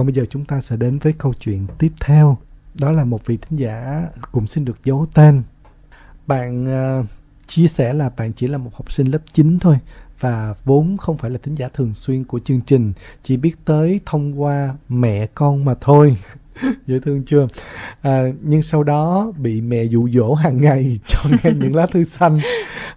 Còn 0.00 0.06
bây 0.06 0.14
giờ 0.14 0.24
chúng 0.30 0.44
ta 0.44 0.60
sẽ 0.60 0.76
đến 0.76 0.98
với 0.98 1.12
câu 1.12 1.34
chuyện 1.40 1.66
tiếp 1.78 1.92
theo. 2.00 2.38
Đó 2.74 2.92
là 2.92 3.04
một 3.04 3.26
vị 3.26 3.36
thính 3.36 3.58
giả 3.58 4.06
cũng 4.32 4.46
xin 4.46 4.64
được 4.64 4.84
giấu 4.84 5.06
tên. 5.14 5.42
Bạn 6.26 6.64
uh, 7.00 7.06
chia 7.46 7.68
sẻ 7.68 7.92
là 7.92 8.10
bạn 8.16 8.32
chỉ 8.32 8.46
là 8.46 8.58
một 8.58 8.70
học 8.74 8.92
sinh 8.92 9.06
lớp 9.06 9.18
9 9.32 9.58
thôi 9.58 9.78
và 10.20 10.54
vốn 10.64 10.96
không 10.96 11.18
phải 11.18 11.30
là 11.30 11.38
thính 11.42 11.54
giả 11.54 11.68
thường 11.74 11.94
xuyên 11.94 12.24
của 12.24 12.38
chương 12.38 12.60
trình, 12.60 12.92
chỉ 13.22 13.36
biết 13.36 13.52
tới 13.64 14.00
thông 14.06 14.42
qua 14.42 14.74
mẹ 14.88 15.26
con 15.34 15.64
mà 15.64 15.74
thôi. 15.80 16.16
dễ 16.86 16.98
thương 17.00 17.22
chưa 17.26 17.46
à, 18.02 18.22
nhưng 18.40 18.62
sau 18.62 18.82
đó 18.82 19.32
bị 19.36 19.60
mẹ 19.60 19.84
dụ 19.84 20.08
dỗ 20.08 20.34
hàng 20.34 20.62
ngày 20.62 21.00
cho 21.06 21.20
nghe 21.30 21.50
những 21.50 21.74
lá 21.74 21.86
thư 21.86 22.04
xanh 22.04 22.40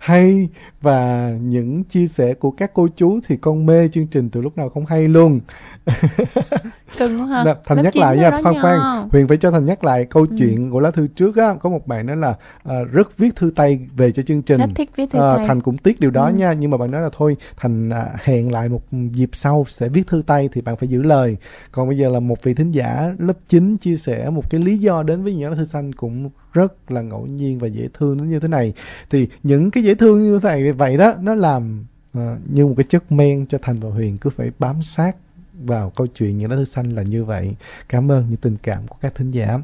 hay 0.04 0.50
và 0.82 1.30
những 1.42 1.84
chia 1.84 2.08
sẻ 2.08 2.34
của 2.34 2.52
các 2.52 2.72
cô 2.74 2.88
chú 2.96 3.20
thì 3.28 3.38
con 3.38 3.66
mê 3.66 3.88
chương 3.88 4.08
trình 4.08 4.30
từ 4.30 4.42
lúc 4.42 4.58
nào 4.58 4.70
không 4.70 4.86
hay 4.86 5.08
luôn. 5.08 5.40
Cưng 6.98 7.22
quá 7.22 7.26
ha. 7.26 7.56
Thành 7.66 7.78
Lớp 7.78 7.84
nhắc 7.84 7.96
lại 7.96 8.18
nha 8.18 8.32
khoan 8.44 8.56
khoan 8.62 9.10
huyền 9.12 9.28
phải 9.28 9.38
cho 9.38 9.52
thành 9.52 9.66
nhắc 9.66 9.84
lại 9.84 10.06
câu 10.10 10.26
Ừ. 10.30 10.36
chuyện 10.40 10.72
của 10.72 10.80
lá 10.80 10.92
thư 10.92 11.08
trước 11.08 11.36
á. 11.38 11.56
Có 11.60 11.70
một 11.70 11.88
bạn 11.88 12.06
nói 12.06 12.18
là 12.18 12.36
à, 12.64 12.76
rất 12.92 13.18
viết 13.18 13.36
thư 13.36 13.52
tay 13.56 13.80
về 13.98 14.12
cho 14.12 14.24
chương 14.24 14.42
trình. 14.42 14.60
Rất 14.60 14.70
thích 14.76 14.90
viết 14.96 15.12
thư 15.12 15.20
Ờ, 15.20 15.38
tay. 15.38 15.48
Thành 15.48 15.62
cũng 15.62 15.78
tiếc 15.78 16.00
điều 16.00 16.12
đó 16.12 16.26
Ừ. 16.28 16.34
nha 16.34 16.54
nhưng 16.54 16.72
mà 16.72 16.78
bạn 16.78 16.92
nói 16.92 17.02
là 17.02 17.10
thôi 17.18 17.38
thành 17.58 17.90
à, 17.90 18.06
hẹn 18.24 18.52
lại 18.52 18.70
một 18.70 18.82
dịp 19.12 19.30
sau 19.34 19.66
sẽ 19.68 19.90
viết 19.90 20.08
thư 20.08 20.22
tay 20.28 20.50
thì 20.54 20.62
bạn 20.62 20.76
phải 20.76 20.90
giữ 20.90 21.02
lời. 21.04 21.38
Còn 21.72 21.88
bây 21.88 21.98
giờ 21.98 22.10
là 22.10 22.20
một 22.20 22.44
vị 22.44 22.54
thính 22.54 22.72
giả 22.72 23.14
lớp 23.20 23.38
9 23.48 23.78
chia 23.78 23.96
sẻ 23.98 24.30
một 24.30 24.50
cái 24.50 24.62
lý 24.62 24.78
do 24.78 25.04
đến 25.04 25.24
với 25.24 25.34
những 25.34 25.50
lá 25.50 25.56
thư 25.56 25.66
xanh 25.66 25.94
cũng 25.94 26.30
rất 26.54 26.92
là 26.92 27.02
ngẫu 27.02 27.26
nhiên 27.26 27.60
và 27.60 27.68
dễ 27.68 27.88
thương 27.94 28.18
đến 28.18 28.30
như 28.30 28.40
thế 28.40 28.48
này. 28.48 28.74
Thì 29.10 29.28
những 29.44 29.72
cái 29.72 29.84
dễ 29.84 29.96
thương 29.96 30.24
như 30.24 30.40
thế 30.40 30.50
này 30.50 30.74
vậy 30.74 30.98
đó 30.98 31.14
nó 31.22 31.36
làm 31.36 31.86
uh, 32.18 32.22
như 32.54 32.66
một 32.66 32.74
cái 32.78 32.84
chất 32.84 33.12
men 33.12 33.46
cho 33.46 33.58
thành 33.62 33.76
và 33.76 33.90
huyền 33.90 34.18
cứ 34.18 34.30
phải 34.30 34.52
bám 34.60 34.82
sát 34.82 35.16
vào 35.54 35.90
câu 35.90 36.08
chuyện 36.08 36.38
những 36.38 36.50
lá 36.50 36.56
thư 36.56 36.66
xanh 36.66 36.90
là 36.90 37.04
như 37.04 37.24
vậy. 37.26 37.56
Cảm 37.90 38.12
ơn 38.12 38.26
những 38.30 38.38
tình 38.38 38.58
cảm 38.64 38.88
của 38.88 38.98
các 39.02 39.16
thính 39.16 39.30
giả. 39.30 39.60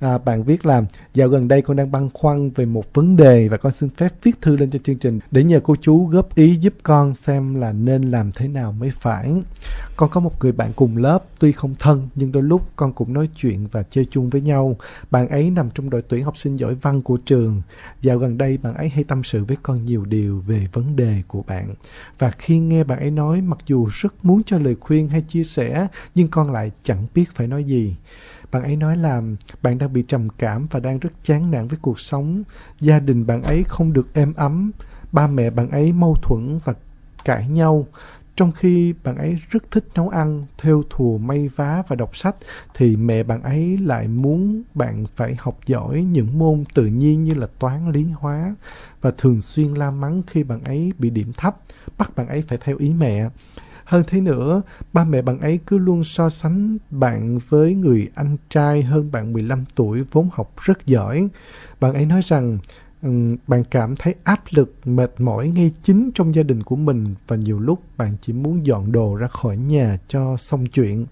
À, 0.00 0.18
bạn 0.18 0.42
viết 0.42 0.66
là 0.66 0.82
Dạo 1.14 1.28
gần 1.28 1.48
đây 1.48 1.62
con 1.62 1.76
đang 1.76 1.92
băn 1.92 2.10
khoăn 2.14 2.50
về 2.50 2.66
một 2.66 2.94
vấn 2.94 3.16
đề 3.16 3.48
và 3.48 3.56
con 3.56 3.72
xin 3.72 3.88
phép 3.88 4.12
viết 4.22 4.40
thư 4.40 4.56
lên 4.56 4.70
cho 4.70 4.78
chương 4.84 4.98
trình 4.98 5.18
để 5.30 5.44
nhờ 5.44 5.60
cô 5.60 5.76
chú 5.80 6.06
góp 6.06 6.34
ý 6.34 6.56
giúp 6.56 6.74
con 6.82 7.14
xem 7.14 7.54
là 7.54 7.72
nên 7.72 8.02
làm 8.02 8.32
thế 8.32 8.48
nào 8.48 8.72
mới 8.72 8.90
phải. 8.90 9.42
Con 9.96 10.10
có 10.10 10.20
một 10.20 10.32
người 10.40 10.52
bạn 10.52 10.72
cùng 10.76 10.96
lớp, 10.96 11.24
tuy 11.38 11.52
không 11.52 11.74
thân 11.78 12.08
nhưng 12.14 12.32
đôi 12.32 12.42
lúc 12.42 12.62
con 12.76 12.92
cũng 12.92 13.12
nói 13.12 13.28
chuyện 13.36 13.66
và 13.72 13.82
chơi 13.82 14.04
chung 14.04 14.30
với 14.30 14.40
nhau. 14.40 14.76
Bạn 15.10 15.28
ấy 15.28 15.50
nằm 15.50 15.70
trong 15.74 15.90
đội 15.90 16.02
tuyển 16.02 16.24
học 16.24 16.38
sinh 16.38 16.56
giỏi 16.56 16.74
văn 16.74 17.02
của 17.02 17.16
trường. 17.16 17.62
Dạo 18.00 18.18
gần 18.18 18.38
đây 18.38 18.58
bạn 18.58 18.74
ấy 18.74 18.88
hay 18.88 19.04
tâm 19.04 19.24
sự 19.24 19.44
với 19.44 19.56
con 19.62 19.84
nhiều 19.84 20.04
điều 20.04 20.40
về 20.40 20.66
vấn 20.72 20.96
đề 20.96 21.22
của 21.28 21.42
bạn. 21.42 21.74
Và 22.18 22.30
khi 22.30 22.58
nghe 22.58 22.84
bạn 22.84 22.98
ấy 22.98 23.10
nói 23.10 23.40
mặc 23.40 23.58
dù 23.66 23.88
rất 23.92 24.14
muốn 24.24 24.42
cho 24.44 24.58
lời 24.58 24.76
khuyên 24.80 25.08
hay 25.08 25.22
chia 25.22 25.44
sẻ 25.44 25.86
nhưng 26.14 26.28
con 26.28 26.50
lại 26.50 26.70
chẳng 26.82 27.06
biết 27.14 27.24
phải 27.34 27.46
nói 27.46 27.64
gì. 27.64 27.96
Bạn 28.52 28.62
ấy 28.62 28.76
nói 28.76 28.96
là 28.96 29.22
bạn 29.62 29.78
đang 29.78 29.92
bị 29.92 30.04
trầm 30.08 30.28
cảm 30.38 30.66
và 30.70 30.80
đang 30.80 30.98
rất 30.98 31.10
chán 31.22 31.50
nản 31.50 31.68
với 31.68 31.78
cuộc 31.82 32.00
sống. 32.00 32.42
Gia 32.80 32.98
đình 32.98 33.26
bạn 33.26 33.42
ấy 33.42 33.64
không 33.68 33.92
được 33.92 34.14
êm 34.14 34.34
ấm. 34.34 34.70
Ba 35.12 35.26
mẹ 35.26 35.50
bạn 35.50 35.70
ấy 35.70 35.92
mâu 35.92 36.16
thuẫn 36.22 36.58
và 36.64 36.74
cãi 37.24 37.48
nhau. 37.48 37.86
Trong 38.36 38.52
khi 38.52 38.94
bạn 39.04 39.16
ấy 39.16 39.38
rất 39.50 39.70
thích 39.70 39.84
nấu 39.94 40.08
ăn, 40.08 40.42
theo 40.58 40.82
thùa 40.90 41.18
may 41.18 41.48
vá 41.48 41.82
và 41.88 41.96
đọc 41.96 42.16
sách, 42.16 42.36
thì 42.74 42.96
mẹ 42.96 43.22
bạn 43.22 43.42
ấy 43.42 43.78
lại 43.78 44.08
muốn 44.08 44.62
bạn 44.74 45.04
phải 45.16 45.36
học 45.38 45.58
giỏi 45.66 46.02
những 46.02 46.38
môn 46.38 46.64
tự 46.74 46.86
nhiên 46.86 47.24
như 47.24 47.34
là 47.34 47.46
toán, 47.58 47.92
lý, 47.92 48.04
hóa 48.04 48.54
và 49.00 49.10
thường 49.18 49.40
xuyên 49.40 49.74
la 49.74 49.90
mắng 49.90 50.22
khi 50.26 50.42
bạn 50.42 50.64
ấy 50.64 50.92
bị 50.98 51.10
điểm 51.10 51.32
thấp, 51.36 51.56
bắt 51.98 52.16
bạn 52.16 52.28
ấy 52.28 52.42
phải 52.42 52.58
theo 52.58 52.76
ý 52.78 52.92
mẹ. 52.92 53.28
Hơn 53.84 54.04
thế 54.06 54.20
nữa, 54.20 54.62
ba 54.92 55.04
mẹ 55.04 55.22
bạn 55.22 55.40
ấy 55.40 55.60
cứ 55.66 55.78
luôn 55.78 56.04
so 56.04 56.30
sánh 56.30 56.78
bạn 56.90 57.38
với 57.48 57.74
người 57.74 58.10
anh 58.14 58.36
trai 58.50 58.82
hơn 58.82 59.12
bạn 59.12 59.32
15 59.32 59.64
tuổi 59.74 60.02
vốn 60.12 60.28
học 60.32 60.54
rất 60.62 60.86
giỏi. 60.86 61.28
Bạn 61.80 61.94
ấy 61.94 62.06
nói 62.06 62.20
rằng 62.24 62.58
bạn 63.46 63.64
cảm 63.70 63.96
thấy 63.96 64.14
áp 64.24 64.40
lực, 64.50 64.74
mệt 64.84 65.12
mỏi 65.18 65.48
ngay 65.48 65.72
chính 65.82 66.10
trong 66.14 66.34
gia 66.34 66.42
đình 66.42 66.62
của 66.62 66.76
mình 66.76 67.14
và 67.28 67.36
nhiều 67.36 67.60
lúc 67.60 67.82
bạn 67.96 68.16
chỉ 68.20 68.32
muốn 68.32 68.66
dọn 68.66 68.92
đồ 68.92 69.16
ra 69.16 69.26
khỏi 69.26 69.56
nhà 69.56 69.98
cho 70.08 70.36
xong 70.36 70.66
chuyện. 70.66 71.06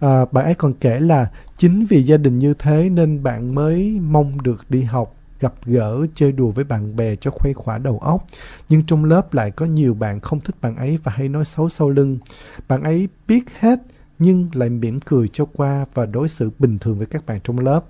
À, 0.00 0.24
bạn 0.32 0.44
ấy 0.44 0.54
còn 0.54 0.74
kể 0.74 1.00
là 1.00 1.30
chính 1.56 1.84
vì 1.88 2.02
gia 2.02 2.16
đình 2.16 2.38
như 2.38 2.54
thế 2.54 2.88
nên 2.90 3.22
bạn 3.22 3.54
mới 3.54 4.00
mong 4.00 4.42
được 4.42 4.64
đi 4.68 4.82
học 4.82 5.14
gặp 5.40 5.54
gỡ 5.66 6.06
chơi 6.14 6.32
đùa 6.32 6.50
với 6.50 6.64
bạn 6.64 6.96
bè 6.96 7.16
cho 7.16 7.30
khuây 7.30 7.54
khỏa 7.54 7.78
đầu 7.78 7.98
óc. 7.98 8.26
Nhưng 8.68 8.82
trong 8.86 9.04
lớp 9.04 9.34
lại 9.34 9.50
có 9.50 9.66
nhiều 9.66 9.94
bạn 9.94 10.20
không 10.20 10.40
thích 10.40 10.56
bạn 10.60 10.76
ấy 10.76 10.98
và 11.04 11.12
hay 11.12 11.28
nói 11.28 11.44
xấu 11.44 11.68
sau 11.68 11.90
lưng. 11.90 12.18
Bạn 12.68 12.82
ấy 12.82 13.08
biết 13.28 13.44
hết 13.58 13.78
nhưng 14.18 14.48
lại 14.52 14.68
mỉm 14.68 15.00
cười 15.00 15.28
cho 15.28 15.44
qua 15.44 15.84
và 15.94 16.06
đối 16.06 16.28
xử 16.28 16.50
bình 16.58 16.78
thường 16.78 16.98
với 16.98 17.06
các 17.06 17.26
bạn 17.26 17.40
trong 17.44 17.58
lớp 17.58 17.80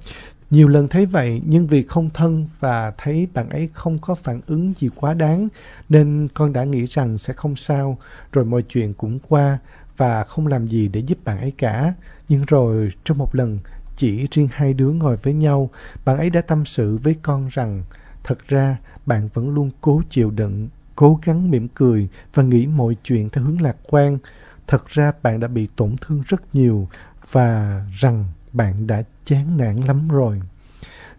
nhiều 0.51 0.69
lần 0.69 0.89
thấy 0.89 1.07
vậy, 1.07 1.43
nhưng 1.47 1.67
vì 1.67 1.83
không 1.83 2.11
thân 2.15 2.47
và 2.61 2.93
thấy 2.99 3.29
bạn 3.35 3.49
ấy 3.49 3.69
không 3.73 3.99
có 3.99 4.15
phản 4.15 4.41
ứng 4.47 4.75
gì 4.79 4.89
quá 4.97 5.15
đáng, 5.15 5.49
nên 5.89 6.29
con 6.35 6.53
đã 6.53 6.65
nghĩ 6.65 6.85
rằng 6.85 7.19
sẽ 7.19 7.33
không 7.33 7.57
sao. 7.57 7.99
Rồi 8.33 8.45
mọi 8.45 8.63
chuyện 8.63 8.95
cũng 8.95 9.19
qua 9.29 9.59
và 9.97 10.25
không 10.25 10.47
làm 10.47 10.67
gì 10.67 10.89
để 10.89 11.01
giúp 11.01 11.19
bạn 11.25 11.41
ấy 11.41 11.53
cả. 11.59 11.95
Nhưng 12.29 12.45
rồi, 12.45 12.93
trong 13.05 13.19
một 13.19 13.35
lần, 13.35 13.59
chỉ 13.97 14.27
riêng 14.31 14.49
hai 14.53 14.75
đứa 14.75 14.91
ngồi 14.91 15.17
với 15.17 15.35
nhau, 15.35 15.71
bạn 16.05 16.17
ấy 16.17 16.31
đã 16.31 16.41
tâm 16.41 16.65
sự 16.65 16.97
với 16.97 17.17
con 17.23 17.49
rằng, 17.53 17.83
thật 18.25 18.39
ra, 18.49 18.77
bạn 19.07 19.29
vẫn 19.35 19.55
luôn 19.55 19.71
cố 19.81 20.03
chịu 20.11 20.31
đựng, 20.31 20.69
cố 20.95 21.21
gắng 21.25 21.51
mỉm 21.51 21.69
cười 21.75 22.09
và 22.35 22.43
nghĩ 22.43 22.67
mọi 22.67 22.97
chuyện 23.03 23.31
theo 23.31 23.45
hướng 23.45 23.61
lạc 23.61 23.77
quan. 23.83 24.19
Thật 24.67 24.87
ra 24.89 25.13
bạn 25.23 25.41
đã 25.41 25.49
bị 25.49 25.69
tổn 25.77 25.97
thương 26.01 26.23
rất 26.29 26.55
nhiều 26.55 26.89
và 27.31 27.83
rằng 28.01 28.25
bạn 28.55 28.87
đã 28.87 29.03
chán 29.25 29.57
nản 29.57 29.77
lắm 29.77 30.09
rồi. 30.09 30.41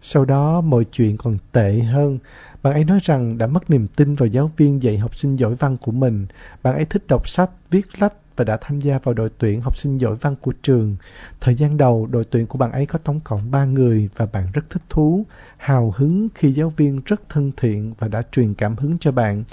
Sau 0.00 0.24
đó 0.24 0.60
mọi 0.60 0.84
chuyện 0.84 1.16
còn 1.16 1.38
tệ 1.52 1.78
hơn. 1.78 2.18
Bạn 2.62 2.72
ấy 2.72 2.84
nói 2.84 2.98
rằng 3.02 3.38
đã 3.38 3.46
mất 3.46 3.70
niềm 3.70 3.86
tin 3.96 4.14
vào 4.14 4.26
giáo 4.26 4.50
viên 4.56 4.82
dạy 4.82 4.98
học 4.98 5.16
sinh 5.16 5.36
giỏi 5.36 5.54
văn 5.54 5.76
của 5.76 5.92
mình. 5.92 6.26
Bạn 6.62 6.74
ấy 6.74 6.84
thích 6.84 7.06
đọc 7.08 7.28
sách, 7.28 7.50
viết 7.70 7.86
lách 7.98 8.12
và 8.36 8.44
đã 8.44 8.58
tham 8.60 8.80
gia 8.80 8.98
vào 8.98 9.14
đội 9.14 9.30
tuyển 9.38 9.60
học 9.60 9.76
sinh 9.76 9.96
giỏi 9.96 10.14
văn 10.14 10.34
của 10.40 10.52
trường. 10.62 10.96
Thời 11.40 11.54
gian 11.54 11.76
đầu, 11.76 12.06
đội 12.06 12.24
tuyển 12.24 12.46
của 12.46 12.58
bạn 12.58 12.72
ấy 12.72 12.86
có 12.86 12.98
tổng 12.98 13.20
cộng 13.24 13.50
3 13.50 13.64
người 13.64 14.08
và 14.16 14.26
bạn 14.26 14.46
rất 14.52 14.70
thích 14.70 14.82
thú, 14.90 15.24
hào 15.56 15.94
hứng 15.96 16.28
khi 16.34 16.52
giáo 16.52 16.72
viên 16.76 17.00
rất 17.06 17.28
thân 17.28 17.52
thiện 17.56 17.94
và 17.98 18.08
đã 18.08 18.22
truyền 18.32 18.54
cảm 18.54 18.76
hứng 18.76 18.98
cho 18.98 19.12
bạn. 19.12 19.44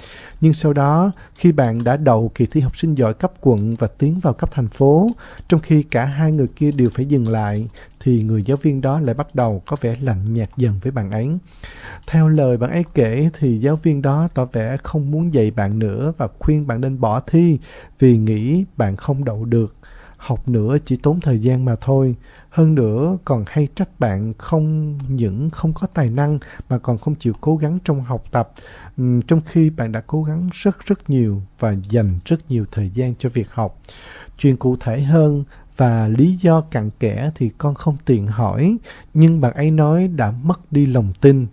Nhưng 0.42 0.54
sau 0.54 0.74
đó, 0.74 1.12
khi 1.36 1.52
bạn 1.52 1.84
đã 1.84 1.98
đậu 1.98 2.32
kỳ 2.36 2.46
thi 2.46 2.62
học 2.62 2.78
sinh 2.78 2.94
giỏi 2.94 3.14
cấp 3.14 3.32
quận 3.42 3.76
và 3.76 3.88
tiến 3.88 4.20
vào 4.20 4.34
cấp 4.34 4.50
thành 4.52 4.68
phố, 4.68 5.10
trong 5.48 5.60
khi 5.60 5.84
cả 5.84 6.06
hai 6.06 6.32
người 6.32 6.48
kia 6.56 6.72
đều 6.72 6.90
phải 6.90 7.06
dừng 7.06 7.28
lại, 7.28 7.68
thì 8.00 8.24
người 8.24 8.44
giáo 8.44 8.58
viên 8.58 8.82
đó 8.82 9.00
lại 9.00 9.14
bắt 9.14 9.36
đầu 9.36 9.62
có 9.66 9.78
vẻ 9.82 9.96
lạnh 10.02 10.34
nhạt 10.34 10.50
dần 10.58 10.74
với 10.82 10.92
bạn 10.92 11.12
ấy. 11.12 11.38
Theo 12.08 12.30
lời 12.30 12.58
bạn 12.58 12.72
ấy 12.72 12.84
kể 12.94 13.30
thì 13.40 13.58
giáo 13.58 13.76
viên 13.76 14.02
đó 14.02 14.28
tỏ 14.34 14.46
vẻ 14.46 14.78
không 14.84 15.12
muốn 15.12 15.34
dạy 15.34 15.52
bạn 15.52 15.80
nữa 15.80 16.14
và 16.18 16.28
khuyên 16.40 16.68
bạn 16.68 16.82
nên 16.82 17.00
bỏ 17.00 17.20
thi 17.20 17.60
vì 18.00 18.18
nghĩ 18.18 18.66
bạn 18.78 18.96
không 18.96 19.24
đậu 19.24 19.46
được. 19.46 19.76
Học 20.18 20.48
nữa 20.48 20.78
chỉ 20.86 20.96
tốn 20.96 21.20
thời 21.20 21.40
gian 21.40 21.66
mà 21.66 21.76
thôi. 21.82 22.16
Hơn 22.50 22.76
nữa 22.76 23.18
còn 23.26 23.44
hay 23.48 23.68
trách 23.76 24.00
bạn 24.00 24.34
không 24.38 24.98
những 25.08 25.50
không 25.50 25.74
có 25.74 25.88
tài 25.88 26.10
năng 26.10 26.40
mà 26.70 26.78
còn 26.78 26.98
không 26.98 27.16
chịu 27.16 27.34
cố 27.42 27.56
gắng 27.56 27.80
trong 27.84 28.02
học 28.02 28.24
tập. 28.32 28.52
Trong 29.28 29.42
khi 29.46 29.70
bạn 29.70 29.92
đã 29.92 30.02
cố 30.08 30.24
gắng 30.24 30.50
rất 30.52 30.86
rất 30.86 31.10
nhiều 31.10 31.42
và 31.60 31.76
dành 31.90 32.20
rất 32.26 32.52
nhiều 32.52 32.66
thời 32.72 32.90
gian 32.90 33.14
cho 33.20 33.30
việc 33.30 33.52
học. 33.52 33.82
Chuyện 34.38 34.58
cụ 34.58 34.78
thể 34.80 35.02
hơn 35.02 35.44
và 35.78 36.08
lý 36.08 36.38
do 36.42 36.62
cặn 36.62 36.90
kẽ 37.00 37.32
thì 37.36 37.50
con 37.58 37.74
không 37.74 37.98
tiện 38.06 38.28
hỏi, 38.28 38.78
nhưng 39.14 39.42
bạn 39.42 39.54
ấy 39.54 39.72
nói 39.72 40.08
đã 40.08 40.32
mất 40.32 40.72
đi 40.72 40.86
lòng 40.86 41.14
tin. 41.22 41.46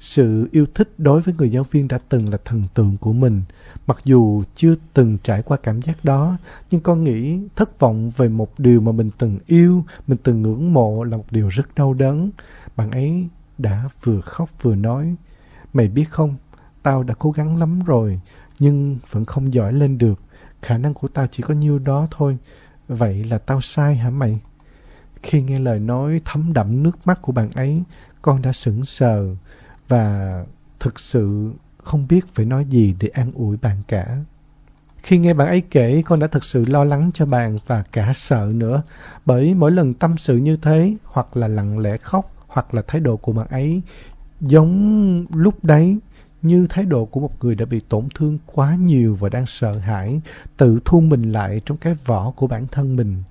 Sự 0.00 0.48
yêu 0.52 0.66
thích 0.74 0.94
đối 0.98 1.20
với 1.20 1.34
người 1.38 1.50
giáo 1.50 1.62
viên 1.62 1.88
đã 1.88 1.98
từng 2.08 2.28
là 2.28 2.38
thần 2.44 2.62
tượng 2.74 2.96
của 3.00 3.12
mình. 3.12 3.42
Mặc 3.86 3.98
dù 4.04 4.42
chưa 4.54 4.74
từng 4.94 5.18
trải 5.22 5.42
qua 5.42 5.56
cảm 5.62 5.82
giác 5.82 6.04
đó, 6.04 6.36
nhưng 6.70 6.80
con 6.80 7.04
nghĩ 7.04 7.40
thất 7.56 7.78
vọng 7.78 8.10
về 8.16 8.28
một 8.28 8.58
điều 8.58 8.80
mà 8.80 8.92
mình 8.92 9.10
từng 9.18 9.38
yêu, 9.46 9.84
mình 10.06 10.18
từng 10.22 10.42
ngưỡng 10.42 10.72
mộ 10.72 11.04
là 11.04 11.16
một 11.16 11.26
điều 11.30 11.48
rất 11.48 11.74
đau 11.74 11.94
đớn. 11.94 12.30
Bạn 12.76 12.90
ấy 12.90 13.28
đã 13.58 13.84
vừa 14.02 14.20
khóc 14.20 14.50
vừa 14.62 14.74
nói, 14.74 15.14
mày 15.72 15.88
biết 15.88 16.10
không, 16.10 16.36
tao 16.82 17.02
đã 17.02 17.14
cố 17.18 17.30
gắng 17.30 17.56
lắm 17.56 17.80
rồi, 17.86 18.20
nhưng 18.58 18.98
vẫn 19.10 19.24
không 19.24 19.52
giỏi 19.52 19.72
lên 19.72 19.98
được. 19.98 20.20
Khả 20.62 20.78
năng 20.78 20.94
của 20.94 21.08
tao 21.08 21.26
chỉ 21.26 21.42
có 21.42 21.54
nhiêu 21.54 21.78
đó 21.78 22.08
thôi. 22.10 22.38
Vậy 22.88 23.24
là 23.24 23.38
tao 23.38 23.60
sai 23.60 23.96
hả 23.96 24.10
mày? 24.10 24.40
Khi 25.22 25.42
nghe 25.42 25.58
lời 25.60 25.80
nói 25.80 26.20
thấm 26.24 26.52
đẫm 26.52 26.82
nước 26.82 27.06
mắt 27.06 27.22
của 27.22 27.32
bạn 27.32 27.50
ấy, 27.50 27.82
con 28.22 28.42
đã 28.42 28.52
sững 28.52 28.84
sờ 28.84 29.34
và 29.88 30.44
thực 30.80 31.00
sự 31.00 31.52
không 31.82 32.06
biết 32.08 32.26
phải 32.34 32.46
nói 32.46 32.64
gì 32.64 32.94
để 33.00 33.08
an 33.08 33.32
ủi 33.34 33.56
bạn 33.56 33.76
cả. 33.88 34.16
Khi 35.02 35.18
nghe 35.18 35.34
bạn 35.34 35.48
ấy 35.48 35.60
kể, 35.60 36.02
con 36.06 36.18
đã 36.18 36.26
thực 36.26 36.44
sự 36.44 36.64
lo 36.64 36.84
lắng 36.84 37.10
cho 37.14 37.26
bạn 37.26 37.58
và 37.66 37.82
cả 37.92 38.12
sợ 38.14 38.50
nữa. 38.54 38.82
Bởi 39.26 39.54
mỗi 39.54 39.70
lần 39.70 39.94
tâm 39.94 40.16
sự 40.16 40.36
như 40.36 40.56
thế, 40.56 40.94
hoặc 41.04 41.36
là 41.36 41.48
lặng 41.48 41.78
lẽ 41.78 41.96
khóc, 41.96 42.32
hoặc 42.46 42.74
là 42.74 42.82
thái 42.86 43.00
độ 43.00 43.16
của 43.16 43.32
bạn 43.32 43.46
ấy 43.48 43.82
giống 44.40 45.26
lúc 45.34 45.64
đấy, 45.64 45.98
như 46.42 46.66
thái 46.70 46.84
độ 46.84 47.04
của 47.04 47.20
một 47.20 47.44
người 47.44 47.54
đã 47.54 47.64
bị 47.64 47.80
tổn 47.88 48.08
thương 48.14 48.38
quá 48.46 48.74
nhiều 48.74 49.14
và 49.14 49.28
đang 49.28 49.46
sợ 49.46 49.72
hãi 49.72 50.20
tự 50.56 50.78
thu 50.84 51.00
mình 51.00 51.32
lại 51.32 51.60
trong 51.66 51.76
cái 51.76 51.94
vỏ 52.04 52.30
của 52.30 52.46
bản 52.46 52.66
thân 52.66 52.96
mình 52.96 53.22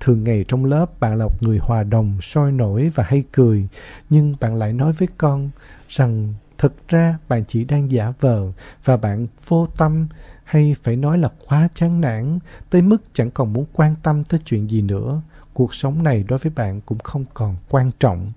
thường 0.00 0.24
ngày 0.24 0.44
trong 0.48 0.64
lớp 0.64 1.00
bạn 1.00 1.18
là 1.18 1.24
một 1.24 1.42
người 1.42 1.58
hòa 1.58 1.82
đồng 1.82 2.20
sôi 2.20 2.52
nổi 2.52 2.92
và 2.94 3.04
hay 3.04 3.24
cười 3.32 3.68
nhưng 4.10 4.34
bạn 4.40 4.56
lại 4.56 4.72
nói 4.72 4.92
với 4.92 5.08
con 5.18 5.50
rằng 5.88 6.34
thực 6.58 6.88
ra 6.88 7.18
bạn 7.28 7.44
chỉ 7.48 7.64
đang 7.64 7.90
giả 7.90 8.12
vờ 8.20 8.52
và 8.84 8.96
bạn 8.96 9.26
vô 9.46 9.66
tâm 9.66 10.08
hay 10.44 10.76
phải 10.82 10.96
nói 10.96 11.18
là 11.18 11.28
quá 11.46 11.68
chán 11.74 12.00
nản, 12.00 12.38
tới 12.70 12.82
mức 12.82 13.02
chẳng 13.12 13.30
còn 13.30 13.52
muốn 13.52 13.66
quan 13.72 13.94
tâm 14.02 14.24
tới 14.24 14.40
chuyện 14.44 14.70
gì 14.70 14.82
nữa. 14.82 15.20
Cuộc 15.52 15.74
sống 15.74 16.02
này 16.02 16.24
đối 16.28 16.38
với 16.38 16.52
bạn 16.56 16.80
cũng 16.80 16.98
không 16.98 17.24
còn 17.34 17.56
quan 17.68 17.90
trọng. 18.00 18.32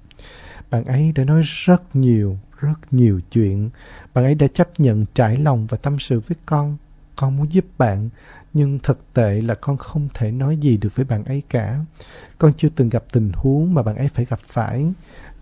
Bạn 0.69 0.85
ấy 0.85 1.11
đã 1.15 1.23
nói 1.23 1.41
rất 1.45 1.95
nhiều 1.95 2.37
rất 2.59 2.73
nhiều 2.91 3.19
chuyện. 3.31 3.69
Bạn 4.13 4.23
ấy 4.23 4.35
đã 4.35 4.47
chấp 4.47 4.69
nhận 4.77 5.05
trải 5.13 5.37
lòng 5.37 5.67
và 5.69 5.77
tâm 5.77 5.99
sự 5.99 6.19
với 6.19 6.37
con. 6.45 6.77
Con 7.15 7.37
muốn 7.37 7.51
giúp 7.51 7.65
bạn, 7.77 8.09
nhưng 8.53 8.79
thực 8.83 9.13
tệ 9.13 9.41
là 9.41 9.55
con 9.55 9.77
không 9.77 10.07
thể 10.13 10.31
nói 10.31 10.57
gì 10.57 10.77
được 10.77 10.95
với 10.95 11.05
bạn 11.05 11.23
ấy 11.23 11.43
cả. 11.49 11.79
Con 12.37 12.53
chưa 12.57 12.69
từng 12.75 12.89
gặp 12.89 13.03
tình 13.11 13.31
huống 13.33 13.73
mà 13.73 13.83
bạn 13.83 13.95
ấy 13.95 14.07
phải 14.07 14.25
gặp 14.25 14.39
phải 14.47 14.93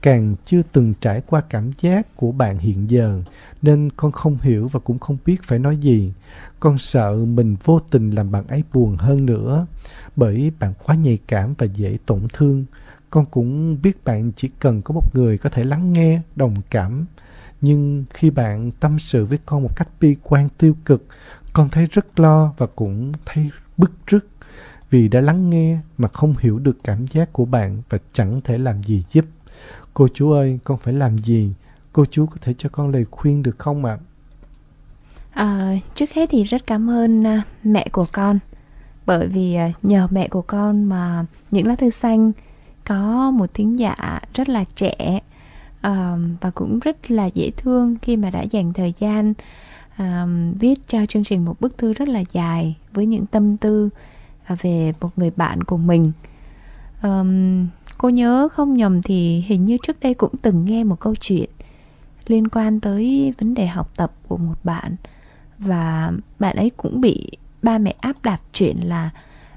càng 0.07 0.35
chưa 0.45 0.61
từng 0.71 0.93
trải 1.01 1.21
qua 1.27 1.41
cảm 1.41 1.71
giác 1.81 2.15
của 2.15 2.31
bạn 2.31 2.57
hiện 2.57 2.89
giờ, 2.89 3.21
nên 3.61 3.89
con 3.97 4.11
không 4.11 4.37
hiểu 4.41 4.67
và 4.67 4.79
cũng 4.79 4.99
không 4.99 5.17
biết 5.25 5.43
phải 5.43 5.59
nói 5.59 5.77
gì. 5.77 6.13
Con 6.59 6.77
sợ 6.77 7.15
mình 7.15 7.55
vô 7.63 7.79
tình 7.79 8.11
làm 8.11 8.31
bạn 8.31 8.47
ấy 8.47 8.63
buồn 8.73 8.97
hơn 8.97 9.25
nữa, 9.25 9.65
bởi 10.15 10.51
bạn 10.59 10.73
quá 10.83 10.95
nhạy 10.95 11.17
cảm 11.27 11.53
và 11.57 11.65
dễ 11.65 11.97
tổn 12.05 12.27
thương. 12.33 12.65
Con 13.09 13.25
cũng 13.25 13.81
biết 13.81 14.03
bạn 14.03 14.31
chỉ 14.35 14.49
cần 14.59 14.81
có 14.81 14.93
một 14.93 15.15
người 15.15 15.37
có 15.37 15.49
thể 15.49 15.63
lắng 15.63 15.93
nghe, 15.93 16.21
đồng 16.35 16.55
cảm. 16.69 17.05
Nhưng 17.61 18.05
khi 18.13 18.29
bạn 18.29 18.71
tâm 18.71 18.99
sự 18.99 19.25
với 19.25 19.39
con 19.45 19.63
một 19.63 19.75
cách 19.75 19.89
bi 19.99 20.15
quan 20.23 20.49
tiêu 20.57 20.75
cực, 20.85 21.05
con 21.53 21.69
thấy 21.69 21.87
rất 21.91 22.19
lo 22.19 22.53
và 22.57 22.67
cũng 22.75 23.11
thấy 23.25 23.49
bức 23.77 23.91
rứt. 24.07 24.27
Vì 24.89 25.07
đã 25.07 25.21
lắng 25.21 25.49
nghe 25.49 25.79
mà 25.97 26.07
không 26.07 26.33
hiểu 26.39 26.59
được 26.59 26.77
cảm 26.83 27.07
giác 27.07 27.33
của 27.33 27.45
bạn 27.45 27.81
và 27.89 27.97
chẳng 28.13 28.41
thể 28.43 28.57
làm 28.57 28.83
gì 28.83 29.03
giúp 29.11 29.25
cô 29.97 30.07
chú 30.13 30.31
ơi 30.31 30.59
con 30.63 30.77
phải 30.77 30.93
làm 30.93 31.17
gì? 31.17 31.53
Cô 31.93 32.05
chú 32.05 32.25
có 32.25 32.35
thể 32.41 32.53
cho 32.57 32.69
con 32.69 32.91
lời 32.91 33.05
khuyên 33.11 33.43
được 33.43 33.59
không 33.59 33.85
ạ? 33.85 33.97
À, 35.31 35.75
trước 35.95 36.11
hết 36.11 36.29
thì 36.29 36.43
rất 36.43 36.67
cảm 36.67 36.89
ơn 36.89 37.27
à, 37.27 37.41
mẹ 37.63 37.87
của 37.91 38.05
con. 38.11 38.39
Bởi 39.05 39.27
vì 39.27 39.55
à, 39.55 39.71
nhờ 39.83 40.07
mẹ 40.11 40.27
của 40.27 40.41
con 40.41 40.83
mà 40.83 41.25
những 41.51 41.67
lá 41.67 41.75
thư 41.75 41.89
xanh 41.89 42.31
có 42.85 43.31
một 43.31 43.53
thính 43.53 43.79
giả 43.79 44.19
rất 44.33 44.49
là 44.49 44.63
trẻ 44.75 45.19
um, 45.83 46.35
và 46.41 46.49
cũng 46.55 46.79
rất 46.79 47.11
là 47.11 47.25
dễ 47.25 47.51
thương 47.57 47.95
khi 48.01 48.17
mà 48.17 48.29
đã 48.29 48.41
dành 48.41 48.73
thời 48.73 48.93
gian 48.99 49.33
um, 49.97 50.53
viết 50.53 50.87
cho 50.87 51.05
chương 51.05 51.23
trình 51.23 51.45
một 51.45 51.61
bức 51.61 51.77
thư 51.77 51.93
rất 51.93 52.07
là 52.07 52.23
dài 52.33 52.75
với 52.93 53.05
những 53.05 53.25
tâm 53.25 53.57
tư 53.57 53.89
về 54.61 54.93
một 55.01 55.17
người 55.17 55.31
bạn 55.35 55.63
của 55.63 55.77
mình. 55.77 56.11
Um, 57.03 57.67
cô 57.97 58.09
nhớ 58.09 58.47
không 58.51 58.77
nhầm 58.77 59.01
thì 59.01 59.43
hình 59.47 59.65
như 59.65 59.77
trước 59.83 59.99
đây 59.99 60.13
cũng 60.13 60.31
từng 60.41 60.65
nghe 60.65 60.83
một 60.83 60.99
câu 60.99 61.15
chuyện 61.15 61.49
liên 62.27 62.47
quan 62.47 62.79
tới 62.79 63.33
vấn 63.39 63.53
đề 63.53 63.67
học 63.67 63.91
tập 63.95 64.11
của 64.27 64.37
một 64.37 64.55
bạn. 64.63 64.95
Và 65.59 66.11
bạn 66.39 66.55
ấy 66.55 66.69
cũng 66.77 67.01
bị 67.01 67.31
ba 67.61 67.77
mẹ 67.77 67.95
áp 67.99 68.15
đặt 68.23 68.41
chuyện 68.53 68.77
là 68.83 69.09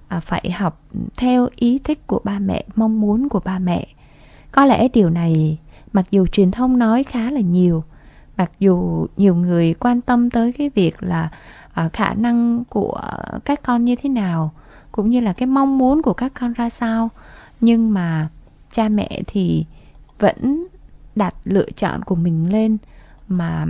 à, 0.08 0.20
phải 0.20 0.50
học 0.50 0.82
theo 1.16 1.48
ý 1.56 1.78
thích 1.78 2.06
của 2.06 2.20
ba 2.24 2.38
mẹ 2.38 2.64
mong 2.76 3.00
muốn 3.00 3.28
của 3.28 3.40
ba 3.44 3.58
mẹ. 3.58 3.86
Có 4.52 4.64
lẽ 4.64 4.88
điều 4.88 5.10
này 5.10 5.58
mặc 5.92 6.06
dù 6.10 6.26
truyền 6.26 6.50
thông 6.50 6.78
nói 6.78 7.04
khá 7.04 7.30
là 7.30 7.40
nhiều 7.40 7.84
mặc 8.36 8.52
dù 8.58 9.06
nhiều 9.16 9.34
người 9.34 9.74
quan 9.74 10.00
tâm 10.00 10.30
tới 10.30 10.52
cái 10.52 10.70
việc 10.74 11.02
là 11.02 11.28
à, 11.72 11.88
khả 11.92 12.14
năng 12.14 12.64
của 12.64 13.00
các 13.44 13.62
con 13.62 13.84
như 13.84 13.96
thế 13.96 14.08
nào 14.08 14.52
cũng 14.92 15.10
như 15.10 15.20
là 15.20 15.32
cái 15.32 15.46
mong 15.46 15.78
muốn 15.78 16.02
của 16.02 16.12
các 16.12 16.32
con 16.40 16.52
ra 16.52 16.70
sao 16.70 17.08
nhưng 17.60 17.94
mà 17.94 18.28
cha 18.72 18.88
mẹ 18.88 19.22
thì 19.26 19.64
vẫn 20.18 20.66
đặt 21.16 21.34
lựa 21.44 21.70
chọn 21.76 22.02
của 22.02 22.14
mình 22.14 22.52
lên 22.52 22.76
mà 23.28 23.66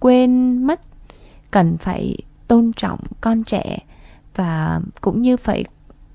quên 0.00 0.62
mất 0.66 0.80
cần 1.50 1.76
phải 1.76 2.16
tôn 2.48 2.72
trọng 2.76 2.98
con 3.20 3.44
trẻ 3.44 3.78
và 4.36 4.80
cũng 5.00 5.22
như 5.22 5.36
phải 5.36 5.64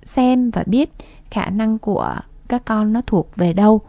xem 0.03 0.49
và 0.49 0.63
biết 0.67 0.89
khả 1.31 1.49
năng 1.49 1.79
của 1.79 2.15
các 2.47 2.65
con 2.65 2.93
nó 2.93 3.01
thuộc 3.07 3.35
về 3.35 3.53
đâu. 3.53 3.81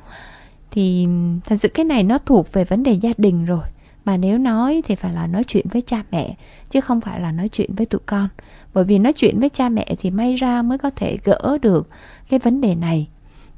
Thì 0.70 1.09
thật 1.45 1.57
sự 1.61 1.68
cái 1.68 1.84
này 1.84 2.03
nó 2.03 2.18
thuộc 2.18 2.53
về 2.53 2.64
vấn 2.64 2.82
đề 2.82 2.93
gia 2.93 3.12
đình 3.18 3.45
rồi, 3.45 3.64
mà 4.05 4.16
nếu 4.16 4.38
nói 4.38 4.82
thì 4.84 4.95
phải 4.95 5.12
là 5.12 5.26
nói 5.26 5.45
chuyện 5.45 5.66
với 5.70 5.82
cha 5.82 6.03
mẹ, 6.11 6.36
chứ 6.70 6.80
không 6.80 7.01
phải 7.01 7.20
là 7.20 7.32
nói 7.32 7.49
chuyện 7.49 7.74
với 7.74 7.86
tụi 7.86 8.01
con. 8.07 8.28
Bởi 8.74 8.84
vì 8.84 8.99
nói 8.99 9.12
chuyện 9.12 9.41
với 9.41 9.49
cha 9.49 9.68
mẹ 9.68 9.95
thì 9.99 10.11
may 10.11 10.36
ra 10.36 10.62
mới 10.62 10.78
có 10.78 10.91
thể 10.97 11.18
gỡ 11.24 11.59
được 11.62 11.88
cái 12.28 12.38
vấn 12.38 12.61
đề 12.61 12.74
này 12.74 13.09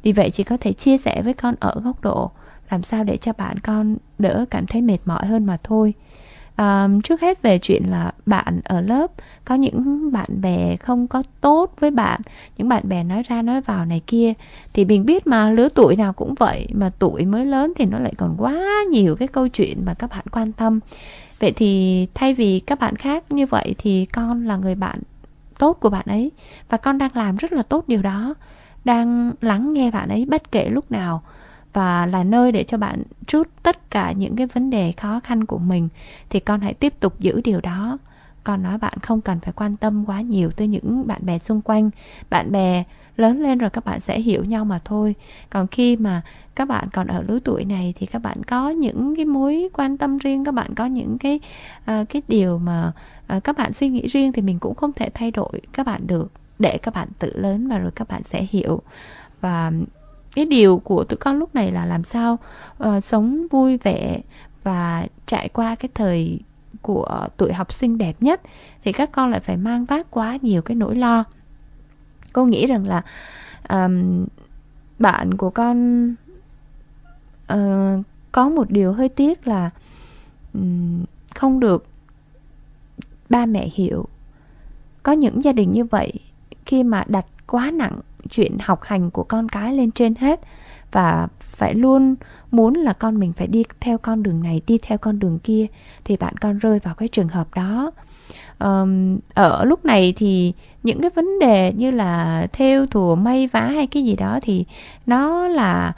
vì 0.03 0.13
vậy 0.13 0.31
chỉ 0.31 0.45
có 0.45 0.57
thể 0.61 0.73
chia 0.73 0.99
sẻ 0.99 1.23
với 1.23 1.35
con 1.35 1.55
ở 1.61 1.81
góc 1.85 2.01
độ 2.01 2.31
làm 2.71 2.83
sao 2.83 3.05
để 3.05 3.17
cho 3.17 3.33
bạn 3.33 3.59
con 3.59 3.97
đỡ 4.19 4.45
cảm 4.51 4.67
thấy 4.67 4.83
mệt 4.83 4.99
mỏi 5.05 5.27
hơn 5.27 5.47
mà 5.47 5.57
thôi. 5.63 5.95
À, 6.57 6.89
trước 7.05 7.21
hết 7.21 7.43
về 7.43 7.59
chuyện 7.59 7.83
là 7.91 8.13
bạn 8.27 8.61
ở 8.65 8.81
lớp 8.81 9.11
có 9.45 9.55
những 9.55 10.13
bạn 10.13 10.41
bè 10.43 10.77
không 10.77 11.07
có 11.07 11.23
tốt 11.41 11.75
với 11.81 11.91
bạn 11.91 12.21
những 12.57 12.69
bạn 12.69 12.89
bè 12.89 13.05
nói 13.05 13.23
ra 13.23 13.43
nói 13.43 13.61
vào 13.61 13.85
này 13.85 14.03
kia 14.07 14.33
thì 14.73 14.85
mình 14.85 15.07
biết 15.07 15.27
mà 15.27 15.51
lứa 15.51 15.69
tuổi 15.69 15.97
nào 15.97 16.13
cũng 16.13 16.35
vậy 16.35 16.69
mà 16.73 16.91
tuổi 16.99 17.25
mới 17.25 17.47
lớn 17.47 17.73
thì 17.77 17.85
nó 17.85 17.99
lại 17.99 18.13
còn 18.19 18.37
quá 18.39 18.65
nhiều 18.91 19.17
cái 19.17 19.29
câu 19.29 19.49
chuyện 19.49 19.85
mà 19.85 19.95
các 19.95 20.11
bạn 20.11 20.25
quan 20.33 20.53
tâm. 20.53 20.81
Vậy 21.41 21.53
thì 21.53 22.07
thay 22.15 22.35
vì 22.35 22.61
các 22.61 22.81
bạn 22.81 22.97
khác 22.97 23.25
như 23.33 23.47
vậy 23.47 23.75
thì 23.79 24.05
con 24.05 24.47
là 24.47 24.57
người 24.57 24.75
bạn 24.75 24.99
tốt 25.59 25.77
của 25.81 25.91
bạn 25.91 26.05
ấy 26.07 26.31
và 26.69 26.77
con 26.77 26.99
đang 26.99 27.11
làm 27.15 27.37
rất 27.37 27.53
là 27.53 27.63
tốt 27.63 27.85
điều 27.89 28.03
đó 28.03 28.35
đang 28.85 29.33
lắng 29.41 29.73
nghe 29.73 29.91
bạn 29.91 30.09
ấy 30.09 30.27
bất 30.29 30.53
kể 30.53 30.71
lúc 30.71 30.91
nào 30.91 31.23
và 31.73 32.07
là 32.07 32.25
nơi 32.25 32.53
để 32.53 32.63
cho 32.63 32.79
bạn 32.79 33.03
trút 33.27 33.49
tất 33.63 33.91
cả 33.91 34.13
những 34.13 34.37
cái 34.37 34.47
vấn 34.47 34.71
đề 34.71 34.93
khó 34.93 35.21
khăn 35.21 35.45
của 35.45 35.59
mình 35.59 35.89
thì 36.31 36.41
con 36.41 36.61
hãy 36.61 36.75
tiếp 36.75 36.95
tục 37.01 37.21
giữ 37.21 37.41
điều 37.45 37.61
đó. 37.61 37.99
Con 38.45 38.63
nói 38.63 38.79
bạn 38.79 38.99
không 39.03 39.21
cần 39.21 39.41
phải 39.41 39.53
quan 39.53 39.77
tâm 39.77 40.05
quá 40.05 40.21
nhiều 40.21 40.51
tới 40.51 40.69
những 40.69 41.07
bạn 41.07 41.27
bè 41.27 41.39
xung 41.39 41.61
quanh. 41.63 41.91
Bạn 42.31 42.53
bè 42.53 42.85
lớn 43.17 43.43
lên 43.43 43.59
rồi 43.59 43.71
các 43.71 43.85
bạn 43.85 44.01
sẽ 44.01 44.21
hiểu 44.21 44.45
nhau 44.45 44.65
mà 44.65 44.79
thôi. 44.85 45.15
Còn 45.51 45.67
khi 45.67 45.97
mà 45.97 46.23
các 46.55 46.69
bạn 46.69 46.89
còn 46.93 47.07
ở 47.07 47.23
lứa 47.29 47.39
tuổi 47.45 47.65
này 47.65 47.95
thì 47.97 48.07
các 48.07 48.19
bạn 48.19 48.45
có 48.45 48.71
những 48.71 49.17
cái 49.17 49.25
mối 49.25 49.69
quan 49.73 49.97
tâm 49.97 50.19
riêng 50.19 50.45
các 50.45 50.55
bạn 50.55 50.75
có 50.75 50.87
những 50.87 51.19
cái 51.19 51.41
uh, 51.81 52.09
cái 52.09 52.23
điều 52.29 52.59
mà 52.59 52.93
uh, 53.37 53.45
các 53.45 53.57
bạn 53.59 53.73
suy 53.73 53.89
nghĩ 53.89 54.07
riêng 54.07 54.33
thì 54.33 54.43
mình 54.43 54.59
cũng 54.59 54.75
không 54.75 54.93
thể 54.93 55.09
thay 55.15 55.31
đổi 55.31 55.61
các 55.73 55.87
bạn 55.87 56.07
được 56.07 56.42
để 56.59 56.79
các 56.79 56.95
bạn 56.95 57.09
tự 57.19 57.33
lớn 57.35 57.69
và 57.69 57.79
rồi 57.79 57.91
các 57.91 58.09
bạn 58.09 58.23
sẽ 58.23 58.47
hiểu. 58.51 58.83
Và 59.41 59.73
cái 60.35 60.45
điều 60.45 60.79
của 60.79 61.05
tụi 61.05 61.17
con 61.17 61.39
lúc 61.39 61.55
này 61.55 61.73
là 61.73 61.85
làm 61.85 62.05
sao 62.05 62.39
uh, 62.85 63.05
sống 63.05 63.47
vui 63.51 63.77
vẻ 63.77 64.21
và 64.63 65.07
trải 65.27 65.49
qua 65.49 65.75
cái 65.75 65.89
thời 65.95 66.41
của 66.83 67.29
tuổi 67.37 67.53
học 67.53 67.73
sinh 67.73 67.99
đẹp 67.99 68.17
nhất 68.21 68.41
thì 68.85 68.93
các 68.93 69.13
con 69.13 69.31
lại 69.31 69.41
phải 69.41 69.57
mang 69.57 69.85
vác 69.85 70.11
quá 70.11 70.39
nhiều 70.43 70.63
cái 70.63 70.75
nỗi 70.75 70.97
lo. 70.97 71.25
Cô 72.33 72.45
nghĩ 72.45 72.67
rằng 72.67 72.87
là 72.87 73.03
um, 73.69 74.27
bạn 74.99 75.37
của 75.37 75.51
con 75.51 76.09
uh, 77.53 78.05
có 78.33 78.49
một 78.49 78.71
điều 78.71 78.93
hơi 78.93 79.09
tiếc 79.09 79.49
là 79.49 79.71
um, 80.55 81.05
không 81.35 81.61
được 81.61 81.87
ba 83.29 83.47
mẹ 83.47 83.69
hiểu. 83.75 84.07
Có 85.03 85.13
những 85.13 85.45
gia 85.45 85.53
đình 85.53 85.73
như 85.73 85.85
vậy 85.85 86.13
khi 86.67 86.83
mà 86.83 87.05
đặt 87.07 87.27
quá 87.47 87.71
nặng 87.71 88.01
chuyện 88.31 88.57
học 88.61 88.83
hành 88.83 89.11
của 89.11 89.23
con 89.23 89.49
cái 89.49 89.75
lên 89.75 89.91
trên 89.91 90.15
hết 90.15 90.41
và 90.93 91.29
phải 91.41 91.75
luôn 91.75 92.15
muốn 92.51 92.75
là 92.75 92.93
con 92.93 93.21
mình 93.21 93.33
phải 93.33 93.47
đi 93.47 93.65
theo 93.81 93.99
con 93.99 94.23
đường 94.23 94.43
này 94.43 94.63
đi 94.67 94.79
theo 94.83 94.99
con 94.99 95.19
đường 95.19 95.39
kia 95.39 95.67
thì 96.05 96.17
bạn 96.17 96.37
con 96.37 96.59
rơi 96.59 96.79
vào 96.79 96.95
cái 96.95 97.09
trường 97.09 97.29
hợp 97.29 97.55
đó. 97.55 97.91
Um, 98.59 99.19
ở 99.35 99.65
lúc 99.65 99.85
này 99.85 100.13
thì 100.17 100.53
những 100.83 101.01
cái 101.01 101.11
vấn 101.11 101.39
đề 101.39 101.73
như 101.73 101.91
là 101.91 102.47
theo 102.53 102.87
thùa 102.87 103.15
may 103.15 103.47
vá 103.47 103.61
hay 103.61 103.87
cái 103.87 104.05
gì 104.05 104.17
đó 104.17 104.39
thì 104.43 104.65
nó 105.07 105.49
là 105.49 105.93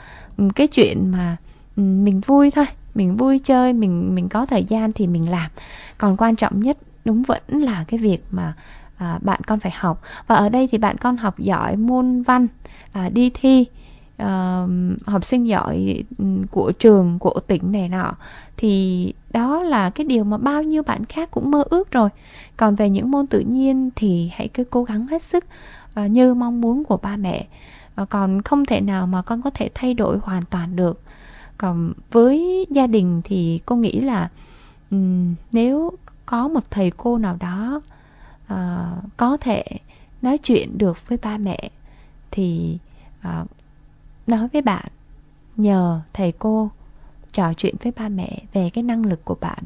cái 0.55 0.67
chuyện 0.67 1.11
mà 1.11 1.37
mình 1.75 2.21
vui 2.25 2.51
thôi. 2.51 2.65
Mình 2.95 3.17
vui 3.17 3.39
chơi 3.39 3.73
mình 3.73 4.15
mình 4.15 4.29
có 4.29 4.45
thời 4.45 4.63
gian 4.63 4.93
thì 4.93 5.07
mình 5.07 5.29
làm. 5.29 5.51
Còn 5.97 6.17
quan 6.17 6.35
trọng 6.35 6.59
nhất 6.59 6.77
đúng 7.05 7.23
vẫn 7.23 7.41
là 7.47 7.85
cái 7.87 7.99
việc 7.99 8.23
mà 8.31 8.53
à, 8.97 9.19
bạn 9.21 9.41
con 9.47 9.59
phải 9.59 9.71
học. 9.75 10.01
Và 10.27 10.35
ở 10.35 10.49
đây 10.49 10.67
thì 10.71 10.77
bạn 10.77 10.97
con 10.97 11.17
học 11.17 11.39
giỏi 11.39 11.75
môn 11.75 12.21
văn 12.21 12.47
à, 12.91 13.09
đi 13.09 13.29
thi 13.29 13.65
uh, 14.21 14.69
học 15.05 15.25
sinh 15.25 15.47
giỏi 15.47 16.03
ừ, 16.17 16.25
của 16.51 16.71
trường 16.71 17.19
của 17.19 17.39
tỉnh 17.47 17.71
này 17.71 17.89
nọ. 17.89 18.13
Thì 18.57 19.13
đó 19.29 19.63
là 19.63 19.89
cái 19.89 20.05
điều 20.05 20.23
mà 20.23 20.37
bao 20.37 20.63
nhiêu 20.63 20.83
bạn 20.83 21.05
khác 21.05 21.31
cũng 21.31 21.51
mơ 21.51 21.63
ước 21.69 21.91
rồi. 21.91 22.09
Còn 22.57 22.75
về 22.75 22.89
những 22.89 23.11
môn 23.11 23.27
tự 23.27 23.39
nhiên 23.39 23.89
thì 23.95 24.31
hãy 24.33 24.47
cứ 24.47 24.63
cố 24.63 24.83
gắng 24.83 25.07
hết 25.07 25.21
sức 25.23 25.45
uh, 25.99 26.11
như 26.11 26.33
mong 26.33 26.61
muốn 26.61 26.83
của 26.83 26.97
ba 26.97 27.17
mẹ. 27.17 27.47
Uh, 28.01 28.09
còn 28.09 28.41
không 28.41 28.65
thể 28.65 28.81
nào 28.81 29.07
mà 29.07 29.21
con 29.21 29.41
có 29.41 29.49
thể 29.49 29.69
thay 29.73 29.93
đổi 29.93 30.17
hoàn 30.17 30.43
toàn 30.49 30.75
được. 30.75 31.01
Còn 31.57 31.93
với 32.11 32.65
gia 32.69 32.87
đình 32.87 33.21
thì 33.23 33.59
cô 33.65 33.75
nghĩ 33.75 34.01
là 34.01 34.29
um, 34.91 35.35
nếu 35.51 35.91
có 36.25 36.47
một 36.47 36.71
thầy 36.71 36.91
cô 36.91 37.17
nào 37.17 37.37
đó 37.39 37.81
ờ, 38.47 38.91
có 39.17 39.37
thể 39.37 39.63
nói 40.21 40.37
chuyện 40.37 40.77
được 40.77 41.09
với 41.09 41.17
ba 41.21 41.37
mẹ 41.37 41.69
thì 42.31 42.77
ờ, 43.21 43.45
nói 44.27 44.47
với 44.53 44.61
bạn 44.61 44.85
nhờ 45.57 46.01
thầy 46.13 46.31
cô 46.31 46.69
trò 47.33 47.53
chuyện 47.53 47.75
với 47.83 47.93
ba 47.97 48.09
mẹ 48.09 48.39
về 48.53 48.69
cái 48.73 48.83
năng 48.83 49.05
lực 49.05 49.25
của 49.25 49.35
bạn. 49.41 49.63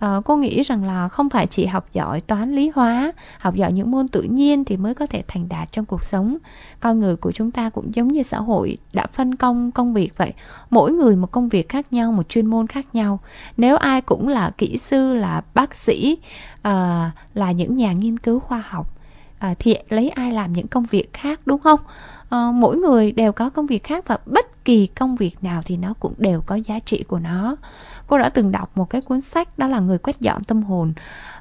À, 0.00 0.20
cô 0.24 0.36
nghĩ 0.36 0.62
rằng 0.62 0.84
là 0.84 1.08
không 1.08 1.30
phải 1.30 1.46
chỉ 1.46 1.66
học 1.66 1.86
giỏi 1.92 2.20
toán 2.20 2.52
lý 2.52 2.70
hóa 2.74 3.12
học 3.38 3.54
giỏi 3.54 3.72
những 3.72 3.90
môn 3.90 4.08
tự 4.08 4.22
nhiên 4.22 4.64
thì 4.64 4.76
mới 4.76 4.94
có 4.94 5.06
thể 5.06 5.22
thành 5.28 5.48
đạt 5.48 5.72
trong 5.72 5.84
cuộc 5.84 6.04
sống. 6.04 6.36
Con 6.80 7.00
người 7.00 7.16
của 7.16 7.32
chúng 7.32 7.50
ta 7.50 7.70
cũng 7.70 7.94
giống 7.94 8.08
như 8.08 8.22
xã 8.22 8.38
hội 8.38 8.78
đã 8.92 9.06
phân 9.06 9.34
công 9.34 9.70
công 9.70 9.94
việc 9.94 10.12
vậy. 10.16 10.32
Mỗi 10.70 10.92
người 10.92 11.16
một 11.16 11.30
công 11.30 11.48
việc 11.48 11.68
khác 11.68 11.92
nhau 11.92 12.12
một 12.12 12.28
chuyên 12.28 12.46
môn 12.46 12.66
khác 12.66 12.86
nhau. 12.92 13.20
Nếu 13.56 13.76
ai 13.76 14.00
cũng 14.00 14.28
là 14.28 14.50
kỹ 14.58 14.76
sư 14.76 15.12
là 15.12 15.42
bác 15.54 15.74
sĩ 15.74 16.18
à, 16.62 17.10
là 17.34 17.52
những 17.52 17.76
nhà 17.76 17.92
nghiên 17.92 18.18
cứu 18.18 18.40
khoa 18.40 18.62
học. 18.68 18.96
À, 19.38 19.54
thì 19.58 19.76
lấy 19.88 20.10
ai 20.10 20.32
làm 20.32 20.52
những 20.52 20.68
công 20.68 20.84
việc 20.84 21.12
khác 21.12 21.40
đúng 21.46 21.60
không? 21.60 21.80
À, 22.30 22.50
mỗi 22.54 22.76
người 22.76 23.12
đều 23.12 23.32
có 23.32 23.50
công 23.50 23.66
việc 23.66 23.84
khác 23.84 24.04
và 24.06 24.18
bất 24.26 24.64
kỳ 24.64 24.86
công 24.86 25.16
việc 25.16 25.44
nào 25.44 25.62
thì 25.64 25.76
nó 25.76 25.94
cũng 26.00 26.14
đều 26.18 26.40
có 26.40 26.54
giá 26.54 26.78
trị 26.78 27.02
của 27.02 27.18
nó. 27.18 27.56
Cô 28.06 28.18
đã 28.18 28.28
từng 28.28 28.52
đọc 28.52 28.70
một 28.74 28.90
cái 28.90 29.00
cuốn 29.00 29.20
sách 29.20 29.58
đó 29.58 29.66
là 29.66 29.80
người 29.80 29.98
quét 29.98 30.20
dọn 30.20 30.44
tâm 30.44 30.62
hồn. 30.62 30.92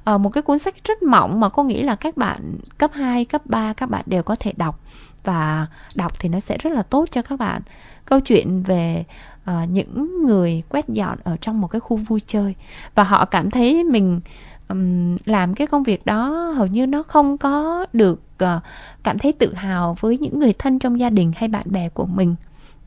À, 0.04 0.18
một 0.18 0.30
cái 0.30 0.42
cuốn 0.42 0.60
sách 0.60 0.76
rất 0.84 1.04
mỏng 1.04 1.40
mà 1.40 1.50
cô 1.50 1.64
nghĩ 1.64 1.84
là 1.84 1.96
các 1.96 2.18
bạn 2.18 2.58
cấp 2.78 2.92
2, 2.94 3.26
cấp 3.26 3.42
3 3.46 3.74
các 3.74 3.90
bạn 3.90 4.04
đều 4.06 4.24
có 4.24 4.36
thể 4.36 4.54
đọc. 4.58 4.80
Và 5.24 5.68
đọc 5.96 6.20
thì 6.20 6.30
nó 6.30 6.40
sẽ 6.40 6.58
rất 6.58 6.74
là 6.74 6.82
tốt 6.82 7.06
cho 7.12 7.22
các 7.22 7.40
bạn. 7.40 7.62
Câu 8.06 8.20
chuyện 8.20 8.64
về 8.64 9.06
uh, 9.50 9.70
những 9.70 10.26
người 10.26 10.64
quét 10.70 10.90
dọn 10.90 11.18
ở 11.24 11.38
trong 11.42 11.62
một 11.62 11.68
cái 11.68 11.80
khu 11.80 11.98
vui 11.98 12.22
chơi. 12.28 12.56
Và 12.96 13.04
họ 13.04 13.26
cảm 13.26 13.52
thấy 13.52 13.84
mình 13.84 14.22
um, 14.70 15.18
làm 15.26 15.54
cái 15.54 15.68
công 15.68 15.84
việc 15.84 16.06
đó 16.06 16.30
hầu 16.56 16.68
như 16.68 16.86
nó 16.86 17.04
không 17.04 17.38
có 17.38 17.86
được 17.94 18.22
uh, 18.44 18.64
cảm 19.04 19.20
thấy 19.20 19.32
tự 19.34 19.54
hào 19.54 19.98
với 20.00 20.18
những 20.18 20.40
người 20.40 20.54
thân 20.54 20.80
trong 20.80 21.00
gia 21.00 21.10
đình 21.10 21.32
hay 21.36 21.50
bạn 21.50 21.66
bè 21.72 21.90
của 21.90 22.06
mình. 22.06 22.36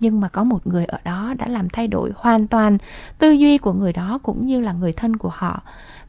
Nhưng 0.01 0.20
mà 0.20 0.28
có 0.28 0.45
một 0.45 0.66
người 0.66 0.85
ở 0.85 0.99
đó 1.05 1.35
đã 1.39 1.47
làm 1.47 1.68
thay 1.68 1.89
đổi 1.89 2.11
hoàn 2.16 2.47
toàn 2.47 2.78
tư 3.18 3.30
duy 3.30 3.59
của 3.59 3.72
người 3.72 3.93
đó 3.93 4.18
cũng 4.22 4.47
như 4.47 4.61
là 4.61 4.72
người 4.72 4.93
thân 4.93 5.16
của 5.16 5.30
họ 5.33 5.62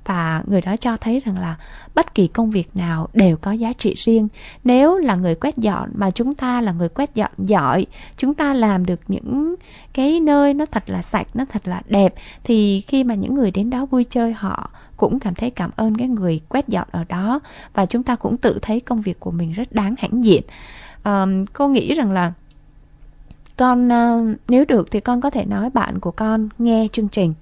và 0.06 0.44
người 0.48 0.62
đó 0.62 0.76
cho 0.76 0.98
thấy 0.98 1.20
rằng 1.26 1.38
là 1.38 1.56
bất 1.96 2.16
kỳ 2.16 2.28
công 2.28 2.52
việc 2.52 2.76
nào 2.76 3.08
đều 3.14 3.38
có 3.38 3.52
giá 3.52 3.74
trị 3.74 3.94
riêng. 3.98 4.28
Nếu 4.64 4.98
là 4.98 5.16
người 5.16 5.36
quét 5.36 5.58
dọn 5.58 5.90
mà 5.96 6.12
chúng 6.12 6.36
ta 6.36 6.62
là 6.62 6.72
người 6.72 6.90
quét 6.90 7.16
dọn 7.16 7.32
giỏi 7.38 7.86
chúng 8.18 8.34
ta 8.34 8.54
làm 8.54 8.86
được 8.86 9.00
những 9.08 9.56
cái 9.94 10.20
nơi 10.20 10.54
nó 10.54 10.66
thật 10.66 10.84
là 10.90 11.02
sạch 11.02 11.28
nó 11.34 11.46
thật 11.46 11.68
là 11.68 11.82
đẹp 11.88 12.14
thì 12.44 12.82
khi 12.82 13.04
mà 13.04 13.16
những 13.16 13.36
người 13.36 13.52
đến 13.52 13.70
đó 13.70 13.86
vui 13.86 14.04
chơi 14.04 14.34
họ 14.34 14.70
cũng 14.98 15.20
cảm 15.20 15.36
thấy 15.36 15.50
cảm 15.50 15.72
ơn 15.76 15.98
cái 15.98 16.08
người 16.08 16.42
quét 16.50 16.68
dọn 16.68 16.88
ở 16.92 17.04
đó. 17.10 17.40
Và 17.74 17.86
chúng 17.86 18.04
ta 18.04 18.16
cũng 18.16 18.38
tự 18.38 18.60
thấy 18.62 18.80
công 18.80 19.02
việc 19.02 19.20
của 19.20 19.32
mình 19.32 19.52
rất 19.52 19.72
đáng 19.72 19.96
hãnh 19.98 20.24
diện. 20.24 20.44
À, 21.04 21.26
cô 21.54 21.68
nghĩ 21.68 21.94
rằng 21.94 22.12
là 22.12 22.34
con 23.58 23.90
ờ, 23.90 24.24
nếu 24.48 24.66
được 24.66 24.92
thì 24.92 25.00
con 25.00 25.22
có 25.22 25.30
thể 25.30 25.46
nói 25.46 25.70
bạn 25.70 26.00
của 26.00 26.12
con 26.12 26.50
nghe 26.60 26.88
chương 26.92 27.08
trình 27.08 27.34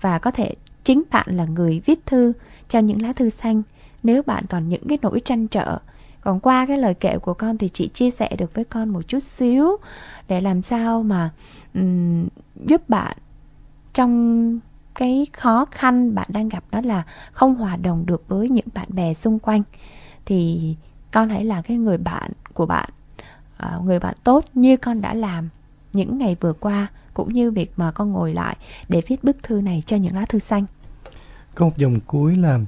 và 0.00 0.18
có 0.18 0.30
thể 0.30 0.54
chính 0.86 1.02
bạn 1.10 1.26
là 1.36 1.44
người 1.44 1.80
viết 1.84 2.06
thư 2.06 2.32
cho 2.68 2.78
những 2.78 3.02
lá 3.02 3.12
thư 3.12 3.28
xanh. 3.28 3.62
Nếu 4.02 4.22
bạn 4.22 4.44
còn 4.48 4.68
những 4.68 4.88
cái 4.88 4.98
nỗi 5.02 5.20
trăn 5.20 5.48
trở. 5.48 5.78
Còn 6.20 6.40
qua 6.40 6.66
cái 6.66 6.78
lời 6.78 6.94
kể 6.94 7.18
của 7.18 7.34
con 7.34 7.58
thì 7.58 7.68
chị 7.68 7.88
chia 7.88 8.10
sẻ 8.10 8.36
được 8.38 8.54
với 8.54 8.64
con 8.64 8.88
một 8.88 9.08
chút 9.08 9.22
xíu 9.22 9.76
để 10.28 10.40
làm 10.40 10.62
sao 10.62 11.02
mà 11.02 11.30
um, 11.74 12.26
giúp 12.66 12.88
bạn 12.88 13.16
trong 13.94 14.60
cái 14.94 15.26
khó 15.32 15.64
khăn 15.70 16.14
bạn 16.14 16.26
đang 16.30 16.48
gặp 16.48 16.64
đó 16.70 16.80
là 16.84 17.02
không 17.32 17.54
hòa 17.54 17.76
đồng 17.76 18.06
được 18.06 18.28
với 18.28 18.48
những 18.48 18.66
bạn 18.74 18.88
bè 18.90 19.14
xung 19.14 19.38
quanh. 19.38 19.62
Thì 20.24 20.74
con 21.12 21.28
hãy 21.28 21.44
là 21.44 21.62
cái 21.62 21.76
người 21.76 21.98
bạn 21.98 22.30
của 22.54 22.66
bạn 22.66 22.88
ờ, 23.56 23.80
người 23.84 23.98
bạn 23.98 24.14
tốt 24.24 24.44
như 24.54 24.76
con 24.76 25.00
đã 25.00 25.14
làm 25.14 25.48
những 25.92 26.18
ngày 26.18 26.36
vừa 26.40 26.52
qua 26.52 26.86
cũng 27.16 27.32
như 27.32 27.50
việc 27.50 27.72
mà 27.76 27.90
con 27.90 28.12
ngồi 28.12 28.34
lại 28.34 28.56
để 28.88 29.02
viết 29.06 29.24
bức 29.24 29.36
thư 29.42 29.60
này 29.60 29.82
cho 29.86 29.96
những 29.96 30.14
lá 30.14 30.24
thư 30.24 30.38
xanh. 30.38 30.64
Có 31.54 31.64
một 31.64 31.76
dòng 31.76 32.00
cuối 32.06 32.36
là 32.36 32.60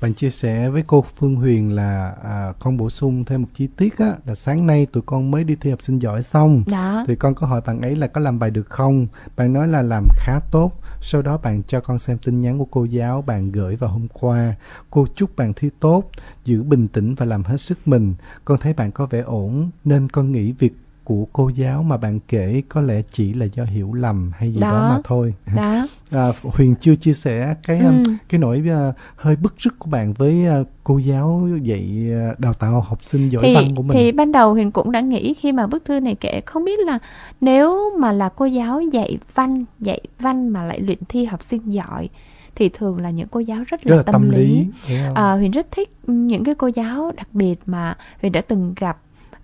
bạn 0.00 0.14
chia 0.14 0.30
sẻ 0.30 0.68
với 0.68 0.84
cô 0.86 1.04
Phương 1.16 1.36
Huyền 1.36 1.72
là 1.72 2.14
à, 2.24 2.52
con 2.58 2.76
bổ 2.76 2.90
sung 2.90 3.24
thêm 3.24 3.42
một 3.42 3.48
chi 3.54 3.68
tiết 3.76 3.98
á 3.98 4.12
là 4.26 4.34
sáng 4.34 4.66
nay 4.66 4.86
tụi 4.86 5.02
con 5.06 5.30
mới 5.30 5.44
đi 5.44 5.56
thi 5.60 5.70
học 5.70 5.82
sinh 5.82 5.98
giỏi 5.98 6.22
xong. 6.22 6.62
Đó. 6.66 7.04
thì 7.06 7.16
con 7.16 7.34
có 7.34 7.46
hỏi 7.46 7.60
bạn 7.66 7.80
ấy 7.80 7.96
là 7.96 8.06
có 8.06 8.20
làm 8.20 8.38
bài 8.38 8.50
được 8.50 8.70
không? 8.70 9.06
Bạn 9.36 9.52
nói 9.52 9.68
là 9.68 9.82
làm 9.82 10.06
khá 10.16 10.40
tốt. 10.50 10.72
Sau 11.00 11.22
đó 11.22 11.38
bạn 11.42 11.62
cho 11.62 11.80
con 11.80 11.98
xem 11.98 12.18
tin 12.18 12.40
nhắn 12.40 12.58
của 12.58 12.68
cô 12.70 12.84
giáo 12.84 13.22
bạn 13.22 13.52
gửi 13.52 13.76
vào 13.76 13.90
hôm 13.90 14.08
qua. 14.12 14.54
Cô 14.90 15.06
chúc 15.14 15.36
bạn 15.36 15.52
thi 15.54 15.70
tốt 15.80 16.10
giữ 16.44 16.62
bình 16.62 16.88
tĩnh 16.88 17.14
và 17.14 17.26
làm 17.26 17.44
hết 17.44 17.60
sức 17.60 17.88
mình. 17.88 18.14
Con 18.44 18.58
thấy 18.58 18.72
bạn 18.72 18.92
có 18.92 19.06
vẻ 19.06 19.20
ổn 19.20 19.70
nên 19.84 20.08
con 20.08 20.32
nghĩ 20.32 20.52
việc 20.52 20.72
của 21.06 21.26
cô 21.32 21.48
giáo 21.48 21.82
mà 21.82 21.96
bạn 21.96 22.20
kể 22.28 22.62
có 22.68 22.80
lẽ 22.80 23.02
chỉ 23.10 23.32
là 23.32 23.46
do 23.54 23.64
hiểu 23.64 23.92
lầm 23.92 24.30
hay 24.34 24.52
gì 24.52 24.60
đó, 24.60 24.70
Đó. 24.70 24.88
mà 24.88 25.00
thôi 25.04 25.34
Đó. 25.56 25.86
à, 26.10 26.26
Huyền 26.42 26.74
chưa 26.80 26.94
chia 26.94 27.12
sẻ 27.12 27.54
cái 27.66 27.78
Ừ. 27.78 27.92
cái 28.28 28.40
nỗi 28.40 28.62
uh, 28.88 28.94
hơi 29.16 29.36
bức 29.36 29.54
rứt 29.58 29.78
của 29.78 29.90
bạn 29.90 30.12
với 30.12 30.46
uh, 30.60 30.66
cô 30.84 30.98
giáo 30.98 31.48
dạy 31.62 32.06
uh, 32.32 32.40
đào 32.40 32.52
tạo 32.52 32.80
học 32.80 33.02
sinh 33.02 33.28
giỏi 33.28 33.42
thì 33.46 33.54
văn 33.54 33.74
của 33.76 33.82
mình 33.82 33.96
thì 33.98 34.12
ban 34.12 34.32
đầu 34.32 34.52
Huyền 34.52 34.70
cũng 34.70 34.92
đã 34.92 35.00
nghĩ 35.00 35.34
khi 35.34 35.52
mà 35.52 35.66
bức 35.66 35.84
thư 35.84 36.00
này 36.00 36.14
kể 36.14 36.40
không 36.46 36.64
biết 36.64 36.78
là 36.78 36.98
nếu 37.40 37.96
mà 37.98 38.12
là 38.12 38.28
cô 38.28 38.44
giáo 38.44 38.80
dạy 38.80 39.18
văn 39.34 39.64
dạy 39.78 40.00
văn 40.18 40.48
mà 40.48 40.64
lại 40.64 40.80
luyện 40.80 40.98
thi 41.08 41.24
học 41.24 41.42
sinh 41.42 41.72
giỏi 41.72 42.08
thì 42.54 42.68
thường 42.68 43.00
là 43.00 43.10
những 43.10 43.28
cô 43.28 43.40
giáo 43.40 43.58
rất 43.66 43.82
rất 43.82 43.90
là 43.90 43.96
là 43.96 44.02
tâm, 44.02 44.30
lý, 44.30 44.66
không? 44.88 45.14
À, 45.14 45.32
Huyền 45.32 45.50
rất 45.50 45.66
thích 45.70 45.90
những 46.06 46.44
cái 46.44 46.54
cô 46.54 46.66
giáo 46.66 47.12
đặc 47.16 47.28
biệt 47.32 47.60
mà 47.66 47.96
Huyền 48.20 48.32
đã 48.32 48.40
từng 48.40 48.74
gặp 48.76 48.98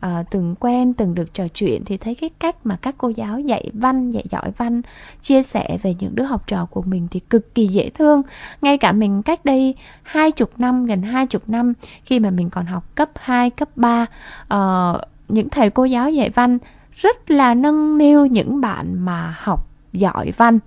uh, 0.07 0.11
từng 0.30 0.55
quen 0.61 0.92
từng 0.92 1.14
được 1.14 1.34
trò 1.34 1.48
chuyện 1.48 1.84
thì 1.84 1.96
thấy 1.96 2.14
cái 2.14 2.30
cách 2.38 2.57
mà 2.64 2.76
các 2.82 2.94
cô 2.98 3.09
giáo 3.09 3.40
dạy 3.40 3.70
văn 3.72 4.11
dạy 4.11 4.24
giỏi 4.30 4.50
văn 4.57 4.82
chia 5.22 5.42
sẻ 5.42 5.78
về 5.82 5.94
những 5.98 6.14
đứa 6.14 6.24
học 6.24 6.46
trò 6.46 6.66
của 6.70 6.82
mình 6.82 7.09
thì 7.11 7.20
cực 7.20 7.55
kỳ 7.55 7.66
dễ 7.66 7.90
thương. 7.90 8.22
Ngay 8.62 8.78
cả 8.78 8.92
mình 8.92 9.22
cách 9.22 9.44
đây 9.44 9.74
hai 10.03 10.30
chục 10.30 10.50
năm 10.59 10.86
gần 10.86 11.03
hai 11.03 11.26
chục 11.26 11.42
năm 11.46 11.72
khi 12.05 12.20
mà 12.20 12.30
mình 12.30 12.50
còn 12.50 12.66
học 12.66 12.84
cấp 12.94 13.11
2, 13.16 13.50
cấp 13.50 13.68
3 13.76 14.03
uh, 14.03 14.09
ờ, 14.48 15.00
những 15.28 15.48
thầy 15.48 15.70
cô 15.70 15.84
giáo 15.84 16.11
dạy 16.11 16.30
văn 16.30 16.59
rất 16.92 17.30
là 17.30 17.55
nâng 17.55 17.98
niu 17.98 18.26
những 18.26 18.61
bạn 18.61 18.94
mà 18.98 19.34
học 19.38 19.66
giỏi 19.92 20.32
văn 20.36 20.59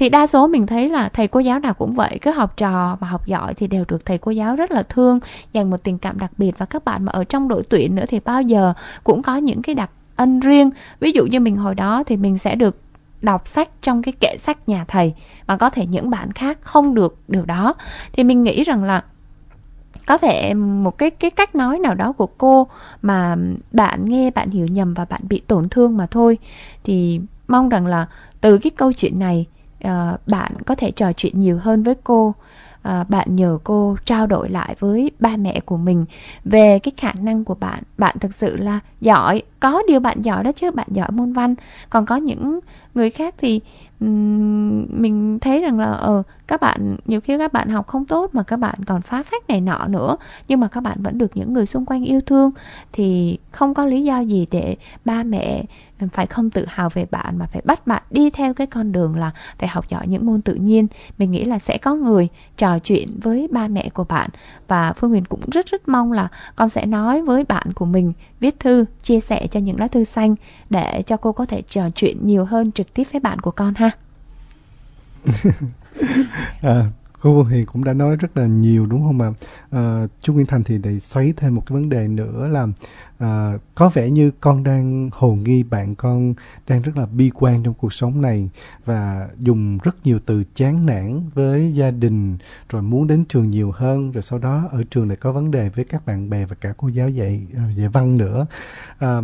thì 0.00 0.08
đa 0.08 0.26
số 0.26 0.46
mình 0.46 0.66
thấy 0.66 0.88
là 0.88 1.08
thầy 1.08 1.28
cô 1.28 1.40
giáo 1.40 1.58
nào 1.58 1.74
cũng 1.74 1.94
vậy 1.94 2.18
cái 2.22 2.34
học 2.34 2.56
trò 2.56 2.96
mà 3.00 3.08
học 3.08 3.26
giỏi 3.26 3.54
thì 3.54 3.66
đều 3.66 3.84
được 3.88 4.04
thầy 4.06 4.18
cô 4.18 4.30
giáo 4.30 4.56
rất 4.56 4.70
là 4.70 4.82
thương, 4.82 5.20
dành 5.52 5.70
một 5.70 5.76
tình 5.82 5.98
cảm 5.98 6.18
đặc 6.18 6.30
biệt. 6.38 6.58
Và 6.58 6.66
các 6.66 6.84
bạn 6.84 7.04
mà 7.04 7.12
ở 7.12 7.24
trong 7.24 7.48
đội 7.48 7.62
tuyển 7.68 7.94
nữa 7.94 8.04
thì 8.08 8.20
bao 8.24 8.42
giờ 8.42 8.72
cũng 9.04 9.22
có 9.22 9.36
những 9.36 9.62
cái 9.62 9.74
đặc 9.74 9.90
ân 10.16 10.40
riêng. 10.40 10.70
Ví 11.00 11.12
dụ 11.12 11.26
như 11.26 11.40
mình 11.40 11.56
hồi 11.56 11.74
đó 11.74 12.02
thì 12.06 12.16
mình 12.16 12.38
sẽ 12.38 12.54
được 12.54 12.76
đọc 13.22 13.46
sách 13.46 13.68
trong 13.82 14.02
cái 14.02 14.12
kệ 14.20 14.36
sách 14.38 14.68
nhà 14.68 14.84
thầy, 14.88 15.14
mà 15.46 15.56
có 15.56 15.70
thể 15.70 15.86
những 15.86 16.10
bạn 16.10 16.32
khác 16.32 16.58
không 16.60 16.94
được 16.94 17.16
điều 17.28 17.44
đó. 17.44 17.74
Thì 18.12 18.24
mình 18.24 18.42
nghĩ 18.42 18.62
rằng 18.62 18.84
là 18.84 19.04
có 20.06 20.18
thể 20.18 20.54
một 20.54 20.98
cái 20.98 21.10
cái 21.10 21.30
cách 21.30 21.54
nói 21.54 21.78
nào 21.78 21.94
đó 21.94 22.12
của 22.12 22.28
cô 22.38 22.66
mà 23.02 23.36
bạn 23.72 24.08
nghe, 24.08 24.30
bạn 24.30 24.50
hiểu 24.50 24.66
nhầm 24.66 24.94
và 24.94 25.04
bạn 25.04 25.20
bị 25.28 25.42
tổn 25.46 25.68
thương 25.68 25.96
mà 25.96 26.06
thôi. 26.06 26.38
Thì 26.84 27.20
mong 27.48 27.68
rằng 27.68 27.86
là 27.86 28.06
từ 28.40 28.58
cái 28.58 28.70
câu 28.70 28.92
chuyện 28.92 29.18
này 29.18 29.46
Ờ, 29.82 30.16
bạn 30.26 30.52
có 30.66 30.74
thể 30.74 30.90
trò 30.90 31.12
chuyện 31.12 31.40
nhiều 31.40 31.58
hơn 31.62 31.82
với 31.82 31.94
cô. 32.04 32.34
À, 32.82 33.04
bạn 33.08 33.36
nhờ 33.36 33.58
cô 33.64 33.96
trao 34.04 34.26
đổi 34.26 34.48
lại 34.48 34.74
với 34.78 35.10
ba 35.20 35.36
mẹ 35.36 35.60
của 35.60 35.76
mình 35.76 36.04
về 36.44 36.78
cái 36.78 36.92
khả 36.96 37.12
năng 37.22 37.44
của 37.44 37.54
bạn. 37.54 37.82
Bạn 37.98 38.16
thực 38.20 38.34
sự 38.34 38.56
là 38.56 38.80
giỏi 39.00 39.42
có 39.60 39.82
điều 39.88 40.00
bạn 40.00 40.22
giỏi 40.22 40.44
đó 40.44 40.52
chứ 40.52 40.70
bạn 40.70 40.86
giỏi 40.90 41.10
môn 41.10 41.32
văn. 41.32 41.54
Còn 41.90 42.06
có 42.06 42.16
những 42.16 42.60
người 42.94 43.10
khác 43.10 43.34
thì 43.38 43.60
um, 44.00 44.86
mình 44.90 45.38
thấy 45.40 45.60
rằng 45.60 45.78
là 45.80 45.86
ờ 45.86 46.22
các 46.50 46.60
bạn, 46.60 46.96
nhiều 47.06 47.20
khi 47.20 47.38
các 47.38 47.52
bạn 47.52 47.68
học 47.68 47.86
không 47.86 48.04
tốt 48.04 48.30
mà 48.34 48.42
các 48.42 48.56
bạn 48.56 48.74
còn 48.86 49.02
phá 49.02 49.22
phách 49.22 49.48
này 49.48 49.60
nọ 49.60 49.86
nữa, 49.88 50.16
nhưng 50.48 50.60
mà 50.60 50.68
các 50.68 50.80
bạn 50.80 51.02
vẫn 51.02 51.18
được 51.18 51.36
những 51.36 51.52
người 51.52 51.66
xung 51.66 51.86
quanh 51.86 52.04
yêu 52.04 52.20
thương. 52.20 52.50
Thì 52.92 53.38
không 53.52 53.74
có 53.74 53.84
lý 53.84 54.04
do 54.04 54.20
gì 54.20 54.46
để 54.50 54.76
ba 55.04 55.22
mẹ 55.22 55.64
phải 56.12 56.26
không 56.26 56.50
tự 56.50 56.64
hào 56.68 56.88
về 56.88 57.06
bạn, 57.10 57.38
mà 57.38 57.46
phải 57.46 57.62
bắt 57.64 57.86
bạn 57.86 58.02
đi 58.10 58.30
theo 58.30 58.54
cái 58.54 58.66
con 58.66 58.92
đường 58.92 59.16
là 59.16 59.30
phải 59.58 59.68
học 59.68 59.88
giỏi 59.88 60.06
những 60.06 60.26
môn 60.26 60.42
tự 60.42 60.54
nhiên. 60.54 60.86
Mình 61.18 61.30
nghĩ 61.30 61.44
là 61.44 61.58
sẽ 61.58 61.78
có 61.78 61.94
người 61.94 62.28
trò 62.56 62.78
chuyện 62.78 63.08
với 63.22 63.48
ba 63.50 63.68
mẹ 63.68 63.88
của 63.94 64.04
bạn. 64.04 64.30
Và 64.68 64.92
phương 64.92 65.10
huyền 65.10 65.24
cũng 65.24 65.40
rất 65.52 65.66
rất 65.66 65.88
mong 65.88 66.12
là 66.12 66.28
con 66.56 66.68
sẽ 66.68 66.86
nói 66.86 67.22
với 67.22 67.44
bạn 67.44 67.72
của 67.72 67.86
mình, 67.86 68.12
viết 68.40 68.60
thư, 68.60 68.84
chia 69.02 69.20
sẻ 69.20 69.46
cho 69.50 69.60
những 69.60 69.80
lá 69.80 69.88
thư 69.88 70.04
xanh 70.04 70.34
để 70.70 71.02
cho 71.06 71.16
cô 71.16 71.32
có 71.32 71.46
thể 71.46 71.62
trò 71.62 71.90
chuyện 71.94 72.26
nhiều 72.26 72.44
hơn 72.44 72.72
trực 72.72 72.94
tiếp 72.94 73.04
với 73.12 73.20
bạn 73.20 73.38
của 73.38 73.50
con 73.50 73.74
ha. 73.74 73.90
À, 76.62 76.84
cô 77.20 77.46
thì 77.50 77.64
cũng 77.64 77.84
đã 77.84 77.92
nói 77.92 78.16
rất 78.16 78.36
là 78.36 78.46
nhiều 78.46 78.86
đúng 78.86 79.04
không 79.04 79.20
ạ? 79.20 79.30
À, 79.70 80.06
chú 80.20 80.32
Nguyên 80.32 80.46
Thành 80.46 80.64
thì 80.64 80.78
để 80.78 80.98
xoáy 80.98 81.32
thêm 81.36 81.54
một 81.54 81.62
cái 81.66 81.74
vấn 81.74 81.88
đề 81.88 82.08
nữa 82.08 82.48
là 82.48 82.66
à, 83.18 83.52
có 83.74 83.88
vẻ 83.88 84.10
như 84.10 84.30
con 84.40 84.64
đang 84.64 85.10
hồ 85.12 85.34
nghi 85.34 85.62
bạn 85.62 85.94
con 85.94 86.34
đang 86.68 86.82
rất 86.82 86.96
là 86.96 87.06
bi 87.06 87.30
quan 87.34 87.62
trong 87.62 87.74
cuộc 87.74 87.92
sống 87.92 88.22
này 88.22 88.50
và 88.84 89.28
dùng 89.38 89.78
rất 89.78 90.06
nhiều 90.06 90.18
từ 90.26 90.42
chán 90.54 90.86
nản 90.86 91.22
với 91.34 91.72
gia 91.74 91.90
đình 91.90 92.38
rồi 92.68 92.82
muốn 92.82 93.06
đến 93.06 93.24
trường 93.24 93.50
nhiều 93.50 93.70
hơn 93.70 94.12
rồi 94.12 94.22
sau 94.22 94.38
đó 94.38 94.68
ở 94.70 94.82
trường 94.90 95.08
lại 95.08 95.16
có 95.16 95.32
vấn 95.32 95.50
đề 95.50 95.68
với 95.68 95.84
các 95.84 96.06
bạn 96.06 96.30
bè 96.30 96.46
và 96.46 96.56
cả 96.60 96.74
cô 96.76 96.88
giáo 96.88 97.08
dạy 97.08 97.46
à, 97.56 97.70
dạy 97.76 97.88
văn 97.88 98.16
nữa 98.16 98.46
à, 98.98 99.20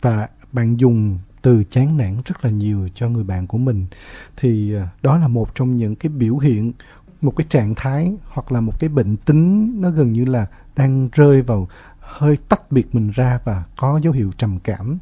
và 0.00 0.28
bạn 0.52 0.76
dùng 0.80 1.18
từ 1.44 1.64
chán 1.70 1.96
nản 1.96 2.16
rất 2.24 2.44
là 2.44 2.50
nhiều 2.50 2.88
cho 2.94 3.08
người 3.08 3.24
bạn 3.24 3.46
của 3.46 3.58
mình. 3.58 3.86
Thì 4.36 4.74
à, 4.74 4.88
đó 5.02 5.18
là 5.18 5.28
một 5.28 5.54
trong 5.54 5.76
những 5.76 5.96
cái 5.96 6.10
biểu 6.10 6.38
hiện, 6.38 6.72
một 7.20 7.36
cái 7.36 7.46
trạng 7.48 7.74
thái 7.74 8.12
hoặc 8.28 8.52
là 8.52 8.60
một 8.60 8.80
cái 8.80 8.88
bệnh 8.88 9.16
tính 9.16 9.72
nó 9.80 9.90
gần 9.90 10.12
như 10.12 10.24
là 10.24 10.46
đang 10.76 11.08
rơi 11.12 11.42
vào 11.42 11.68
hơi 12.00 12.36
tách 12.48 12.72
biệt 12.72 12.94
mình 12.94 13.10
ra 13.10 13.40
và 13.44 13.64
có 13.76 14.00
dấu 14.02 14.12
hiệu 14.12 14.30
trầm 14.36 14.58
cảm. 14.64 14.98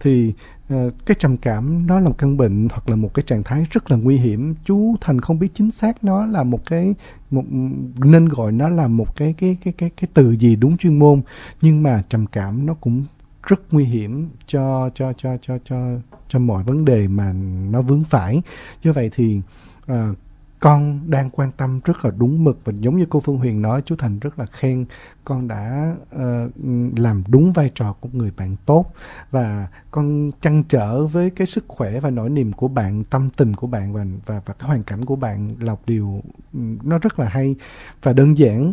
Thì 0.00 0.32
à, 0.68 0.84
cái 1.06 1.16
trầm 1.20 1.36
cảm 1.36 1.86
nó 1.86 2.00
là 2.00 2.08
một 2.08 2.18
căn 2.18 2.36
bệnh 2.36 2.68
hoặc 2.70 2.88
là 2.88 2.96
một 2.96 3.14
cái 3.14 3.22
trạng 3.26 3.42
thái 3.42 3.66
rất 3.70 3.90
là 3.90 3.96
nguy 3.96 4.16
hiểm. 4.16 4.54
Chú 4.64 4.96
thành 5.00 5.20
không 5.20 5.38
biết 5.38 5.48
chính 5.54 5.70
xác 5.70 6.04
nó 6.04 6.26
là 6.26 6.42
một 6.42 6.60
cái, 6.66 6.94
một, 7.30 7.44
nên 8.04 8.28
gọi 8.28 8.52
nó 8.52 8.68
là 8.68 8.88
một 8.88 9.16
cái 9.16 9.34
cái 9.38 9.56
cái 9.64 9.72
cái 9.78 9.90
cái 9.96 10.08
từ 10.14 10.36
gì 10.36 10.56
đúng 10.56 10.76
chuyên 10.76 10.98
môn, 10.98 11.22
nhưng 11.60 11.82
mà 11.82 12.02
trầm 12.08 12.26
cảm 12.26 12.66
nó 12.66 12.74
cũng 12.74 13.04
rất 13.46 13.60
nguy 13.70 13.84
hiểm 13.84 14.28
cho 14.46 14.90
cho 14.94 15.12
cho 15.12 15.36
cho 15.42 15.58
cho 15.64 15.76
cho 16.28 16.38
mọi 16.38 16.62
vấn 16.62 16.84
đề 16.84 17.08
mà 17.08 17.32
nó 17.70 17.82
vướng 17.82 18.04
phải. 18.04 18.42
Như 18.82 18.92
vậy 18.92 19.10
thì 19.14 19.40
uh, 19.92 20.16
con 20.64 21.00
đang 21.06 21.30
quan 21.30 21.50
tâm 21.50 21.80
rất 21.84 22.04
là 22.04 22.10
đúng 22.16 22.44
mực 22.44 22.58
và 22.64 22.72
giống 22.80 22.96
như 22.96 23.06
cô 23.10 23.20
Phương 23.20 23.38
Huyền 23.38 23.62
nói 23.62 23.82
chú 23.84 23.96
Thành 23.96 24.18
rất 24.18 24.38
là 24.38 24.46
khen 24.46 24.84
con 25.24 25.48
đã 25.48 25.94
uh, 26.14 26.20
làm 26.96 27.22
đúng 27.28 27.52
vai 27.52 27.70
trò 27.74 27.92
của 28.00 28.08
người 28.12 28.32
bạn 28.36 28.56
tốt 28.66 28.86
và 29.30 29.68
con 29.90 30.30
chăn 30.40 30.62
trở 30.68 31.06
với 31.06 31.30
cái 31.30 31.46
sức 31.46 31.64
khỏe 31.68 32.00
và 32.00 32.10
nỗi 32.10 32.30
niềm 32.30 32.52
của 32.52 32.68
bạn 32.68 33.04
tâm 33.04 33.28
tình 33.36 33.56
của 33.56 33.66
bạn 33.66 33.92
và 33.92 34.04
và 34.26 34.40
và 34.46 34.54
cái 34.54 34.68
hoàn 34.68 34.82
cảnh 34.82 35.04
của 35.04 35.16
bạn 35.16 35.54
là 35.60 35.72
một 35.72 35.82
điều 35.86 36.22
ừ, 36.52 36.60
nó 36.82 36.98
rất 36.98 37.18
là 37.18 37.28
hay 37.28 37.54
và 38.02 38.12
đơn 38.12 38.38
giản 38.38 38.72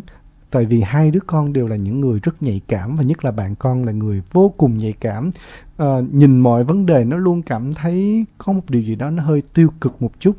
tại 0.51 0.65
vì 0.65 0.81
hai 0.81 1.11
đứa 1.11 1.19
con 1.27 1.53
đều 1.53 1.67
là 1.67 1.75
những 1.75 1.99
người 1.99 2.19
rất 2.23 2.43
nhạy 2.43 2.61
cảm 2.67 2.95
và 2.95 3.03
nhất 3.03 3.25
là 3.25 3.31
bạn 3.31 3.55
con 3.55 3.83
là 3.83 3.91
người 3.91 4.21
vô 4.31 4.53
cùng 4.57 4.77
nhạy 4.77 4.93
cảm. 4.99 5.31
À, 5.77 6.01
nhìn 6.11 6.39
mọi 6.39 6.63
vấn 6.63 6.85
đề 6.85 7.03
nó 7.03 7.17
luôn 7.17 7.41
cảm 7.41 7.73
thấy 7.73 8.25
có 8.37 8.53
một 8.53 8.61
điều 8.69 8.81
gì 8.81 8.95
đó 8.95 9.09
nó 9.09 9.23
hơi 9.23 9.41
tiêu 9.53 9.69
cực 9.81 10.01
một 10.01 10.11
chút. 10.19 10.37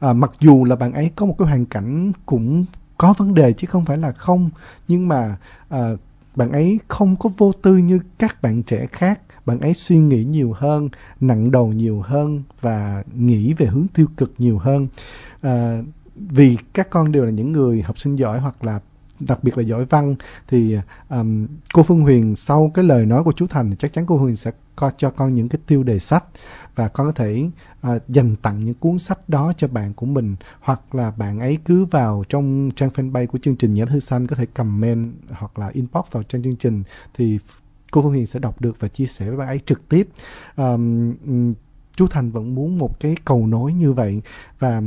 À, 0.00 0.12
mặc 0.12 0.30
dù 0.40 0.64
là 0.64 0.76
bạn 0.76 0.92
ấy 0.92 1.10
có 1.16 1.26
một 1.26 1.34
cái 1.38 1.48
hoàn 1.48 1.66
cảnh 1.66 2.12
cũng 2.26 2.64
có 2.98 3.14
vấn 3.18 3.34
đề 3.34 3.52
chứ 3.52 3.66
không 3.70 3.84
phải 3.84 3.98
là 3.98 4.12
không 4.12 4.50
nhưng 4.88 5.08
mà 5.08 5.36
à, 5.68 5.90
bạn 6.36 6.52
ấy 6.52 6.78
không 6.88 7.16
có 7.16 7.30
vô 7.36 7.52
tư 7.52 7.76
như 7.76 8.00
các 8.18 8.42
bạn 8.42 8.62
trẻ 8.62 8.86
khác. 8.92 9.20
Bạn 9.46 9.60
ấy 9.60 9.74
suy 9.74 9.98
nghĩ 9.98 10.24
nhiều 10.24 10.52
hơn 10.52 10.88
nặng 11.20 11.50
đầu 11.50 11.72
nhiều 11.72 12.00
hơn 12.00 12.42
và 12.60 13.02
nghĩ 13.14 13.52
về 13.52 13.66
hướng 13.66 13.86
tiêu 13.94 14.06
cực 14.16 14.32
nhiều 14.38 14.58
hơn. 14.58 14.88
À, 15.42 15.82
vì 16.14 16.56
các 16.72 16.90
con 16.90 17.12
đều 17.12 17.24
là 17.24 17.30
những 17.30 17.52
người 17.52 17.82
học 17.82 17.98
sinh 17.98 18.16
giỏi 18.16 18.40
hoặc 18.40 18.64
là 18.64 18.80
đặc 19.20 19.44
biệt 19.44 19.58
là 19.58 19.62
giỏi 19.62 19.84
văn 19.84 20.14
thì 20.48 20.76
um, 21.08 21.46
cô 21.72 21.82
Phương 21.82 22.00
Huyền 22.00 22.36
sau 22.36 22.70
cái 22.74 22.84
lời 22.84 23.06
nói 23.06 23.24
của 23.24 23.32
chú 23.32 23.46
Thành 23.46 23.70
thì 23.70 23.76
chắc 23.78 23.92
chắn 23.92 24.06
cô 24.06 24.16
Huyền 24.16 24.36
sẽ 24.36 24.50
co 24.76 24.90
cho 24.96 25.10
con 25.10 25.34
những 25.34 25.48
cái 25.48 25.58
tiêu 25.66 25.82
đề 25.82 25.98
sách 25.98 26.24
và 26.74 26.88
con 26.88 27.06
có 27.06 27.12
thể 27.12 27.50
uh, 27.88 28.08
dành 28.08 28.36
tặng 28.36 28.64
những 28.64 28.74
cuốn 28.74 28.98
sách 28.98 29.28
đó 29.28 29.52
cho 29.56 29.68
bạn 29.68 29.92
của 29.92 30.06
mình 30.06 30.36
hoặc 30.60 30.94
là 30.94 31.10
bạn 31.10 31.40
ấy 31.40 31.58
cứ 31.64 31.84
vào 31.84 32.24
trong 32.28 32.70
trang 32.76 32.90
fanpage 32.90 33.26
của 33.26 33.38
chương 33.38 33.56
trình 33.56 33.74
Nhã 33.74 33.84
Thư 33.86 34.00
Xanh 34.00 34.26
có 34.26 34.36
thể 34.36 34.46
comment 34.46 35.12
hoặc 35.30 35.58
là 35.58 35.68
inbox 35.68 36.04
vào 36.10 36.22
trang 36.22 36.42
chương 36.42 36.56
trình 36.56 36.82
thì 37.14 37.38
cô 37.90 38.02
Phương 38.02 38.10
Huyền 38.10 38.26
sẽ 38.26 38.38
đọc 38.38 38.60
được 38.60 38.80
và 38.80 38.88
chia 38.88 39.06
sẻ 39.06 39.28
với 39.28 39.36
bạn 39.36 39.48
ấy 39.48 39.60
trực 39.66 39.88
tiếp. 39.88 40.08
Um, 40.56 41.54
chú 41.96 42.06
Thành 42.06 42.30
vẫn 42.30 42.54
muốn 42.54 42.78
một 42.78 43.00
cái 43.00 43.14
cầu 43.24 43.46
nối 43.46 43.72
như 43.72 43.92
vậy 43.92 44.22
và 44.58 44.82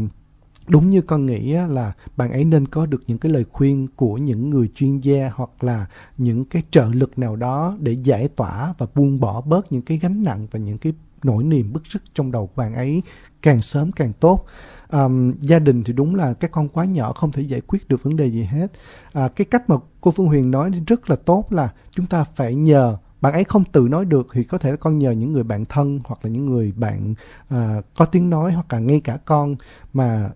đúng 0.68 0.90
như 0.90 1.02
con 1.02 1.26
nghĩ 1.26 1.54
là 1.54 1.94
bạn 2.18 2.32
ấy 2.32 2.46
nên 2.46 2.66
có 2.66 2.86
được 2.86 3.02
những 3.08 3.18
cái 3.18 3.32
lời 3.32 3.46
khuyên 3.52 3.88
của 3.96 4.18
những 4.18 4.50
người 4.50 4.68
chuyên 4.76 5.00
gia 5.00 5.32
hoặc 5.36 5.64
là 5.64 5.86
những 6.18 6.46
cái 6.46 6.64
trợ 6.72 6.90
lực 6.94 7.20
nào 7.20 7.36
đó 7.36 7.78
để 7.80 7.92
giải 8.04 8.28
tỏa 8.28 8.74
và 8.78 8.86
buông 8.96 9.20
bỏ 9.20 9.42
bớt 9.42 9.72
những 9.72 9.82
cái 9.82 9.98
gánh 9.98 10.24
nặng 10.24 10.48
và 10.52 10.60
những 10.60 10.78
cái 10.78 10.94
nỗi 11.24 11.44
niềm 11.44 11.74
bức 11.74 11.88
xúc 11.88 12.02
trong 12.14 12.32
đầu 12.32 12.48
của 12.48 12.54
bạn 12.56 12.76
ấy 12.76 13.02
càng 13.42 13.62
sớm 13.62 13.92
càng 13.92 14.14
tốt. 14.20 14.46
Um, 14.92 15.34
gia 15.42 15.60
đình 15.60 15.84
thì 15.84 15.94
đúng 15.94 16.16
là 16.16 16.34
các 16.34 16.52
con 16.52 16.70
quá 16.70 16.86
nhỏ 16.86 17.14
không 17.14 17.32
thể 17.32 17.42
giải 17.42 17.62
quyết 17.62 17.88
được 17.88 18.04
vấn 18.04 18.16
đề 18.16 18.28
gì 18.28 18.44
hết. 18.44 18.72
À, 19.14 19.28
cái 19.28 19.46
cách 19.46 19.70
mà 19.70 19.76
cô 20.02 20.12
phương 20.12 20.28
huyền 20.28 20.52
nói 20.52 20.72
rất 20.88 21.10
là 21.10 21.16
tốt 21.16 21.46
là 21.50 21.74
chúng 21.92 22.06
ta 22.06 22.24
phải 22.24 22.56
nhờ 22.56 22.98
bạn 23.22 23.34
ấy 23.34 23.44
không 23.44 23.64
tự 23.64 23.88
nói 23.90 24.06
được 24.06 24.28
thì 24.34 24.44
có 24.44 24.58
thể 24.58 24.76
con 24.76 25.00
nhờ 25.00 25.12
những 25.12 25.34
người 25.34 25.44
bạn 25.44 25.66
thân 25.66 26.00
hoặc 26.06 26.20
là 26.24 26.30
những 26.30 26.46
người 26.46 26.74
bạn 26.76 27.14
uh, 27.54 27.86
có 27.98 28.06
tiếng 28.06 28.30
nói 28.30 28.54
hoặc 28.54 28.74
là 28.74 28.80
ngay 28.80 29.02
cả 29.04 29.18
con 29.26 29.56
mà 29.94 30.30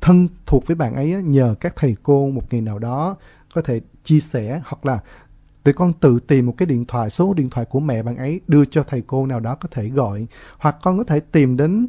thân 0.00 0.28
thuộc 0.46 0.66
với 0.66 0.74
bạn 0.74 0.94
ấy 0.94 1.22
nhờ 1.22 1.54
các 1.60 1.76
thầy 1.76 1.96
cô 2.02 2.30
một 2.30 2.42
ngày 2.50 2.60
nào 2.60 2.78
đó 2.78 3.16
có 3.54 3.62
thể 3.62 3.80
chia 4.04 4.20
sẻ 4.20 4.60
hoặc 4.64 4.86
là 4.86 5.00
tụi 5.64 5.74
con 5.74 5.92
tự 5.92 6.18
tìm 6.26 6.46
một 6.46 6.54
cái 6.56 6.66
điện 6.66 6.84
thoại, 6.84 7.10
số 7.10 7.34
điện 7.34 7.50
thoại 7.50 7.66
của 7.66 7.80
mẹ 7.80 8.02
bạn 8.02 8.16
ấy 8.16 8.40
đưa 8.48 8.64
cho 8.64 8.82
thầy 8.82 9.02
cô 9.06 9.26
nào 9.26 9.40
đó 9.40 9.54
có 9.54 9.68
thể 9.72 9.88
gọi. 9.88 10.26
Hoặc 10.58 10.76
con 10.82 10.98
có 10.98 11.04
thể 11.04 11.20
tìm 11.20 11.56
đến 11.56 11.88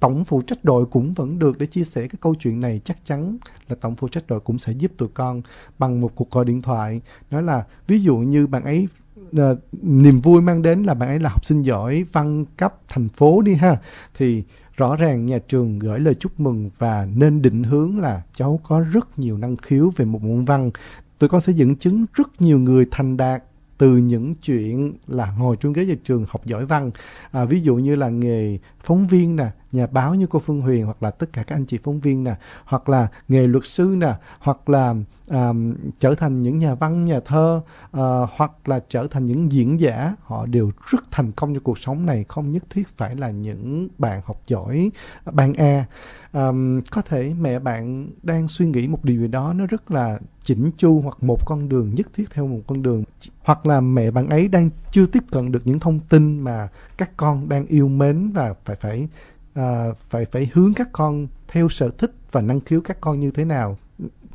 tổng 0.00 0.24
phụ 0.24 0.42
trách 0.42 0.64
đội 0.64 0.86
cũng 0.86 1.14
vẫn 1.14 1.38
được 1.38 1.58
để 1.58 1.66
chia 1.66 1.84
sẻ 1.84 2.00
cái 2.00 2.18
câu 2.20 2.34
chuyện 2.34 2.60
này. 2.60 2.80
Chắc 2.84 3.04
chắn 3.04 3.36
là 3.68 3.76
tổng 3.80 3.96
phụ 3.96 4.08
trách 4.08 4.26
đội 4.26 4.40
cũng 4.40 4.58
sẽ 4.58 4.72
giúp 4.72 4.92
tụi 4.96 5.08
con 5.14 5.42
bằng 5.78 6.00
một 6.00 6.12
cuộc 6.14 6.30
gọi 6.30 6.44
điện 6.44 6.62
thoại. 6.62 7.00
Nói 7.30 7.42
là 7.42 7.64
ví 7.86 8.00
dụ 8.00 8.16
như 8.16 8.46
bạn 8.46 8.64
ấy 8.64 8.88
ờ, 9.36 9.56
niềm 9.82 10.20
vui 10.20 10.42
mang 10.42 10.62
đến 10.62 10.82
là 10.82 10.94
bạn 10.94 11.08
ấy 11.08 11.20
là 11.20 11.30
học 11.30 11.46
sinh 11.46 11.62
giỏi 11.62 12.04
văn 12.12 12.44
cấp 12.56 12.74
thành 12.88 13.08
phố 13.08 13.42
đi 13.42 13.54
ha, 13.54 13.76
thì 14.14 14.42
rõ 14.76 14.96
ràng 14.96 15.26
nhà 15.26 15.38
trường 15.48 15.78
gửi 15.78 16.00
lời 16.00 16.14
chúc 16.14 16.40
mừng 16.40 16.70
và 16.78 17.08
nên 17.14 17.42
định 17.42 17.62
hướng 17.62 17.98
là 17.98 18.22
cháu 18.34 18.60
có 18.68 18.80
rất 18.80 19.18
nhiều 19.18 19.38
năng 19.38 19.56
khiếu 19.56 19.92
về 19.96 20.04
một 20.04 20.22
môn 20.22 20.44
văn. 20.44 20.70
Tụi 21.18 21.28
con 21.28 21.40
sẽ 21.40 21.52
dẫn 21.52 21.76
chứng 21.76 22.06
rất 22.14 22.40
nhiều 22.40 22.58
người 22.58 22.86
thành 22.90 23.16
đạt 23.16 23.42
từ 23.78 23.96
những 23.96 24.34
chuyện 24.34 24.92
là 25.06 25.34
ngồi 25.38 25.56
trên 25.56 25.72
ghế 25.72 25.86
nhà 25.86 25.94
trường 26.04 26.24
học 26.28 26.46
giỏi 26.46 26.66
văn. 26.66 26.90
À, 27.30 27.44
ví 27.44 27.60
dụ 27.60 27.76
như 27.76 27.94
là 27.94 28.08
nghề 28.08 28.58
phóng 28.80 29.06
viên 29.06 29.36
nè 29.36 29.46
nhà 29.76 29.86
báo 29.86 30.14
như 30.14 30.26
cô 30.26 30.38
Phương 30.38 30.60
Huyền 30.60 30.84
hoặc 30.84 31.02
là 31.02 31.10
tất 31.10 31.32
cả 31.32 31.42
các 31.42 31.56
anh 31.56 31.64
chị 31.64 31.78
phóng 31.82 32.00
viên 32.00 32.24
nè 32.24 32.34
hoặc 32.64 32.88
là 32.88 33.08
nghề 33.28 33.46
luật 33.46 33.66
sư 33.66 33.94
nè 33.98 34.14
hoặc 34.38 34.68
là 34.68 34.94
à, 35.28 35.52
trở 35.98 36.14
thành 36.14 36.42
những 36.42 36.58
nhà 36.58 36.74
văn 36.74 37.04
nhà 37.04 37.20
thơ 37.20 37.60
à, 37.92 38.02
hoặc 38.36 38.68
là 38.68 38.80
trở 38.88 39.06
thành 39.06 39.24
những 39.24 39.52
diễn 39.52 39.80
giả 39.80 40.14
họ 40.22 40.46
đều 40.46 40.70
rất 40.90 41.04
thành 41.10 41.32
công 41.32 41.54
trong 41.54 41.62
cuộc 41.62 41.78
sống 41.78 42.06
này 42.06 42.24
không 42.28 42.52
nhất 42.52 42.62
thiết 42.70 42.88
phải 42.96 43.16
là 43.16 43.30
những 43.30 43.88
bạn 43.98 44.20
học 44.24 44.42
giỏi 44.46 44.90
à, 45.24 45.32
ban 45.32 45.54
A. 45.54 45.84
À, 46.32 46.52
có 46.90 47.02
thể 47.02 47.34
mẹ 47.40 47.58
bạn 47.58 48.10
đang 48.22 48.48
suy 48.48 48.66
nghĩ 48.66 48.88
một 48.88 49.04
điều 49.04 49.20
gì 49.20 49.28
đó 49.28 49.52
nó 49.52 49.66
rất 49.66 49.90
là 49.90 50.18
chỉnh 50.44 50.70
chu 50.76 51.00
hoặc 51.00 51.22
một 51.22 51.46
con 51.46 51.68
đường 51.68 51.94
nhất 51.94 52.06
thiết 52.14 52.24
theo 52.30 52.46
một 52.46 52.60
con 52.66 52.82
đường. 52.82 53.04
Hoặc 53.42 53.66
là 53.66 53.80
mẹ 53.80 54.10
bạn 54.10 54.28
ấy 54.28 54.48
đang 54.48 54.70
chưa 54.90 55.06
tiếp 55.06 55.22
cận 55.30 55.52
được 55.52 55.62
những 55.64 55.80
thông 55.80 56.00
tin 56.00 56.40
mà 56.40 56.68
các 56.96 57.10
con 57.16 57.48
đang 57.48 57.66
yêu 57.66 57.88
mến 57.88 58.30
và 58.32 58.54
phải 58.64 58.76
phải 58.76 59.08
à, 59.56 59.92
phải 60.10 60.24
phải 60.24 60.50
hướng 60.54 60.74
các 60.74 60.88
con 60.92 61.26
theo 61.48 61.68
sở 61.68 61.90
thích 61.98 62.12
và 62.32 62.40
năng 62.40 62.60
khiếu 62.60 62.80
các 62.80 63.00
con 63.00 63.20
như 63.20 63.30
thế 63.30 63.44
nào. 63.44 63.78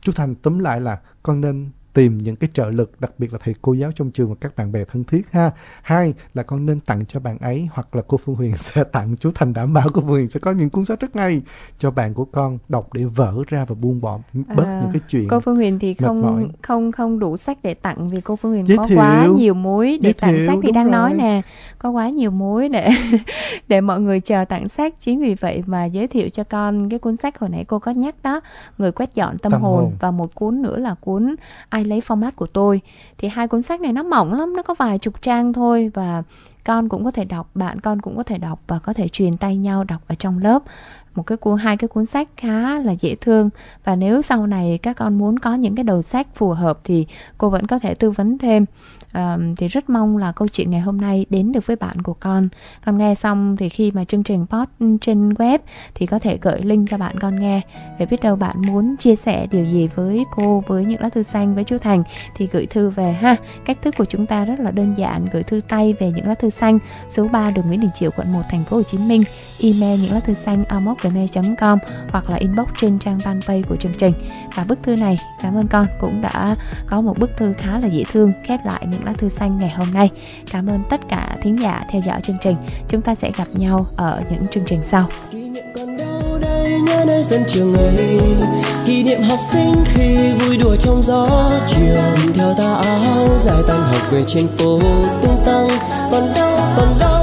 Chú 0.01 0.11
thành 0.11 0.35
tóm 0.35 0.59
lại 0.59 0.81
là 0.81 0.99
con 1.23 1.41
nên 1.41 1.69
tìm 1.93 2.17
những 2.17 2.35
cái 2.35 2.49
trợ 2.53 2.69
lực 2.69 3.01
đặc 3.01 3.11
biệt 3.17 3.33
là 3.33 3.39
thầy 3.43 3.55
cô 3.61 3.73
giáo 3.73 3.91
trong 3.91 4.11
trường 4.11 4.29
và 4.29 4.35
các 4.41 4.55
bạn 4.55 4.71
bè 4.71 4.83
thân 4.85 5.03
thiết 5.03 5.31
ha 5.31 5.51
hai 5.81 6.13
là 6.33 6.43
con 6.43 6.65
nên 6.65 6.79
tặng 6.79 7.05
cho 7.05 7.19
bạn 7.19 7.37
ấy 7.37 7.67
hoặc 7.71 7.95
là 7.95 8.01
cô 8.07 8.17
phương 8.17 8.35
huyền 8.35 8.53
sẽ 8.57 8.83
tặng 8.83 9.15
chú 9.19 9.31
thành 9.35 9.53
đảm 9.53 9.73
bảo 9.73 9.87
cô 9.93 10.01
phương 10.01 10.09
huyền 10.09 10.29
sẽ 10.29 10.39
có 10.39 10.51
những 10.51 10.69
cuốn 10.69 10.85
sách 10.85 10.99
rất 10.99 11.15
hay 11.15 11.41
cho 11.77 11.91
bạn 11.91 12.13
của 12.13 12.25
con 12.25 12.57
đọc 12.69 12.93
để 12.93 13.03
vỡ 13.03 13.33
ra 13.47 13.65
và 13.65 13.75
buông 13.75 14.01
bỏ 14.01 14.19
bớt 14.33 14.65
à, 14.65 14.81
những 14.81 14.91
cái 14.93 15.01
chuyện 15.09 15.27
cô 15.29 15.39
phương 15.39 15.55
huyền 15.55 15.79
thì 15.79 15.93
không 15.93 16.21
mỏi. 16.21 16.47
không 16.61 16.91
không 16.91 17.19
đủ 17.19 17.37
sách 17.37 17.57
để 17.63 17.73
tặng 17.73 18.09
vì 18.09 18.21
cô 18.21 18.35
phương 18.35 18.51
huyền 18.51 18.67
Giới 18.67 18.77
có 18.77 18.87
thiệu. 18.87 18.97
quá 18.97 19.27
nhiều 19.35 19.53
mối 19.53 19.99
để 20.01 20.13
tặng 20.13 20.37
thiệu, 20.37 20.47
sách 20.47 20.57
thì 20.63 20.71
đang 20.71 20.85
rồi. 20.85 20.91
nói 20.91 21.13
nè 21.13 21.41
có 21.79 21.89
quá 21.89 22.09
nhiều 22.09 22.31
mối 22.31 22.69
để 22.69 22.89
để 23.67 23.81
mọi 23.81 23.99
người 23.99 24.19
chờ 24.19 24.45
tặng 24.45 24.69
sách 24.69 24.93
chính 24.99 25.19
vì 25.21 25.35
vậy 25.35 25.63
mà 25.65 25.85
giới 25.85 26.07
thiệu 26.07 26.29
cho 26.29 26.43
con 26.43 26.89
cái 26.89 26.99
cuốn 26.99 27.17
sách 27.17 27.39
hồi 27.39 27.49
nãy 27.49 27.65
cô 27.65 27.79
có 27.79 27.91
nhắc 27.91 28.15
đó 28.23 28.41
người 28.77 28.91
quét 28.91 29.15
dọn 29.15 29.37
tâm, 29.37 29.51
tâm 29.51 29.61
hồn. 29.61 29.83
hồn 29.83 29.93
và 29.99 30.11
một 30.11 30.35
cuốn 30.35 30.61
nữa 30.61 30.77
là 30.77 30.95
cuốn 31.01 31.35
ai 31.81 31.85
lấy 31.85 32.01
format 32.07 32.31
của 32.31 32.47
tôi. 32.47 32.81
Thì 33.17 33.27
hai 33.27 33.47
cuốn 33.47 33.61
sách 33.61 33.81
này 33.81 33.93
nó 33.93 34.03
mỏng 34.03 34.33
lắm, 34.33 34.55
nó 34.55 34.63
có 34.63 34.73
vài 34.73 34.99
chục 34.99 35.21
trang 35.21 35.53
thôi 35.53 35.91
và 35.93 36.23
con 36.63 36.89
cũng 36.89 37.03
có 37.03 37.11
thể 37.11 37.25
đọc, 37.25 37.49
bạn 37.55 37.79
con 37.79 38.01
cũng 38.01 38.17
có 38.17 38.23
thể 38.23 38.37
đọc 38.37 38.59
và 38.67 38.79
có 38.79 38.93
thể 38.93 39.07
truyền 39.07 39.37
tay 39.37 39.57
nhau 39.57 39.83
đọc 39.83 40.01
ở 40.07 40.15
trong 40.15 40.37
lớp 40.37 40.63
một 41.15 41.23
cái 41.23 41.37
cuốn 41.37 41.57
hai 41.57 41.77
cái 41.77 41.87
cuốn 41.87 42.05
sách 42.05 42.29
khá 42.37 42.79
là 42.79 42.91
dễ 42.91 43.15
thương. 43.15 43.49
Và 43.83 43.95
nếu 43.95 44.21
sau 44.21 44.47
này 44.47 44.79
các 44.81 44.97
con 44.97 45.17
muốn 45.17 45.39
có 45.39 45.55
những 45.55 45.75
cái 45.75 45.83
đầu 45.83 46.01
sách 46.01 46.27
phù 46.35 46.49
hợp 46.49 46.79
thì 46.83 47.05
cô 47.37 47.49
vẫn 47.49 47.67
có 47.67 47.79
thể 47.79 47.93
tư 47.95 48.11
vấn 48.11 48.37
thêm. 48.37 48.65
À, 49.11 49.37
thì 49.57 49.67
rất 49.67 49.89
mong 49.89 50.17
là 50.17 50.31
câu 50.31 50.47
chuyện 50.47 50.71
ngày 50.71 50.81
hôm 50.81 51.01
nay 51.01 51.25
đến 51.29 51.51
được 51.51 51.65
với 51.65 51.75
bạn 51.75 52.01
của 52.01 52.13
con. 52.13 52.49
Con 52.85 52.97
nghe 52.97 53.15
xong 53.15 53.57
thì 53.57 53.69
khi 53.69 53.91
mà 53.91 54.03
chương 54.03 54.23
trình 54.23 54.45
post 54.49 54.69
trên 55.01 55.33
web 55.33 55.59
thì 55.95 56.05
có 56.05 56.19
thể 56.19 56.37
gửi 56.41 56.61
link 56.61 56.89
cho 56.89 56.97
bạn 56.97 57.19
con 57.19 57.39
nghe. 57.39 57.61
Để 57.99 58.05
biết 58.05 58.21
đâu 58.21 58.35
bạn 58.35 58.61
muốn 58.67 58.95
chia 58.97 59.15
sẻ 59.15 59.47
điều 59.51 59.65
gì 59.65 59.89
với 59.95 60.23
cô 60.35 60.63
với 60.67 60.85
những 60.85 61.01
lá 61.01 61.09
thư 61.09 61.23
xanh 61.23 61.55
với 61.55 61.63
chú 61.63 61.77
Thành 61.77 62.03
thì 62.35 62.47
gửi 62.51 62.65
thư 62.65 62.89
về 62.89 63.13
ha. 63.13 63.35
Cách 63.65 63.77
thức 63.81 63.95
của 63.97 64.05
chúng 64.05 64.25
ta 64.25 64.45
rất 64.45 64.59
là 64.59 64.71
đơn 64.71 64.93
giản 64.97 65.27
gửi 65.33 65.43
thư 65.43 65.61
tay 65.67 65.93
về 65.99 66.11
những 66.15 66.27
lá 66.27 66.35
thư 66.35 66.49
xanh 66.49 66.79
số 67.09 67.27
3 67.27 67.51
đường 67.55 67.67
Nguyễn 67.67 67.81
Đình 67.81 67.91
Chiểu 67.95 68.11
quận 68.17 68.33
1 68.33 68.41
thành 68.49 68.63
phố 68.63 68.77
Hồ 68.77 68.83
Chí 68.83 68.97
Minh. 68.97 69.23
Email 69.63 69.99
những 70.01 70.11
lá 70.11 70.19
thư 70.19 70.33
xanh 70.33 70.63
gmail.com 71.01 71.79
hoặc 72.11 72.29
là 72.29 72.35
inbox 72.35 72.67
trên 72.81 72.99
trang 72.99 73.17
fanpage 73.17 73.63
của 73.69 73.75
chương 73.75 73.93
trình. 73.97 74.13
Và 74.55 74.63
bức 74.63 74.79
thư 74.83 74.95
này, 74.95 75.17
cảm 75.41 75.55
ơn 75.55 75.67
con, 75.67 75.87
cũng 75.99 76.21
đã 76.21 76.55
có 76.87 77.01
một 77.01 77.19
bức 77.19 77.37
thư 77.37 77.53
khá 77.57 77.79
là 77.79 77.87
dễ 77.87 78.03
thương, 78.11 78.33
khép 78.43 78.59
lại 78.65 78.85
những 78.91 79.05
lá 79.05 79.13
thư 79.17 79.29
xanh 79.29 79.57
ngày 79.59 79.69
hôm 79.69 79.87
nay. 79.93 80.09
Cảm 80.51 80.69
ơn 80.69 80.83
tất 80.89 81.01
cả 81.09 81.37
thính 81.41 81.59
giả 81.61 81.85
theo 81.91 82.01
dõi 82.01 82.21
chương 82.23 82.37
trình. 82.41 82.55
Chúng 82.87 83.01
ta 83.01 83.15
sẽ 83.15 83.31
gặp 83.37 83.47
nhau 83.53 83.85
ở 83.95 84.21
những 84.31 84.47
chương 84.51 84.63
trình 84.67 84.79
sau. 84.83 85.07
Kỷ 85.31 85.49
niệm 85.49 85.65
còn 85.75 85.97
đâu 85.97 86.39
đây, 86.41 86.81
nhớ 86.81 87.03
nơi 87.07 87.23
sân 87.23 87.43
trường 87.47 87.75
ấy. 87.75 88.19
Kỷ 88.85 89.03
niệm 89.03 89.21
học 89.21 89.39
sinh 89.51 89.75
khi 89.85 90.33
vui 90.33 90.57
đùa 90.57 90.75
trong 90.75 91.01
gió. 91.01 91.51
Trường 91.67 92.33
theo 92.33 92.53
ta 92.57 92.73
áo 92.73 93.27
dài 93.39 93.61
tan 93.67 93.81
học 93.81 94.11
về 94.11 94.23
trên 94.27 94.47
phố 94.47 94.79
tung 95.21 95.43
tăng. 95.45 95.67
Còn 96.11 96.29
đâu 96.35 96.59
còn 96.77 96.87
đâu 96.99 97.20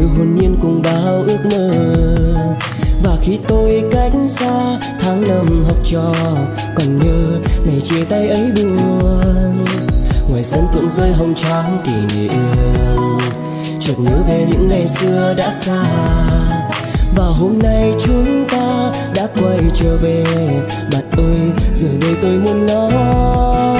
ngày 0.00 0.08
hồn 0.08 0.34
nhiên 0.34 0.56
cùng 0.62 0.82
bao 0.82 1.22
ước 1.26 1.38
mơ. 1.44 1.70
Và 3.02 3.16
khi 3.22 3.38
tôi 3.48 3.82
cách 3.90 4.12
xa, 4.26 4.78
tháng 5.00 5.24
năm 5.28 5.64
học 5.64 5.76
trò, 5.84 6.14
còn 6.74 6.98
nhớ 6.98 7.38
ngày 7.64 7.80
chia 7.80 8.04
tay 8.04 8.28
ấy 8.28 8.52
buồn. 8.56 9.64
Ngoài 10.30 10.44
sân 10.44 10.60
cũng 10.74 10.90
rơi 10.90 11.12
hồng 11.12 11.34
trắng 11.34 11.78
kỷ 11.84 12.16
niệm, 12.16 12.32
chợt 13.80 13.94
nhớ 13.98 14.22
về 14.28 14.46
những 14.50 14.68
ngày 14.68 14.86
xưa 14.86 15.34
đã 15.36 15.50
xa. 15.50 15.84
Và 17.16 17.26
hôm 17.26 17.58
nay 17.62 17.92
chúng 18.04 18.44
ta 18.48 18.92
đã 19.14 19.28
quay 19.42 19.58
trở 19.74 19.96
về, 19.96 20.24
bạn 20.92 21.10
ơi, 21.10 21.40
giờ 21.74 21.88
đây 22.00 22.14
tôi 22.22 22.30
muốn 22.30 22.66
nói 22.66 23.78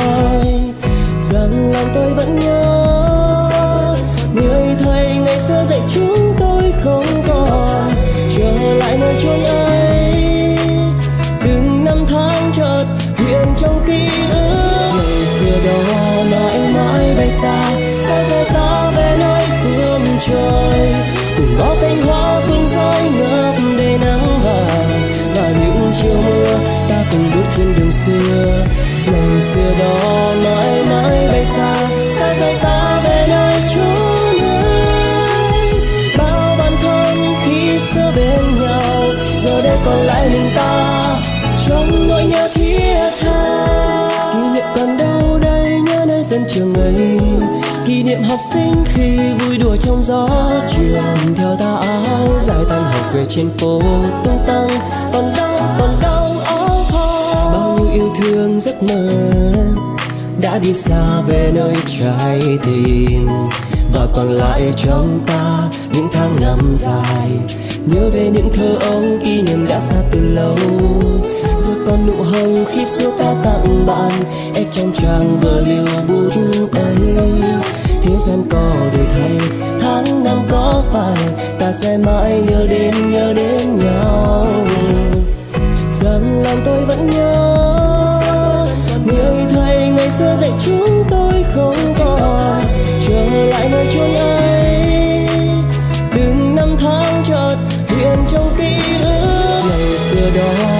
rằng 1.21 1.73
lòng 1.73 1.91
tôi 1.95 2.15
vẫn 2.15 2.39
nhớ 2.39 2.60
chúng 6.01 6.35
tôi 6.39 6.73
không 6.85 7.23
còn. 7.29 7.93
Trở 8.37 8.75
lại 8.75 8.99
nơi 9.01 9.15
chốn 9.23 9.45
ấy, 9.45 10.15
từng 11.45 11.85
năm 11.85 12.05
tháng 12.09 12.53
chợt 12.53 12.85
hiện 13.19 13.49
trong 13.57 13.85
ký 13.87 14.09
ức. 14.31 14.93
Ngày 14.97 15.27
xưa 15.27 15.57
đó 15.67 16.25
mãi 16.31 16.59
mãi 16.75 17.15
bay 17.17 17.31
xa 17.31 17.71
xa 18.01 18.25
xa 18.25 18.45
ta 18.55 18.91
về 18.97 19.17
nơi 19.19 19.45
phương 19.63 20.03
trời. 20.21 20.95
Cùng 21.37 21.59
bao 21.59 21.77
cánh 21.81 22.03
hoa 22.07 22.41
phương 22.41 22.65
rơi 22.65 23.03
ngập 23.19 23.55
đầy 23.79 23.99
nắng 23.99 24.41
vàng, 24.45 25.13
và 25.35 25.49
những 25.49 25.93
chiều 26.03 26.23
mưa 26.27 26.59
ta 26.89 27.05
cùng 27.13 27.31
bước 27.35 27.45
trên 27.57 27.75
đường 27.79 27.93
xưa. 27.93 28.67
Ngày 29.13 29.43
xưa 29.43 29.71
đó 29.79 30.20
trường 46.55 46.75
ấy. 46.75 47.21
Kỷ 47.87 48.03
niệm 48.03 48.23
học 48.23 48.41
sinh 48.53 48.85
khi 48.95 49.19
vui 49.39 49.59
đùa 49.59 49.77
trong 49.77 50.03
gió 50.03 50.29
trường 50.71 51.35
theo 51.37 51.57
ta 51.57 51.77
áo 51.77 52.41
dài 52.41 52.65
tan 52.69 52.83
học 52.83 53.15
về 53.15 53.27
trên 53.29 53.51
phố 53.59 53.83
tung 54.25 54.39
tăng. 54.47 54.69
Còn 55.13 55.33
đau 55.37 55.59
còn 55.79 55.91
đau 56.03 56.37
áo 56.45 56.85
kho 56.91 57.35
bao 57.53 57.79
nhiêu 57.79 57.95
yêu 57.95 58.15
thương 58.23 58.61
giấc 58.61 58.83
mơ 58.83 59.11
đã 60.41 60.59
đi 60.59 60.75
xa 60.75 61.21
về 61.29 61.51
nơi 61.55 61.75
trái 61.99 62.41
tim. 62.63 63.29
Và 63.95 64.07
còn 64.15 64.29
lại 64.29 64.73
trong 64.77 65.21
ta 65.27 65.69
những 65.93 66.09
tháng 66.13 66.41
năm 66.41 66.73
dài, 66.75 67.31
nhớ 67.87 68.11
về 68.11 68.31
những 68.33 68.49
thơ 68.55 68.77
ấu 68.81 69.03
kỷ 69.25 69.43
niệm 69.43 69.67
đã 69.69 69.79
xa 69.79 69.97
từ 70.13 70.21
lâu 70.35 70.57
xưa 71.71 71.85
còn 71.87 72.07
nụ 72.07 72.23
hồng 72.23 72.65
khi 72.69 72.85
xưa 72.85 73.11
ta 73.19 73.35
tặng 73.45 73.87
bạn. 73.87 74.13
Ép 74.55 74.67
trong 74.73 74.93
trang 74.93 75.41
vừa 75.41 75.61
liều 75.61 75.85
bút 76.09 76.31
ấy 76.73 76.95
thế 78.03 78.13
gian 78.21 78.43
có 78.51 78.71
đổi 78.97 79.07
thay, 79.15 79.49
tháng 79.81 80.25
năm 80.25 80.39
có 80.51 80.83
phải, 80.93 81.35
ta 81.59 81.73
sẽ 81.73 81.99
mãi 81.99 82.43
nhớ 82.49 82.67
đến 82.71 83.11
nhớ 83.11 83.33
đến 83.37 83.79
nhau. 83.79 84.47
Rằng 85.93 86.43
lòng 86.43 86.61
tôi 86.65 86.85
vẫn 86.85 87.11
nhớ, 87.11 88.67
người 89.05 89.45
thầy 89.53 89.89
ngày 89.89 90.11
xưa 90.11 90.37
dạy 90.41 90.53
chúng 90.65 91.05
tôi 91.11 91.45
không 91.55 91.95
còn. 91.99 92.63
Trở 93.09 93.25
lại 93.51 93.69
nơi 93.73 93.87
chốn 93.95 94.15
ấy 94.15 94.91
từng 96.15 96.55
năm 96.55 96.77
tháng 96.79 97.23
chợt 97.25 97.57
hiện 97.89 98.19
trong 98.29 98.51
ký 98.59 98.77
ức 99.03 99.63
ngày 99.69 99.99
xưa 99.99 100.31
đó 100.37 100.80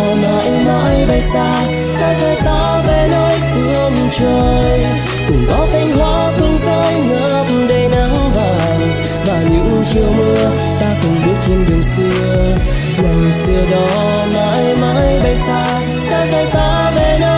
xa 1.21 1.65
xa 1.93 2.15
rời 2.15 2.37
ta 2.45 2.83
về 2.87 3.09
nơi 3.11 3.39
phương 3.55 4.09
trời. 4.19 4.81
Cùng 5.29 5.45
bao 5.51 5.67
thanh 5.73 5.91
hoa, 5.99 6.33
phương 6.39 6.57
rơi 6.57 6.95
ngập 7.01 7.47
đầy 7.69 7.89
nắng 7.89 8.31
vàng. 8.35 9.05
Và 9.27 9.43
những 9.51 9.85
chiều 9.93 10.13
mưa, 10.17 10.51
ta 10.81 10.95
cùng 11.03 11.23
bước 11.27 11.37
trên 11.43 11.65
đường 11.69 11.83
xưa. 11.83 12.57
Ngày 13.03 13.33
xưa 13.33 13.63
đó 13.71 14.25
mãi 14.35 14.77
mãi 14.81 15.21
bay 15.23 15.35
xa 15.35 15.81
xa 16.01 16.27
rời 16.27 16.47
ta 16.53 16.93
về 16.97 17.19
nơi 17.21 17.30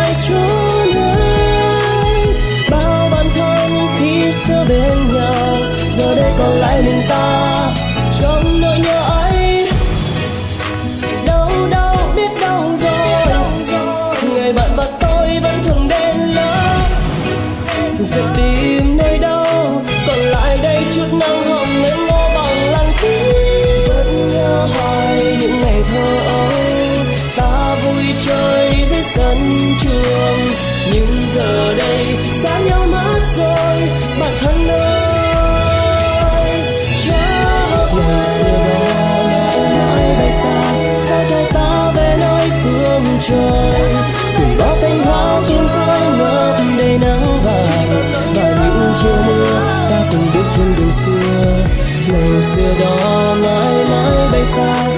ngày 52.08 52.42
xưa 52.42 52.74
đó 52.80 53.36
mãi 53.42 53.84
mãi 53.90 54.28
bay 54.32 54.44
xa 54.44 54.91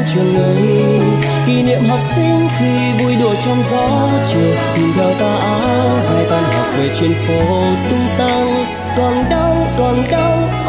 nhớ 0.00 0.06
trường 0.14 0.36
ấy 0.36 1.00
kỷ 1.46 1.62
niệm 1.62 1.84
học 1.88 2.00
sinh 2.02 2.48
khi 2.58 3.04
vui 3.04 3.16
đùa 3.20 3.34
trong 3.44 3.62
gió 3.62 4.08
chiều 4.32 4.54
nhìn 4.76 4.92
theo 4.96 5.10
tà 5.20 5.36
áo 5.36 6.00
dài 6.00 6.26
tan 6.30 6.42
học 6.42 6.66
về 6.78 6.90
trên 7.00 7.14
phố 7.28 7.62
tung 7.90 8.08
tăng. 8.18 8.64
Còn 8.96 9.14
đau 9.30 9.66
còn 9.78 10.04
đau 10.10 10.59